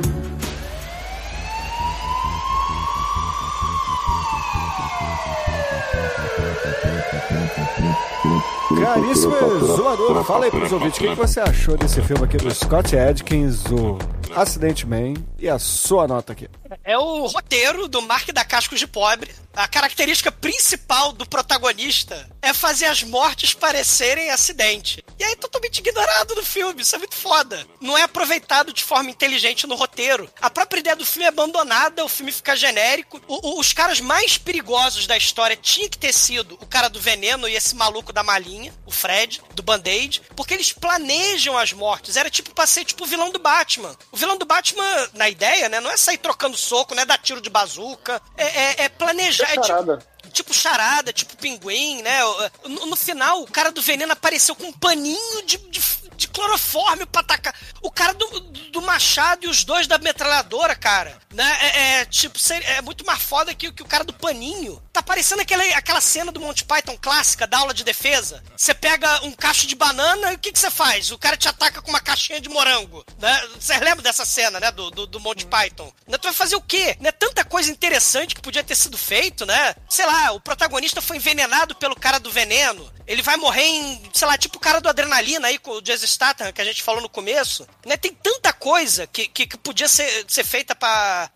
[8.82, 12.54] Caríssimo Exumador, fala aí pros ouvintes, o que, que você achou desse filme aqui do
[12.54, 13.98] Scott Adkins, o
[14.34, 16.50] Acidente Man, e a sua nota aqui?
[16.84, 19.34] É o roteiro do Mark da Cascos de Pobre.
[19.56, 25.04] A característica principal do protagonista é fazer as mortes parecerem acidente.
[25.18, 27.66] E aí totalmente ignorado no filme, isso é muito foda.
[27.80, 30.30] Não é aproveitado de forma inteligente no roteiro.
[30.42, 33.22] A própria ideia do filme é abandonada, o filme fica genérico.
[33.28, 37.00] O, o, os caras mais perigosos da história tinha que ter sido o cara do
[37.00, 42.18] veneno e esse maluco da malinha, o Fred, do Band-Aid, porque eles planejam as mortes.
[42.18, 43.96] Era tipo pra ser tipo o vilão do Batman.
[44.16, 47.18] O vilão do Batman, na ideia, né, não é sair trocando soco, não é dar
[47.18, 49.52] tiro de bazuca, é, é, é planejar.
[49.52, 52.20] É tipo, tipo charada, tipo pinguim, né?
[52.64, 55.82] No, no, final, o cara do veneno apareceu com um paninho de, de,
[56.16, 57.54] de cloroforme pra atacar.
[57.82, 61.58] O cara do, do machado e os dois da metralhadora, cara, né?
[61.60, 64.82] É, é tipo, é muito mais foda que, que o cara do paninho.
[64.96, 68.42] Tá parecendo aquela, aquela cena do Monty Python clássica, da aula de defesa.
[68.56, 71.12] Você pega um cacho de banana e o que, que você faz?
[71.12, 73.46] O cara te ataca com uma caixinha de morango, né?
[73.60, 74.72] Você lembra dessa cena, né?
[74.72, 75.92] Do, do, do Monty Python.
[76.08, 76.18] Né?
[76.18, 76.96] Tu vai fazer o quê?
[77.02, 77.12] Né?
[77.12, 79.76] Tanta coisa interessante que podia ter sido feito, né?
[79.90, 82.90] Sei lá, o protagonista foi envenenado pelo cara do veneno.
[83.08, 86.08] Ele vai morrer em, sei lá, tipo o cara do Adrenalina aí, com o Jason
[86.08, 87.68] Statham, que a gente falou no começo.
[87.86, 87.98] Né?
[87.98, 91.30] Tem tanta coisa que, que, que podia ser, ser feita para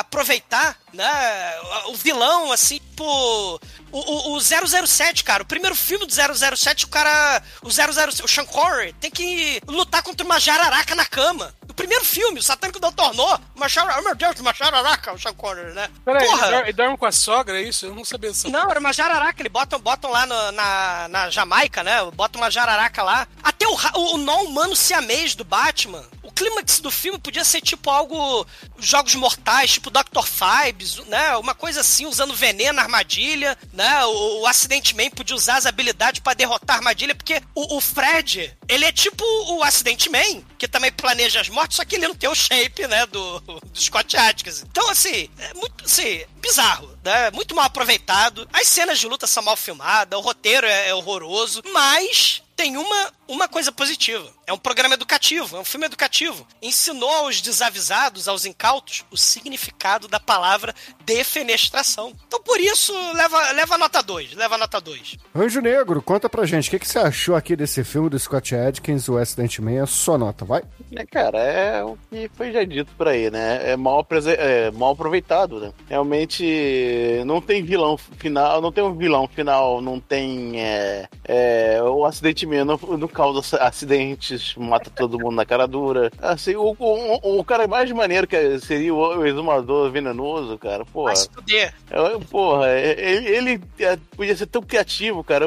[0.00, 1.54] aproveitar, né?
[1.86, 3.60] O vilão, assim, tipo...
[3.92, 7.42] O, o, o 007, cara, o primeiro filme do 007, o cara...
[7.62, 11.54] O 007, o Sean Connery, tem que lutar contra uma jararaca na cama.
[11.68, 14.00] O primeiro filme, o Satânico não tornou uma jararaca...
[14.00, 15.88] Oh, meu Deus, uma jararaca, o Sean Connery, né?
[16.04, 16.26] Peraí,
[16.62, 17.86] ele dorme com a sogra, é isso?
[17.86, 18.50] Eu não sabia disso.
[18.50, 21.98] Não, era uma jararaca, eles botam, botam lá no, na, na Jamaica, né?
[22.14, 23.28] Botam uma jararaca lá.
[23.42, 26.04] Até o, o, o não humano siamês do Batman,
[26.34, 28.46] clímax do filme podia ser tipo algo.
[28.78, 30.24] Jogos mortais, tipo Dr.
[30.24, 31.36] Fibes, né?
[31.36, 34.04] Uma coisa assim, usando veneno, armadilha, né?
[34.04, 37.80] O, o Acidente Man podia usar as habilidades para derrotar a armadilha, porque o, o,
[37.80, 42.08] Fred, Ele é tipo o Acidente Man, que também planeja as mortes, só que ele
[42.08, 44.62] não tem o shape, né, do, do Scott Adkins.
[44.62, 47.30] Então, assim, é muito, assim, bizarro, né?
[47.30, 48.48] Muito mal aproveitado.
[48.52, 53.12] As cenas de luta são mal filmadas, o roteiro é, é horroroso, mas tem uma,
[53.28, 54.28] uma coisa positiva.
[54.46, 56.46] É um programa educativo, é um filme educativo.
[56.62, 60.74] Ensinou aos desavisados, aos incautos, o significado da palavra
[61.04, 62.12] defenestração.
[62.26, 64.34] Então, por isso, leva, leva nota 2.
[64.34, 65.16] Leva nota 2.
[65.34, 68.54] Anjo Negro, conta pra gente, o que, que você achou aqui desse filme do Scott
[68.54, 69.82] Adkins, o Acidente Man?
[69.82, 70.62] A sua nota, vai?
[70.94, 73.72] É, cara, é o que foi já dito por aí, né?
[73.72, 74.06] É mal,
[74.38, 75.72] é mal aproveitado, né?
[75.88, 82.04] Realmente não tem vilão final, não tem um vilão final, não tem é, é, o
[82.04, 86.10] acidente mesmo, não, não causa acidentes, mata todo mundo na cara dura.
[86.20, 91.06] Assim, o, o, o cara mais maneiro que seria o exumador venenoso, cara, porra.
[91.06, 91.74] Vai se fuder.
[91.90, 95.46] É, Porra, ele, ele, é, podia ser tão criativo, cara.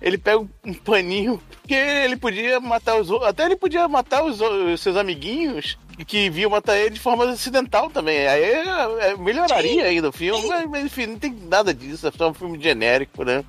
[0.00, 3.28] Ele pega um paninho, porque ele podia matar os outros.
[3.28, 5.76] Até ele podia matar os, os seus amiguinhos
[6.06, 8.26] que viam matar ele de forma acidental também.
[8.28, 12.06] Aí é, é, melhoraria ainda o filme, mas, mas, enfim, não tem nada disso.
[12.06, 13.44] É só um filme genérico, né?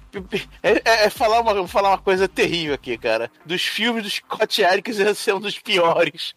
[0.64, 3.30] É, é- é falar, uma, falar uma coisa terrível aqui, cara.
[3.46, 6.34] Dos filmes do Scott Adkins esse ser um dos piores.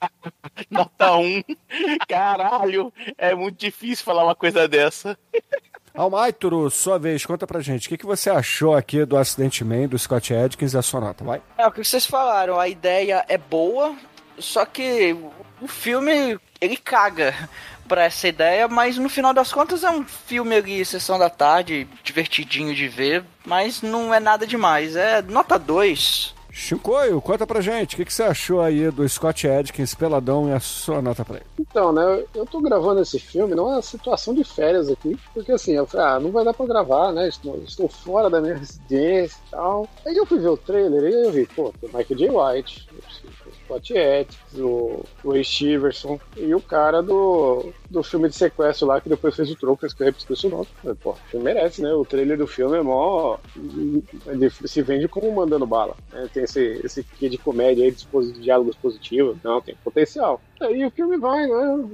[0.70, 1.42] Nota 1.
[2.06, 5.18] Caralho, é muito difícil falar uma coisa dessa.
[5.94, 9.86] Almaituro, sua vez, conta pra gente, o que, que você achou aqui do Acidente Man,
[9.86, 11.40] do Scott Adkins e a sua nota, vai?
[11.56, 13.94] É o que vocês falaram, a ideia é boa,
[14.36, 15.16] só que
[15.62, 17.32] o filme ele caga
[17.86, 21.86] pra essa ideia, mas no final das contas é um filme ali, sessão da tarde,
[22.02, 26.34] divertidinho de ver, mas não é nada demais, é nota 2.
[26.56, 30.52] Chicoio, conta pra gente, o que, que você achou aí do Scott Adkins, Peladão e
[30.52, 31.46] a sua nota pra ele?
[31.58, 35.84] Então, né, eu tô gravando esse filme numa situação de férias aqui, porque assim, eu
[35.84, 39.50] falei, ah, não vai dar pra gravar, né, estou, estou fora da minha residência e
[39.50, 39.88] tal.
[40.06, 42.30] Aí eu fui ver o trailer e eu vi, pô, tem Michael J.
[42.30, 42.88] White,
[43.64, 49.00] Scott Adkins, o, o Ray Stevenson e o cara do, do filme de sequestro lá,
[49.00, 50.66] que depois fez o troco, que eu esqueci o nome.
[51.02, 53.36] Pô, o filme merece, né, o trailer do filme é mó...
[54.26, 58.40] ele se vende como mandando bala, né, tem esse, esse quê de comédia aí, de
[58.40, 60.40] diálogos positivos, não, tem potencial.
[60.60, 61.84] Aí o filme vai, né,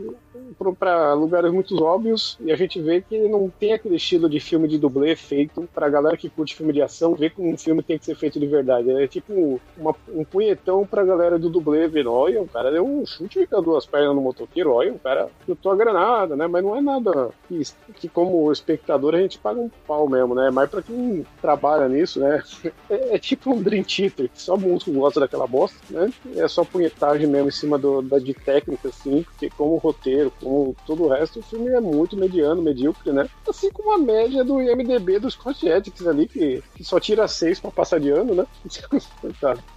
[0.79, 4.69] pra lugares muito óbvios e a gente vê que não tem aquele estilo de filme
[4.69, 7.99] de dublê feito pra galera que curte filme de ação ver como um filme tem
[7.99, 8.91] que ser feito de verdade.
[8.91, 13.05] É tipo uma- um punhetão pra galera do dublê ver, olha, o cara deu um
[13.07, 16.47] chute com as duas pernas no motoqueiro, olha, o cara chutou a granada, né?
[16.47, 17.63] Mas não é nada que,
[17.95, 20.51] que como espectador a gente paga um pau mesmo, né?
[20.51, 22.43] Mas pra quem trabalha nisso, né?
[22.89, 26.11] É, é tipo um Dream Theater, que só músico gosta daquela bosta, né?
[26.37, 30.75] É só punhetagem mesmo em cima do, da, de técnica, assim, porque como roteiro, como
[30.87, 33.27] todo o resto, o filme é muito mediano, medíocre, né?
[33.49, 35.67] Assim como a média do IMDB do Scott
[36.07, 38.45] ali, que, que só tira seis pra passar de ano, né?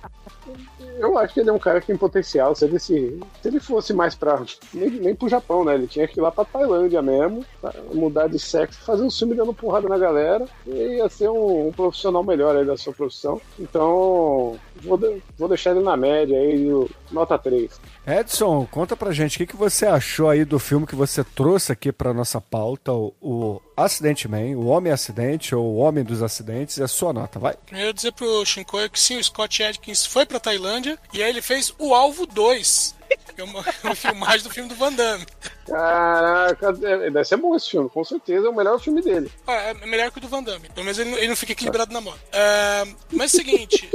[0.99, 2.55] Eu acho que ele é um cara que tem potencial.
[2.55, 4.41] Se ele, se, se ele fosse mais pra.
[4.73, 5.75] Nem, nem pro Japão, né?
[5.75, 7.45] Ele tinha que ir lá pra Tailândia mesmo,
[7.93, 11.71] mudar de sexo, fazer um filme dando porrada na galera e ia ser um, um
[11.71, 13.39] profissional melhor aí da sua profissão.
[13.59, 16.67] Então, vou, de- vou deixar ele na média aí,
[17.11, 17.79] nota 3.
[18.05, 21.71] Edson, conta pra gente, o que, que você achou aí do filme que você trouxe
[21.71, 26.21] aqui pra nossa pauta, o, o Acidente Man, o Homem Acidente, ou o Homem dos
[26.21, 27.55] Acidentes, e a sua nota, vai?
[27.65, 31.41] Primeiro dizer pro Shinkoio que sim, o Scott Adkins foi pra Tailândia e aí ele
[31.41, 32.95] fez o Alvo 2.
[33.35, 35.25] Que é uma, uma filmagem do filme do Van Damme.
[35.65, 39.31] Caraca, é- deve ser bom esse filme, com certeza é o melhor filme dele.
[39.47, 40.67] Ah, É melhor que o do Van Damme.
[40.69, 42.19] Pelo menos ele, não- ele não fica equilibrado na moto.
[42.33, 43.89] É, mas é o seguinte.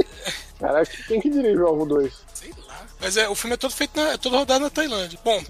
[0.59, 2.11] Caraca, quem que dirige o Alvo 2?
[2.99, 5.19] Mas é, o filme é todo feito na, é todo rodado na Tailândia.
[5.23, 5.41] Bom,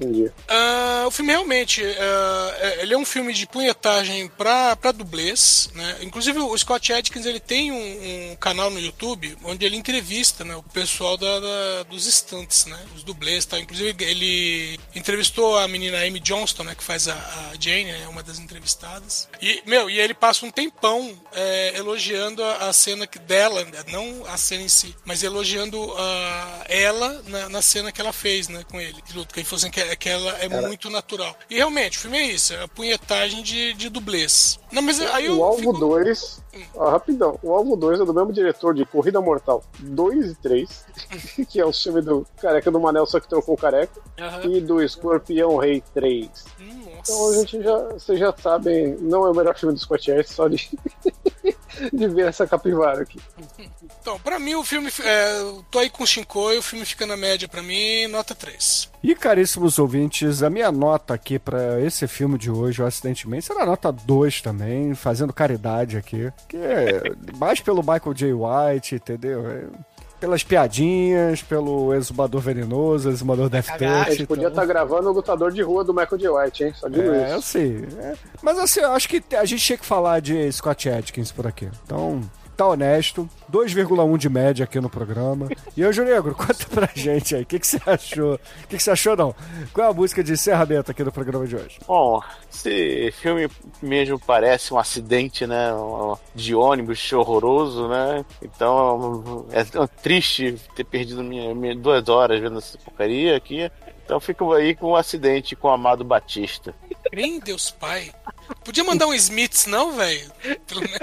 [0.47, 5.69] ah, o filme realmente ah, é- ele é um filme de punhetagem pra, pra dublês,
[5.73, 5.97] né?
[6.01, 10.55] Inclusive o Scott Adkins ele tem um, um canal no YouTube onde ele entrevista né,
[10.55, 12.79] o pessoal da, da- dos estantes, né?
[12.95, 13.59] Os dublês, tá?
[13.59, 16.75] Inclusive ele entrevistou a menina Amy Johnston, né?
[16.75, 19.27] Que faz a, a Jane, né, uma das entrevistadas.
[19.41, 23.83] E meu, e ele passa um tempão é, elogiando a, a cena que dela, né,
[23.91, 28.47] não a cena em si, mas elogiando a ela na, na cena que ela fez,
[28.47, 29.01] né, com ele.
[29.05, 31.35] de luta, Que ele falou assim que, que ela é muito natural.
[31.49, 34.59] E realmente, o filme é isso, é a punhetagem de, de dublês.
[34.71, 36.41] Não, mas aí o Alvo fico- 2,
[36.75, 40.85] ó, rapidão, o Alvo 2 é do mesmo diretor de Corrida Mortal 2 e 3,
[41.49, 44.43] que é o filme do Careca do Manel, só que trocou o careca, Aham.
[44.45, 46.27] e do Escorpião Rei 3.
[46.59, 47.11] Hum, Nossa.
[47.11, 50.35] Então a gente já, vocês já sabem, não é o melhor filme do Scott Adkins,
[50.35, 50.69] só de,
[51.91, 53.19] de ver essa capivara aqui.
[54.01, 54.89] Então, pra mim o filme.
[55.03, 58.89] É, tô aí com o Shinkoi, o filme fica na média pra mim, nota 3.
[59.01, 63.39] E caríssimos ouvintes, a minha nota aqui pra esse filme de hoje, o Acidente Man,
[63.39, 66.31] será nota 2 também, fazendo caridade aqui.
[66.47, 67.01] Que é
[67.37, 68.33] mais pelo Michael J.
[68.33, 69.43] White, entendeu?
[70.19, 74.11] Pelas piadinhas, pelo exumador venenoso, exumador Death A Touch.
[74.17, 74.67] gente podia estar então...
[74.73, 76.29] gravando o lutador de rua do Michael J.
[76.29, 76.73] White, hein?
[76.77, 77.47] Só digo É, eu isso.
[77.47, 77.87] sei.
[77.99, 78.13] É.
[78.41, 81.69] Mas assim, eu acho que a gente tinha que falar de Scott Atkins por aqui.
[81.85, 82.21] Então,
[82.59, 83.29] tá honesto.
[83.51, 85.47] 2,1 de média aqui no programa.
[85.77, 87.43] E Anjo Negro, conta pra gente aí.
[87.43, 88.35] O que, que você achou?
[88.35, 89.33] O que, que você achou, não?
[89.73, 91.79] Qual é a música de encerramento aqui no programa de hoje?
[91.87, 92.21] Bom,
[92.51, 93.49] esse filme
[93.81, 95.69] mesmo parece um acidente, né?
[96.35, 98.25] De ônibus horroroso, né?
[98.41, 99.63] Então é
[100.01, 103.71] triste ter perdido minha, minha- duas horas vendo essa porcaria aqui.
[104.05, 106.73] Então fico aí com um acidente com o Amado Batista.
[107.13, 108.11] Em Deus Pai.
[108.65, 110.29] Podia mandar um Smiths, não, velho?
[110.67, 110.99] Pelo menos.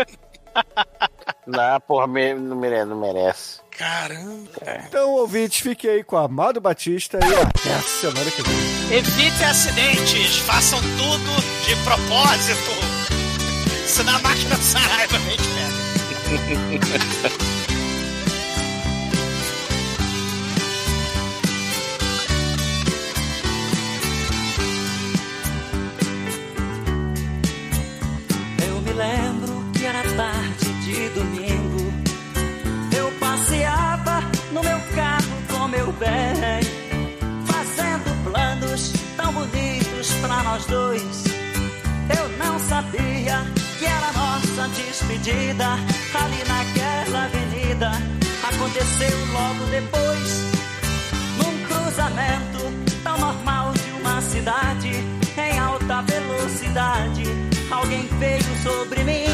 [1.47, 2.86] Não, porra, não merece.
[2.86, 3.60] Não merece.
[3.70, 4.48] Caramba.
[4.89, 8.98] Então, ouvintes, fiquem aí com o Amado Batista e até a semana que vem.
[8.98, 12.70] Evite acidentes, façam tudo de propósito.
[13.86, 17.47] Se dá mais pensar raiva, a gente pega.
[28.66, 30.36] Eu me lembro que era tarde
[35.98, 36.60] bem,
[37.47, 41.24] fazendo planos tão bonitos pra nós dois.
[42.16, 43.44] Eu não sabia
[43.78, 45.66] que era nossa despedida
[46.14, 47.90] ali naquela avenida.
[48.43, 50.43] Aconteceu logo depois,
[51.39, 52.60] num cruzamento
[53.02, 54.90] tão normal de uma cidade
[55.36, 57.24] em alta velocidade.
[57.70, 59.27] Alguém veio sobre mim.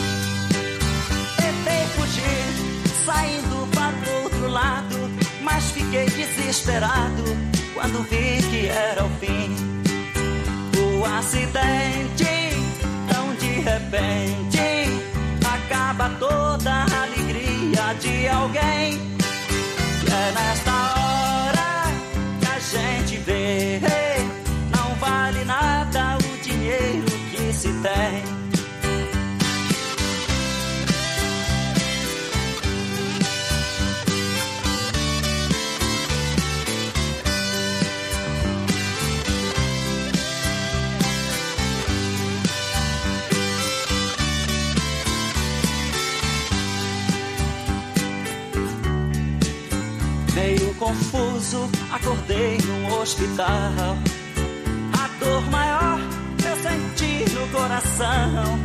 [1.36, 5.11] Tentei fugir, saindo para o outro lado,
[5.42, 7.24] mas fiquei desesperado
[7.74, 9.56] quando vi que era o fim.
[10.78, 12.24] O acidente,
[13.08, 14.60] tão de repente,
[15.44, 19.00] acaba toda a alegria de alguém.
[20.06, 20.71] É nesta
[51.02, 53.96] confuso, acordei num hospital.
[54.92, 55.98] A dor maior
[56.44, 58.58] eu senti no coração.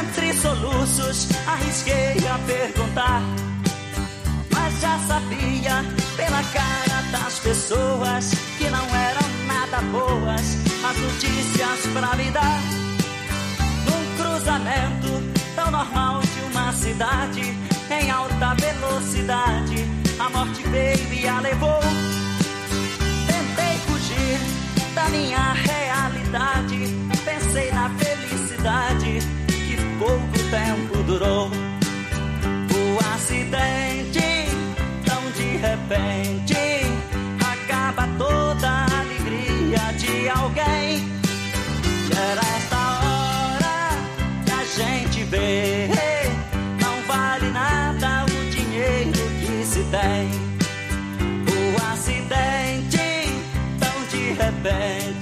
[0.00, 3.22] Entre soluços, arrisquei a perguntar.
[4.52, 5.84] Mas já sabia
[6.16, 10.56] pela cara das pessoas que não eram nada boas
[10.88, 12.60] as notícias pra me dar.
[13.86, 15.08] Num cruzamento
[15.54, 17.56] tão normal de uma cidade
[17.90, 21.80] em alta velocidade, a morte veio e a levou.
[23.26, 24.40] Tentei fugir
[24.94, 26.88] da minha realidade,
[27.24, 31.50] pensei na felicidade que pouco tempo durou.
[31.50, 34.48] O acidente,
[35.04, 36.56] tão de repente,
[37.40, 41.16] acaba toda a alegria de alguém.
[42.10, 43.88] Era esta hora
[44.44, 45.90] que a gente vê,
[54.66, 55.15] de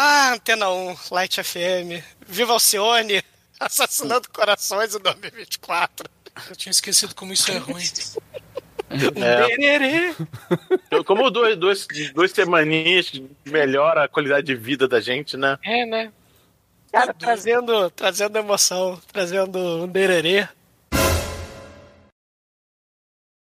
[0.00, 2.00] Ah, Antena 1, Light FM.
[2.24, 3.20] Viva Alcione,
[3.58, 6.08] assassinando corações em 2024.
[6.48, 7.82] Eu tinha esquecido como isso é ruim.
[8.90, 10.14] É.
[10.96, 11.84] Eu- Como duas, duas,
[12.14, 13.10] duas semaninhas
[13.44, 15.58] melhora a qualidade de vida da gente, né?
[15.64, 16.12] É, né?
[16.92, 20.48] Cara, trazendo, trazendo emoção, trazendo um dererê.